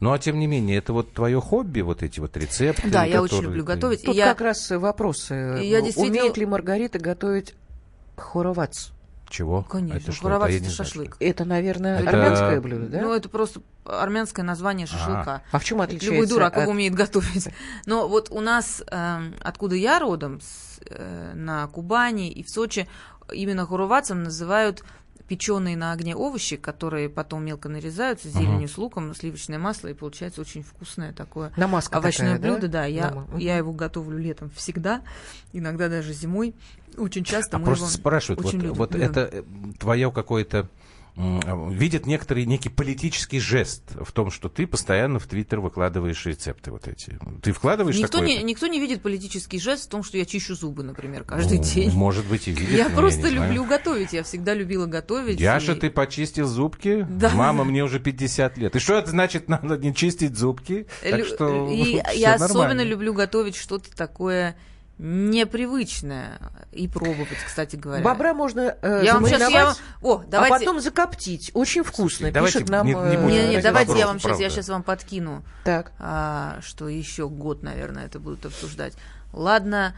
Ну, 0.00 0.12
а 0.12 0.18
тем 0.18 0.38
не 0.38 0.46
менее, 0.46 0.78
это 0.78 0.92
вот 0.94 1.12
твое 1.12 1.40
хобби, 1.40 1.82
вот 1.82 2.02
эти 2.02 2.20
вот 2.20 2.36
рецепты. 2.36 2.88
Да, 2.90 3.04
я 3.04 3.22
очень 3.22 3.42
люблю 3.42 3.60
ты- 3.62 3.66
готовить. 3.74 4.02
Тут 4.02 4.14
я- 4.16 4.28
как 4.28 4.40
раз 4.40 4.70
вопросы. 4.70 5.58
И 5.62 5.66
я 5.68 5.82
действительно- 5.82 6.20
Умеет 6.20 6.36
ли 6.38 6.46
Маргарита 6.46 6.98
готовить 6.98 7.54
хоровац? 8.16 8.88
Чего? 9.28 9.62
Конечно, 9.62 9.96
Это 9.98 10.12
что? 10.12 10.22
хоровац 10.22 10.50
это 10.50 10.64
не 10.64 10.70
знаю, 10.70 10.74
шашлык. 10.88 11.16
Это, 11.20 11.44
наверное, 11.44 12.00
Это- 12.00 12.08
армянское 12.10 12.60
блюдо, 12.60 12.86
да? 12.88 13.00
Ну, 13.02 13.12
это 13.14 13.28
просто 13.28 13.60
армянское 13.84 14.42
название 14.44 14.86
шашлыка. 14.88 15.42
а 15.52 15.58
в 15.58 15.64
чем 15.64 15.78
Это 15.80 15.84
отличается 15.90 16.14
Любой 16.14 16.26
дурак 16.28 16.56
от- 16.56 16.62
его 16.62 16.72
умеет 16.72 16.94
готовить. 16.94 17.48
Но 17.86 18.08
вот 18.08 18.30
у 18.30 18.40
нас, 18.40 18.82
эм, 18.90 19.34
откуда 19.42 19.76
я 19.76 19.98
родом, 20.00 20.40
с, 20.40 20.80
э, 20.86 21.32
на 21.34 21.66
Кубани 21.68 22.28
и 22.30 22.42
в 22.42 22.48
Сочи, 22.50 22.88
именно 23.32 23.66
хурувацем 23.66 24.24
называют 24.24 24.82
печеные 25.30 25.76
на 25.76 25.92
огне 25.92 26.16
овощи, 26.16 26.56
которые 26.56 27.08
потом 27.08 27.44
мелко 27.44 27.68
нарезаются 27.68 28.28
с 28.28 28.32
зеленью, 28.32 28.66
с 28.68 28.76
луком, 28.76 29.14
сливочное 29.14 29.60
масло, 29.60 29.86
и 29.86 29.94
получается 29.94 30.40
очень 30.40 30.64
вкусное 30.64 31.12
такое 31.12 31.52
Намазка 31.56 31.98
овощное 31.98 32.34
такая, 32.34 32.38
да? 32.40 32.48
блюдо. 32.58 32.68
Да, 32.68 32.84
я, 32.86 33.10
Нама- 33.10 33.22
Мгм. 33.28 33.38
я 33.38 33.56
его 33.56 33.72
готовлю 33.72 34.18
летом 34.18 34.50
всегда, 34.50 35.02
иногда 35.52 35.88
даже 35.88 36.12
зимой. 36.12 36.52
Очень 36.98 37.22
часто 37.22 37.56
А 37.56 37.60
мы 37.60 37.66
просто 37.66 37.84
его 37.84 37.92
спрашивают, 37.94 38.40
вот, 38.40 38.48
очень 38.48 38.58
любим. 38.58 38.74
вот 38.74 38.90
Да. 38.90 38.98
это 38.98 39.44
твое 39.78 40.10
какое-то 40.10 40.68
видят 41.16 42.06
некоторые 42.06 42.46
некий 42.46 42.68
политический 42.68 43.40
жест 43.40 43.82
в 44.00 44.12
том, 44.12 44.30
что 44.30 44.48
ты 44.48 44.66
постоянно 44.66 45.18
в 45.18 45.26
Твиттер 45.26 45.60
выкладываешь 45.60 46.24
рецепты 46.26 46.70
вот 46.70 46.88
эти. 46.88 47.18
Ты 47.42 47.52
вкладываешь 47.52 47.96
Никто 47.98 48.18
такое? 48.18 48.28
не, 48.38 48.42
никто 48.42 48.66
не 48.66 48.80
видит 48.80 49.02
политический 49.02 49.58
жест 49.60 49.84
в 49.86 49.88
том, 49.88 50.02
что 50.02 50.18
я 50.18 50.24
чищу 50.24 50.54
зубы, 50.54 50.82
например, 50.82 51.24
каждый 51.24 51.58
Ну, 51.58 51.64
день. 51.64 51.90
Может 51.92 52.26
быть 52.26 52.48
и 52.48 52.52
видит, 52.52 52.70
Я 52.76 52.88
просто 52.90 53.28
знаю. 53.28 53.34
люблю 53.48 53.64
готовить. 53.64 54.12
Я 54.12 54.22
всегда 54.22 54.54
любила 54.54 54.86
готовить. 54.86 55.40
Яша, 55.40 55.72
и- 55.72 55.78
ты 55.80 55.90
почистил 55.90 56.46
зубки? 56.46 57.06
Да. 57.10 57.30
Мама, 57.30 57.64
мне 57.64 57.84
уже 57.84 58.00
50 58.00 58.56
лет. 58.58 58.74
И 58.76 58.78
что 58.78 58.94
это 58.98 59.10
значит, 59.10 59.48
надо 59.48 59.76
не 59.78 59.94
чистить 59.94 60.36
зубки? 60.36 60.86
Так 61.02 61.20
Лю- 61.20 61.24
что 61.26 61.68
и 61.70 62.00
я 62.14 62.34
особенно 62.34 62.58
нормально. 62.60 62.82
люблю 62.84 63.14
готовить 63.14 63.56
что-то 63.56 63.94
такое 63.96 64.56
непривычное 65.00 66.38
и 66.72 66.86
пробовать, 66.86 67.38
кстати 67.46 67.76
говоря. 67.76 68.04
Бобра 68.04 68.34
можно 68.34 68.76
э, 68.82 69.02
я 69.02 69.14
вам 69.14 69.26
сейчас, 69.26 69.50
я. 69.50 69.74
О, 70.02 70.22
давайте... 70.26 70.56
а 70.56 70.58
потом 70.58 70.80
закоптить. 70.80 71.50
Очень 71.54 71.82
вкусно. 71.82 72.30
давайте 72.30 72.58
Пишет 72.58 72.70
нам... 72.70 72.86
не- 72.86 72.92
не 72.92 72.98
э, 72.98 73.22
будем 73.22 73.28
Не, 73.28 73.38
не, 73.48 73.60
Давайте 73.60 73.62
давайте 73.62 73.98
я 73.98 74.06
вам 74.06 74.20
сейчас, 74.20 74.40
я 74.40 74.50
сейчас 74.50 74.68
вам 74.68 74.82
подкину, 74.82 75.42
Так. 75.64 75.92
а, 75.98 76.58
что 76.60 76.88
еще 76.88 77.28
год, 77.30 77.62
наверное, 77.62 78.04
это 78.04 78.20
будут 78.20 78.44
обсуждать. 78.44 78.92
Ладно, 79.32 79.94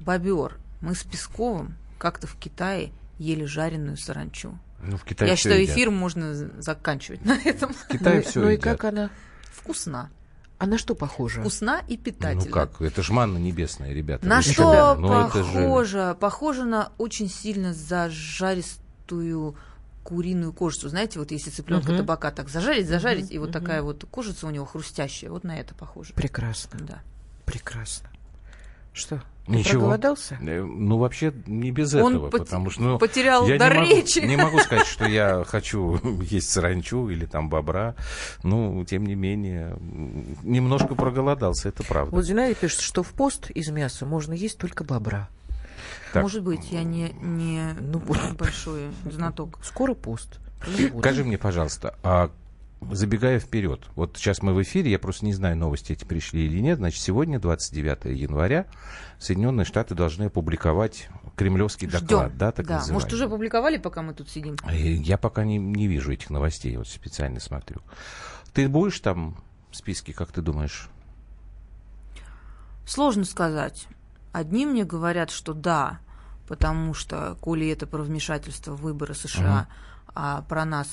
бобер. 0.00 0.56
Мы 0.80 0.94
с 0.94 1.04
Песковым 1.04 1.76
как-то 1.98 2.26
в 2.26 2.36
Китае 2.36 2.92
ели 3.18 3.44
жареную 3.44 3.98
саранчу. 3.98 4.58
Ну, 4.80 4.96
в 4.96 5.04
Китае 5.04 5.30
Я 5.30 5.36
считаю, 5.36 5.62
едят. 5.62 5.74
эфир 5.76 5.90
можно 5.90 6.34
заканчивать 6.62 7.24
на 7.26 7.36
этом. 7.44 7.74
В 7.74 7.88
Китае 7.88 8.22
ну, 8.24 8.30
все 8.30 8.40
ну 8.40 8.48
и 8.48 8.52
едят. 8.52 8.64
как 8.64 8.84
она? 8.84 9.10
Вкусна. 9.52 10.10
А 10.58 10.66
на 10.66 10.78
что 10.78 10.94
похожа? 10.94 11.40
Вкусна 11.40 11.82
и 11.86 11.96
питательна. 11.98 12.44
Ну 12.46 12.50
как, 12.50 12.80
это 12.80 13.02
ж 13.02 13.10
манна 13.10 13.36
небесная, 13.38 13.92
ребята. 13.92 14.26
На 14.26 14.40
что 14.42 14.94
Ну, 14.94 15.12
это 15.26 15.42
же- 15.44 15.52
похоже? 15.52 16.16
Похоже 16.18 16.64
на 16.64 16.92
очень 16.98 17.28
сильно 17.28 17.74
зажаристую 17.74 19.56
куриную 20.02 20.52
кожицу. 20.52 20.88
Знаете, 20.88 21.18
вот 21.18 21.30
если 21.32 21.50
цыпленка 21.50 21.88
Мгм. 21.90 21.98
табака 21.98 22.30
так 22.30 22.48
зажарить, 22.48 22.86
зажарить, 22.88 23.30
и 23.32 23.38
вот 23.38 23.50
мгм. 23.50 23.60
такая 23.60 23.82
вот 23.82 24.04
кожица 24.10 24.46
у 24.46 24.50
него 24.50 24.64
хрустящая, 24.64 25.30
вот 25.30 25.42
на 25.44 25.58
это 25.58 25.74
похоже. 25.74 26.14
Прекрасно, 26.14 26.78
Да. 26.80 27.00
прекрасно. 27.44 28.08
Что? 28.96 29.22
Ты 29.46 29.52
Ничего. 29.52 29.72
проголодался? 29.72 30.38
Э, 30.40 30.62
Ну, 30.62 30.96
вообще, 30.98 31.32
не 31.46 31.70
без 31.70 31.94
Он 31.94 32.14
этого, 32.14 32.30
пот- 32.30 32.38
потому 32.46 32.70
что... 32.70 32.82
Ну, 32.82 32.98
потерял 32.98 33.46
я 33.46 33.58
дар 33.58 33.74
не 33.74 33.80
могу, 33.80 33.90
речи. 33.94 34.18
не 34.20 34.36
могу 34.36 34.58
сказать, 34.64 34.86
что 34.86 35.06
я 35.06 35.44
хочу 35.46 36.00
есть 36.22 36.48
саранчу 36.50 37.08
или 37.10 37.26
там 37.26 37.48
бобра. 37.50 37.94
Ну, 38.42 38.84
тем 38.86 39.04
не 39.06 39.14
менее, 39.14 39.76
немножко 40.42 40.94
проголодался, 40.94 41.68
это 41.68 41.84
правда. 41.84 42.16
Вот 42.16 42.24
Зинаида 42.24 42.58
пишет, 42.58 42.80
что 42.80 43.02
в 43.02 43.10
пост 43.10 43.50
из 43.50 43.68
мяса 43.68 44.06
можно 44.06 44.32
есть 44.32 44.56
только 44.58 44.82
бобра. 44.82 45.28
Так. 46.14 46.22
Может 46.22 46.42
быть, 46.42 46.72
я 46.72 46.82
не, 46.82 47.10
не 47.20 47.74
Ну, 47.78 48.00
большой 48.38 48.88
знаток. 49.04 49.58
Скоро 49.62 49.92
пост. 49.92 50.40
Скажи 50.98 51.22
мне, 51.22 51.36
пожалуйста, 51.36 51.94
а 52.02 52.30
забегая 52.80 53.38
вперед, 53.38 53.86
вот 53.94 54.16
сейчас 54.16 54.42
мы 54.42 54.54
в 54.54 54.62
эфире, 54.62 54.90
я 54.90 54.98
просто 54.98 55.24
не 55.24 55.32
знаю, 55.32 55.56
новости 55.56 55.92
эти 55.92 56.04
пришли 56.04 56.46
или 56.46 56.60
нет, 56.60 56.78
значит, 56.78 57.00
сегодня, 57.02 57.38
29 57.38 58.16
января, 58.18 58.66
Соединенные 59.18 59.64
Штаты 59.64 59.94
должны 59.94 60.24
опубликовать 60.24 61.08
кремлевский 61.36 61.86
доклад, 61.86 62.28
Ждем. 62.28 62.38
да, 62.38 62.52
так 62.52 62.66
да. 62.66 62.74
называемый. 62.76 62.94
Может, 63.02 63.12
уже 63.14 63.24
опубликовали, 63.24 63.78
пока 63.78 64.02
мы 64.02 64.14
тут 64.14 64.28
сидим? 64.28 64.56
Э, 64.66 64.76
Я 64.76 65.16
пока 65.18 65.44
не, 65.44 65.58
не 65.58 65.86
вижу 65.86 66.12
этих 66.12 66.30
новостей, 66.30 66.76
вот 66.76 66.88
специально 66.88 67.40
смотрю. 67.40 67.80
Ты 68.52 68.68
будешь 68.68 69.00
там 69.00 69.36
в 69.70 69.76
списке, 69.76 70.12
как 70.12 70.32
ты 70.32 70.42
думаешь? 70.42 70.88
Сложно 72.86 73.24
сказать. 73.24 73.86
Одни 74.32 74.66
мне 74.66 74.84
говорят, 74.84 75.30
что 75.30 75.54
да, 75.54 75.98
потому 76.46 76.94
что, 76.94 77.36
коли 77.40 77.68
это 77.68 77.86
про 77.86 78.02
вмешательство 78.02 78.72
в 78.72 78.82
выборы 78.82 79.14
США, 79.14 79.66
а 80.14 80.42
про 80.42 80.64
нас 80.64 80.88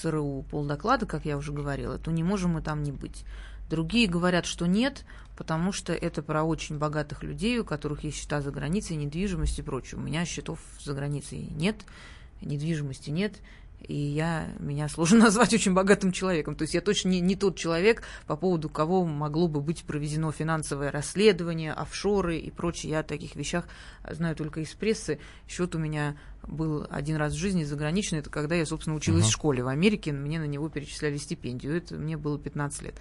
ЦРУ 0.00 0.44
полдоклада, 0.50 1.06
как 1.06 1.24
я 1.24 1.36
уже 1.36 1.52
говорила, 1.52 1.98
то 1.98 2.10
не 2.10 2.22
можем 2.22 2.52
мы 2.52 2.62
там 2.62 2.82
не 2.82 2.92
быть. 2.92 3.24
Другие 3.68 4.08
говорят, 4.08 4.46
что 4.46 4.66
нет, 4.66 5.04
потому 5.36 5.72
что 5.72 5.92
это 5.92 6.22
про 6.22 6.42
очень 6.42 6.78
богатых 6.78 7.22
людей, 7.22 7.58
у 7.58 7.64
которых 7.64 8.04
есть 8.04 8.16
счета 8.16 8.40
за 8.40 8.50
границей, 8.50 8.96
недвижимость 8.96 9.58
и 9.58 9.62
прочее. 9.62 10.00
У 10.00 10.02
меня 10.02 10.24
счетов 10.24 10.58
за 10.82 10.94
границей 10.94 11.48
нет, 11.50 11.76
недвижимости 12.40 13.10
нет, 13.10 13.34
и 13.80 13.94
я, 13.94 14.48
меня 14.58 14.88
сложно 14.88 15.18
назвать 15.24 15.52
очень 15.52 15.74
богатым 15.74 16.12
человеком. 16.12 16.56
То 16.56 16.62
есть 16.62 16.74
я 16.74 16.80
точно 16.80 17.10
не, 17.10 17.20
не 17.20 17.36
тот 17.36 17.56
человек, 17.56 18.02
по 18.26 18.36
поводу 18.36 18.68
кого 18.68 19.04
могло 19.04 19.48
бы 19.48 19.60
быть 19.60 19.84
проведено 19.84 20.32
финансовое 20.32 20.90
расследование, 20.90 21.72
офшоры 21.72 22.38
и 22.38 22.50
прочее. 22.50 22.92
Я 22.92 23.00
о 23.00 23.04
таких 23.04 23.36
вещах 23.36 23.66
знаю 24.10 24.34
только 24.34 24.60
из 24.60 24.72
прессы. 24.74 25.18
Счет 25.46 25.74
у 25.74 25.78
меня 25.78 26.16
был 26.48 26.86
один 26.90 27.16
раз 27.16 27.34
в 27.34 27.36
жизни 27.36 27.64
заграничный, 27.64 28.20
это 28.20 28.30
когда 28.30 28.54
я, 28.54 28.66
собственно, 28.66 28.96
училась 28.96 29.26
в 29.26 29.30
школе 29.30 29.62
в 29.62 29.68
Америке, 29.68 30.12
мне 30.12 30.38
на 30.38 30.46
него 30.46 30.68
перечисляли 30.68 31.16
стипендию. 31.16 31.76
Это 31.76 31.94
мне 31.94 32.16
было 32.16 32.38
15 32.38 32.82
лет. 32.82 32.94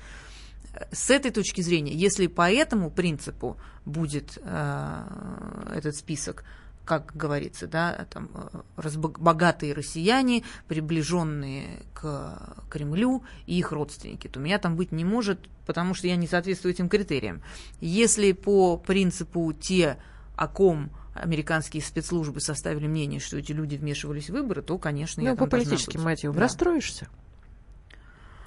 С 0.92 1.10
этой 1.10 1.32
точки 1.32 1.62
зрения, 1.62 1.94
если 1.94 2.28
по 2.28 2.52
этому 2.52 2.92
принципу 2.92 3.58
будет 3.86 4.38
э, 4.44 5.68
этот 5.74 5.96
список, 5.96 6.44
как 6.86 7.16
говорится, 7.16 7.68
да, 7.68 8.08
там 8.10 8.30
э, 8.78 8.90
богатые 8.98 9.74
россияне, 9.74 10.44
приближенные 10.68 11.84
к 11.94 12.64
Кремлю 12.70 13.24
и 13.46 13.58
их 13.58 13.72
родственники, 13.72 14.28
то 14.28 14.40
меня 14.40 14.60
там 14.60 14.76
быть 14.76 14.92
не 14.92 15.04
может, 15.04 15.40
потому 15.66 15.94
что 15.94 16.08
я 16.08 16.16
не 16.16 16.28
соответствую 16.28 16.74
этим 16.74 16.90
критериям. 16.90 17.42
Если 17.82 18.32
по 18.32 18.78
принципу 18.78 19.52
те, 19.54 19.98
о 20.36 20.48
ком 20.48 20.92
американские 21.18 21.84
спецслужбы 21.84 22.40
составили 22.40 22.88
мнение, 22.88 23.20
что 23.20 23.38
эти 23.38 23.52
люди 23.52 23.76
вмешивались 23.76 24.30
в 24.30 24.34
выборы, 24.34 24.62
то, 24.62 24.78
конечно, 24.78 25.22
я 25.22 25.32
Ну, 25.32 25.38
там 25.38 25.50
по 25.50 25.58
политическим 25.58 26.04
мотивам. 26.04 26.36
Да. 26.36 26.44
Расстроишься? 26.44 27.08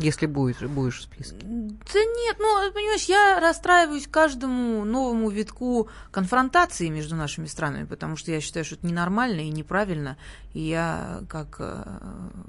Если 0.01 0.27
будешь, 0.27 0.61
будешь 0.61 0.99
в 0.99 1.03
списке. 1.03 1.37
Да 1.43 2.01
нет, 2.05 2.37
ну, 2.39 2.73
понимаешь, 2.73 3.05
я 3.05 3.39
расстраиваюсь 3.39 4.07
каждому 4.07 4.85
новому 4.85 5.29
витку 5.29 5.89
конфронтации 6.11 6.89
между 6.89 7.17
нашими 7.17 7.47
странами, 7.47 7.85
потому 7.85 8.17
что 8.17 8.31
я 8.31 8.41
считаю, 8.41 8.65
что 8.65 8.77
это 8.77 8.87
ненормально 8.87 9.41
и 9.41 9.51
неправильно. 9.51 10.17
И 10.55 10.61
я, 10.61 11.23
как 11.29 11.57
э, 11.61 11.85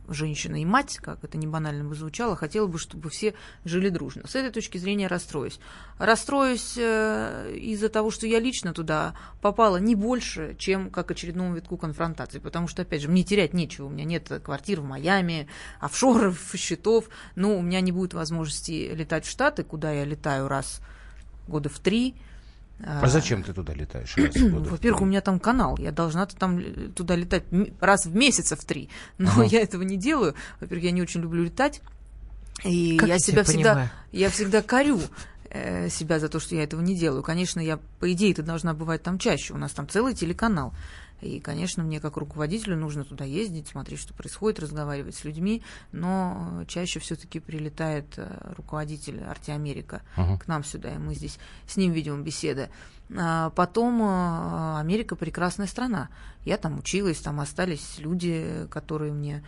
женщина 0.10 0.62
и 0.62 0.66
мать, 0.66 0.98
как 0.98 1.24
это 1.24 1.38
не 1.38 1.46
банально 1.46 1.84
бы 1.84 1.94
звучало, 1.94 2.36
хотела 2.36 2.68
бы, 2.68 2.80
чтобы 2.80 3.10
все 3.10 3.36
жили 3.64 3.90
дружно. 3.90 4.28
С 4.28 4.36
этой 4.36 4.50
точки 4.50 4.78
зрения 4.78 5.08
расстроюсь. 5.08 5.60
Расстроюсь 6.00 6.76
э, 6.78 7.54
из-за 7.56 7.90
того, 7.90 8.10
что 8.10 8.26
я 8.26 8.40
лично 8.40 8.74
туда 8.74 9.14
попала 9.42 9.78
не 9.78 9.96
больше, 9.96 10.56
чем 10.58 10.90
как 10.90 11.12
очередному 11.12 11.54
витку 11.54 11.78
конфронтации, 11.78 12.40
потому 12.40 12.68
что, 12.68 12.82
опять 12.82 13.02
же, 13.02 13.10
мне 13.10 13.24
терять 13.24 13.54
нечего. 13.54 13.86
У 13.88 13.90
меня 13.90 14.06
нет 14.06 14.32
квартир 14.44 14.82
в 14.82 14.86
Майами, 14.86 15.48
офшоров, 15.80 16.40
счетов, 16.56 17.10
ну, 17.42 17.58
у 17.58 17.62
меня 17.62 17.82
не 17.82 17.92
будет 17.92 18.14
возможности 18.14 18.92
летать 18.94 19.26
в 19.26 19.30
Штаты, 19.30 19.64
куда 19.64 19.92
я 19.92 20.06
летаю 20.06 20.48
раз 20.48 20.80
года 21.48 21.70
в 21.70 21.80
три. 21.80 22.16
А 22.84 23.08
зачем 23.08 23.44
ты 23.44 23.54
туда 23.54 23.74
летаешь? 23.74 24.16
в 24.16 24.70
Во-первых, 24.70 25.02
у 25.02 25.06
меня 25.06 25.22
там 25.22 25.40
канал, 25.40 25.78
я 25.78 25.92
должна 25.92 26.26
там 26.26 26.58
э, 26.60 26.90
туда 26.96 27.16
летать 27.16 27.44
раз 27.80 28.06
в 28.06 28.16
месяц 28.16 28.52
в 28.52 28.66
три, 28.66 28.90
но 29.20 29.30
Ага. 29.32 29.44
я 29.44 29.62
этого 29.62 29.84
не 29.84 29.98
делаю. 29.98 30.34
Во-первых, 30.60 30.84
я 30.86 30.92
не 30.92 31.02
очень 31.02 31.22
люблю 31.22 31.44
летать, 31.44 31.82
и 32.64 32.98
Как 32.98 33.10
я 33.10 33.16
я 33.16 33.20
себя 33.20 33.44
всегда, 33.44 33.70
понимаю. 33.74 33.90
я 34.12 34.30
всегда 34.30 34.62
корю 34.64 35.00
э, 35.50 35.90
себя 35.90 36.20
за 36.20 36.28
то, 36.30 36.40
что 36.40 36.56
я 36.56 36.64
этого 36.64 36.82
не 36.82 36.96
делаю. 36.96 37.22
Конечно, 37.24 37.60
я, 37.60 37.78
по 38.00 38.12
идее, 38.12 38.34
ты 38.34 38.42
должна 38.42 38.74
бывать 38.74 39.04
там 39.04 39.20
чаще. 39.20 39.54
У 39.54 39.58
нас 39.58 39.72
там 39.74 39.88
целый 39.88 40.16
телеканал. 40.16 40.74
И, 41.22 41.40
конечно, 41.40 41.84
мне 41.84 42.00
как 42.00 42.18
руководителю 42.18 42.76
нужно 42.78 43.04
туда 43.04 43.26
ездить, 43.26 43.68
смотреть, 43.68 44.00
что 44.00 44.14
происходит, 44.14 44.60
разговаривать 44.60 45.16
с 45.16 45.24
людьми, 45.24 45.62
но 45.92 46.62
э, 46.62 46.66
чаще 46.68 47.00
все-таки 47.00 47.40
прилетает 47.40 48.06
э, 48.18 48.54
руководитель 48.58 49.22
Арти 49.24 49.52
Америка 49.52 50.02
к 50.16 50.48
нам 50.48 50.64
сюда, 50.64 50.96
и 50.96 50.98
мы 50.98 51.14
здесь 51.14 51.38
с 51.68 51.78
ним 51.78 51.92
ведем 51.92 52.24
беседы. 52.24 52.70
А 53.16 53.52
Потом 53.52 54.02
э, 54.02 54.80
Америка 54.80 55.16
прекрасная 55.16 55.68
страна. 55.68 56.10
Я 56.44 56.58
там 56.58 56.80
училась, 56.80 57.20
там 57.20 57.40
остались 57.40 58.00
люди, 58.00 58.66
которые 58.72 59.14
мне 59.14 59.44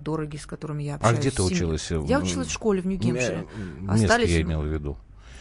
дороги, 0.00 0.36
с 0.36 0.46
которыми 0.46 0.84
я 0.84 0.94
А 0.94 0.96
общаюсь. 0.96 1.18
где 1.18 1.30
ты 1.32 1.42
училась? 1.42 1.90
Я 1.90 2.20
училась 2.20 2.48
в 2.48 2.52
школе 2.52 2.80
в 2.82 2.86
Нью-Гемпшире. 2.86 3.46
Место 3.80 3.92
Остались 3.92 4.30
я 4.30 4.36
мы- 4.38 4.42
имел 4.52 4.62
в 4.62 4.66
виду. 4.66 4.96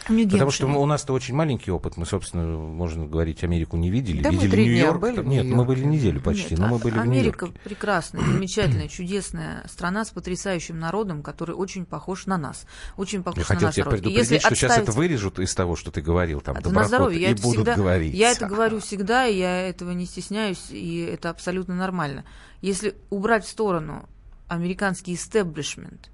Потому 0.07 0.51
что 0.51 0.67
мы- 0.67 0.79
у 0.81 0.85
нас-то 0.85 1.13
очень 1.13 1.33
маленький 1.35 1.71
опыт. 1.71 1.97
Мы, 1.97 2.05
собственно, 2.05 2.45
можно 2.57 3.05
говорить, 3.07 3.43
Америку 3.43 3.75
не 3.77 3.89
видели. 3.89 4.21
Да 4.21 4.31
мы 4.31 4.43
видели 4.43 4.61
Нью-Йорк. 4.63 4.99
были 5.01 5.15
Нет, 5.17 5.25
мы 5.25 5.31
Нью-Йорке. 5.33 5.65
были 5.65 5.83
неделю 5.85 6.21
почти, 6.21 6.51
Нет, 6.51 6.59
но 6.59 6.67
мы 6.67 6.75
а- 6.75 6.79
были 6.79 6.97
Америка 6.99 7.45
в 7.45 7.49
Нью-Йорке. 7.49 7.69
прекрасная, 7.69 8.23
замечательная, 8.23 8.87
чудесная 8.87 9.67
страна 9.67 10.05
с 10.05 10.11
потрясающим 10.11 10.79
народом, 10.79 11.23
который 11.23 11.55
очень 11.55 11.85
похож 11.85 12.25
на 12.27 12.37
нас. 12.37 12.65
Очень 12.97 13.23
похож 13.23 13.37
Я 13.39 13.41
на 13.43 13.45
хотел 13.47 13.67
наш 13.67 13.75
тебя 13.75 13.85
народ. 13.85 13.99
Предупредить, 13.99 14.31
если 14.31 14.39
что 14.45 14.55
сейчас 14.55 14.71
это 14.71 14.81
отставить- 14.81 14.97
вырежут 14.97 15.39
из 15.39 15.55
того, 15.55 15.75
что 15.75 15.91
ты 15.91 16.01
говорил, 16.01 16.41
там, 16.41 16.55
Это 16.57 16.65
на 16.69 16.69
доброхоты, 16.69 16.87
здоровье. 16.89 17.21
Я 17.21 17.29
и 17.29 17.33
будут 17.33 17.55
всегда, 17.55 17.75
говорить. 17.75 18.13
Я 18.13 18.31
это 18.31 18.45
говорю 18.47 18.79
всегда, 18.79 19.25
и 19.27 19.37
я 19.37 19.67
этого 19.69 19.91
не 19.91 20.05
стесняюсь, 20.05 20.67
и 20.71 20.99
это 20.99 21.29
абсолютно 21.31 21.75
нормально. 21.75 22.25
Если 22.61 22.95
убрать 23.09 23.45
в 23.45 23.49
сторону 23.49 24.07
американский 24.47 25.15
истеблишмент, 25.15 26.09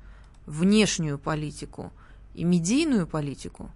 внешнюю 0.45 1.17
политику 1.19 1.91
и 2.34 2.43
медийную 2.43 3.07
политику, 3.07 3.71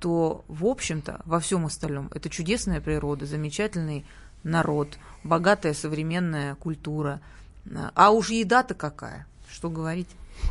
то, 0.00 0.44
в 0.48 0.66
общем-то, 0.66 1.22
во 1.24 1.40
всем 1.40 1.66
остальном 1.66 2.10
это 2.14 2.28
чудесная 2.28 2.80
природа, 2.80 3.26
замечательный 3.26 4.04
народ, 4.42 4.98
богатая 5.22 5.74
современная 5.74 6.54
культура. 6.56 7.20
А 7.94 8.10
уж 8.10 8.30
еда-то 8.30 8.74
какая, 8.74 9.26
что 9.50 9.70
говорить. 9.70 10.08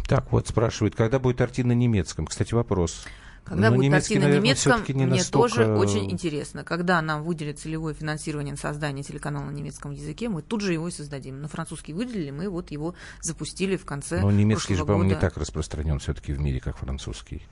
Так, 0.07 0.31
вот 0.31 0.47
спрашивают, 0.47 0.95
когда 0.95 1.19
будет 1.19 1.41
арти 1.41 1.61
на 1.63 1.73
немецком? 1.73 2.25
Кстати, 2.25 2.53
вопрос. 2.53 3.05
Когда 3.45 3.69
Ну, 3.69 3.75
будет 3.75 3.85
немецкий, 3.85 4.13
арти 4.15 4.19
на 4.21 4.27
наверное, 4.27 4.45
немецком, 4.45 4.83
не 4.87 4.93
мне 4.93 5.05
настолько- 5.17 5.55
тоже 5.57 5.75
очень 5.75 6.09
интересно. 6.11 6.63
Когда 6.63 7.01
нам 7.01 7.23
выделят 7.23 7.59
целевое 7.59 7.93
финансирование 7.93 8.53
на 8.53 8.57
создание 8.57 9.03
телеканала 9.03 9.43
на 9.45 9.51
немецком 9.51 9.91
языке, 9.91 10.29
мы 10.29 10.41
тут 10.41 10.61
же 10.61 10.71
его 10.73 10.87
и 10.87 10.91
создадим. 10.91 11.41
На 11.41 11.49
французский 11.49 11.93
выделили, 11.93 12.31
мы 12.31 12.47
вот 12.49 12.71
его 12.71 12.95
запустили 13.21 13.75
в 13.75 13.85
конце 13.85 14.21
Но 14.21 14.31
немецкий 14.31 14.75
же, 14.75 14.85
по-моему, 14.85 15.09
не 15.09 15.15
так 15.15 15.35
распространен 15.37 15.99
все-таки 15.99 16.31
в 16.31 16.39
мире, 16.39 16.61
как 16.61 16.77
французский. 16.77 17.45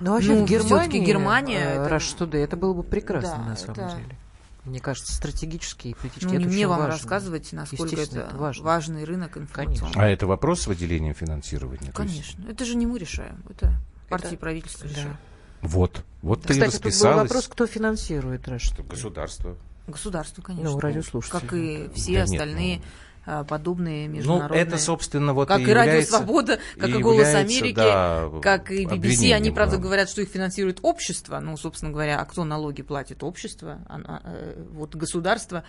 Ну, 0.00 0.10
вообще 0.12 0.34
Ну, 0.34 0.44
в 0.44 0.48
Германии, 0.48 1.04
Германия 1.04 1.58
э, 1.60 1.84
это- 1.84 1.94
Rush 1.94 2.18
Today, 2.18 2.38
это 2.44 2.56
было 2.56 2.74
бы 2.74 2.82
прекрасно 2.82 3.38
Да, 3.38 3.50
на 3.50 3.56
самом 3.56 3.72
это- 3.78 3.96
деле. 3.96 4.18
Мне 4.64 4.80
кажется, 4.80 5.14
стратегически 5.14 5.88
и 5.88 5.94
политически 5.94 6.32
Ну, 6.34 6.40
это 6.40 6.48
мне 6.48 6.66
вам 6.66 6.78
важно. 6.80 6.92
рассказывать, 6.94 7.52
насколько 7.52 7.94
это, 8.00 8.18
это 8.18 8.36
важно. 8.36 8.64
важный 8.64 9.04
рынок 9.04 9.36
информационный. 9.38 9.92
Конечно. 9.92 10.02
А 10.02 10.08
это 10.08 10.26
вопрос 10.26 10.62
с 10.62 10.66
выделением 10.66 11.14
финансирования? 11.14 11.92
То 11.92 12.02
есть- 12.02 12.14
Конечно. 12.34 12.44
Это 12.50 12.64
же 12.64 12.74
не 12.74 12.84
мы 12.84 12.98
решаем. 12.98 13.44
Это 13.48 13.72
партии 14.08 14.34
и 14.34 14.36
правительство 14.36 14.88
Да. 14.88 15.16
Вот. 15.62 16.04
Вот 16.22 16.42
ты 16.42 16.52
и 16.52 16.56
Кстати, 16.56 16.72
тут 16.72 16.82
был 16.82 16.88
расписалась. 16.90 17.28
вопрос, 17.28 17.48
кто 17.48 17.66
финансирует 17.66 18.42
Что 18.42 18.82
Today. 18.82 18.88
Государство. 18.90 19.56
Государство, 19.86 20.42
конечно. 20.42 20.70
Ну, 20.72 20.80
радиослушатели. 20.80 21.40
Как 21.40 21.52
и 21.54 21.90
все 21.94 22.12
Да 22.12 22.18
нет, 22.18 22.30
остальные 22.30 22.76
ну. 22.78 22.82
а, 23.26 23.44
подобные 23.44 24.08
Ну, 24.08 24.14
международные. 24.16 24.60
это, 24.62 24.78
собственно, 24.78 25.32
вот 25.32 25.46
как 25.48 25.60
и 25.60 25.64
и, 25.64 25.72
Радио 25.72 26.02
Свобода, 26.02 26.58
как 26.78 26.88
и, 26.88 26.92
и 26.92 27.02
Голос 27.02 27.26
является, 27.28 27.38
Америки, 27.58 27.76
да, 27.76 28.28
как 28.42 28.70
и 28.72 28.84
BBC. 28.84 29.32
Они, 29.32 29.50
правда, 29.50 29.76
главным. 29.76 29.82
говорят, 29.82 30.10
что 30.10 30.22
их 30.22 30.28
финансирует 30.28 30.80
общество. 30.82 31.38
Ну, 31.38 31.56
собственно 31.56 31.92
говоря, 31.92 32.20
а 32.20 32.24
кто 32.24 32.44
налоги 32.44 32.82
платит? 32.82 33.22
Общество. 33.22 33.78
А, 33.88 34.20
э, 34.24 34.64
вот 34.72 34.96
государство 34.96 35.62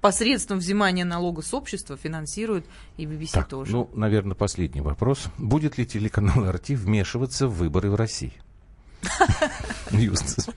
посредством 0.00 0.58
взимания 0.58 1.04
налога 1.04 1.42
с 1.42 1.52
общества 1.54 1.96
финансирует 1.96 2.66
и 2.96 3.04
BBC 3.06 3.32
Так, 3.32 3.48
тоже. 3.48 3.72
ну, 3.72 3.90
наверное, 3.94 4.34
последний 4.34 4.80
вопрос. 4.80 5.24
Будет 5.38 5.78
ли 5.78 5.86
телеканал 5.86 6.44
«Арти» 6.44 6.74
вмешиваться 6.74 7.46
в 7.46 7.54
выборы 7.56 7.90
в 7.90 7.94
России? 7.94 8.32
Юстас. 9.90 10.48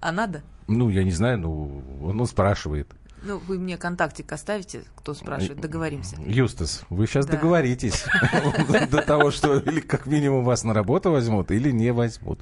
А 0.00 0.12
надо? 0.12 0.42
Ну, 0.68 0.88
я 0.90 1.02
не 1.02 1.10
знаю, 1.10 1.38
ну, 1.38 1.82
он 2.04 2.26
спрашивает. 2.26 2.88
Ну, 3.22 3.38
вы 3.38 3.58
мне 3.58 3.76
контактик 3.76 4.30
оставите, 4.32 4.84
кто 4.94 5.12
спрашивает, 5.14 5.60
договоримся. 5.60 6.16
Юстас, 6.24 6.82
вы 6.88 7.06
сейчас 7.06 7.26
Да. 7.26 7.32
договоритесь 7.32 8.04
до 8.90 9.02
того, 9.02 9.30
что 9.30 9.58
или 9.58 9.80
как 9.80 10.06
минимум 10.06 10.44
вас 10.44 10.64
на 10.64 10.72
работу 10.72 11.10
возьмут, 11.10 11.50
или 11.50 11.70
не 11.70 11.92
возьмут. 11.92 12.40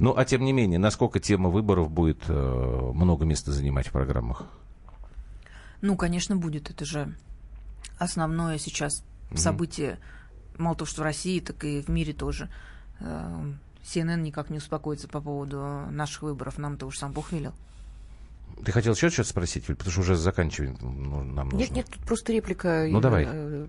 Ну, 0.00 0.14
а 0.16 0.24
тем 0.24 0.44
не 0.44 0.52
менее, 0.52 0.78
насколько 0.78 1.20
тема 1.20 1.48
выборов 1.50 1.90
будет 1.90 2.18
э, 2.28 2.90
много 2.94 3.24
места 3.24 3.52
занимать 3.52 3.88
в 3.88 3.92
программах? 3.92 4.44
Ну, 5.80 5.96
конечно, 5.96 6.36
будет. 6.36 6.70
Это 6.70 6.84
же 6.84 7.14
основное 7.98 8.58
сейчас 8.58 9.04
событие, 9.34 9.98
мало 10.58 10.76
того, 10.76 10.86
что 10.86 11.02
в 11.02 11.04
России, 11.04 11.40
так 11.40 11.64
и 11.64 11.82
в 11.82 11.88
мире 11.88 12.12
тоже. 12.12 12.48
Э, 13.00 13.52
CNN 13.84 14.22
никак 14.22 14.50
не 14.50 14.58
успокоится 14.58 15.06
по 15.06 15.20
поводу 15.20 15.86
наших 15.90 16.22
выборов. 16.22 16.58
Нам-то 16.58 16.86
уж 16.86 16.98
сам 16.98 17.12
Бог 17.12 17.30
велел. 17.32 17.52
Ты 18.64 18.72
хотел 18.72 18.94
еще 18.94 19.10
что-то 19.10 19.28
спросить, 19.28 19.68
Юль? 19.68 19.76
Потому 19.76 19.92
что 19.92 20.00
уже 20.00 20.16
заканчиваем. 20.16 20.76
ну, 20.80 21.22
нам 21.22 21.48
Нет, 21.50 21.68
нужно. 21.68 21.74
нет, 21.74 21.86
тут 21.90 22.02
просто 22.04 22.32
реплика. 22.32 22.86
Ну, 22.88 23.00
давай. 23.00 23.26
Э, 23.28 23.66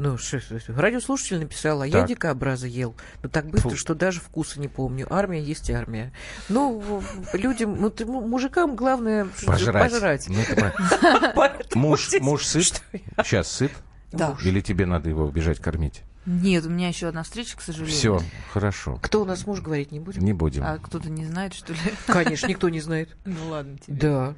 Ну, 0.00 0.16
ш- 0.16 0.38
ш- 0.38 0.60
ш- 0.60 0.72
радиослушатель 0.76 1.40
написал, 1.40 1.80
а 1.80 1.86
я 1.86 1.92
Так. 2.00 2.06
дикобраза 2.08 2.68
ел. 2.68 2.94
Ну, 3.24 3.28
так 3.28 3.46
быстро, 3.50 3.70
Фу. 3.70 3.76
что 3.76 3.96
даже 3.96 4.20
вкуса 4.20 4.60
не 4.60 4.68
помню. 4.68 5.08
Армия 5.12 5.42
есть 5.42 5.68
армия. 5.72 6.12
Ну, 6.48 7.02
людям, 7.32 7.80
ну, 7.80 7.90
ты- 7.90 8.06
му- 8.06 8.20
мужикам 8.20 8.76
главное 8.76 9.26
Пожрать. 9.44 9.90
пожрать. 9.90 10.28
Ну, 10.28 10.36
это 10.38 10.72
Муж, 11.74 12.10
муж 12.20 12.44
сыт? 12.46 12.80
Я- 13.16 13.24
Сейчас 13.24 13.50
сыт? 13.50 13.72
Да. 14.12 14.36
Или 14.44 14.60
тебе 14.60 14.86
надо 14.86 15.08
его 15.08 15.28
бежать 15.30 15.58
кормить? 15.58 16.02
Нет, 16.30 16.66
у 16.66 16.68
меня 16.68 16.88
еще 16.88 17.08
одна 17.08 17.22
встреча, 17.22 17.56
к 17.56 17.62
сожалению. 17.62 17.96
Все, 17.96 18.20
хорошо. 18.52 18.98
Кто 19.00 19.22
у 19.22 19.24
нас 19.24 19.46
муж 19.46 19.60
говорить 19.62 19.92
не 19.92 19.98
будем? 19.98 20.22
Не 20.22 20.34
будем. 20.34 20.62
А 20.62 20.76
кто-то 20.76 21.08
не 21.08 21.24
знает, 21.24 21.54
что 21.54 21.72
ли? 21.72 21.78
Конечно, 22.06 22.46
никто 22.48 22.68
не 22.68 22.80
знает. 22.80 23.16
Ну 23.24 23.48
ладно 23.48 23.78
тебе. 23.78 23.96
Да. 23.96 24.34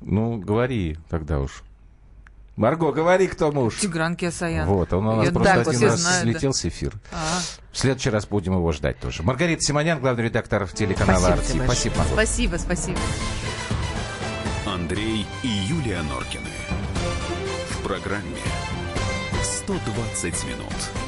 Ну, 0.00 0.38
говори 0.38 0.96
тогда 1.10 1.40
уж. 1.40 1.64
Марго, 2.54 2.92
говори, 2.92 3.26
кто 3.26 3.50
муж. 3.50 3.78
Тигран 3.80 4.14
Киасаян. 4.14 4.66
Вот, 4.68 4.92
он 4.92 5.06
у 5.08 5.16
нас 5.16 5.26
Я- 5.26 5.32
просто 5.32 5.54
да, 5.54 5.60
один 5.60 5.82
раз 5.88 6.00
знают, 6.00 6.24
да. 6.24 6.30
слетел 6.32 6.52
с 6.54 6.64
эфира. 6.64 6.94
А, 7.12 7.40
В 7.72 7.78
следующий 7.78 8.10
раз 8.10 8.26
будем 8.26 8.52
его 8.54 8.70
ждать 8.70 8.98
тоже. 9.00 9.24
Маргарита 9.24 9.62
Симонян, 9.62 9.98
главный 10.00 10.24
редактор 10.24 10.68
телеканала 10.68 11.28
«Арти». 11.34 11.58
Спасибо, 11.64 11.96
Марго. 11.98 12.12
спасибо, 12.12 12.56
спасибо. 12.56 12.98
Андрей 14.66 15.26
и 15.42 15.48
Юлия 15.48 16.02
Норкины. 16.02 16.50
В 17.70 17.82
программе 17.82 18.36
120 19.42 20.44
минут. 20.44 21.07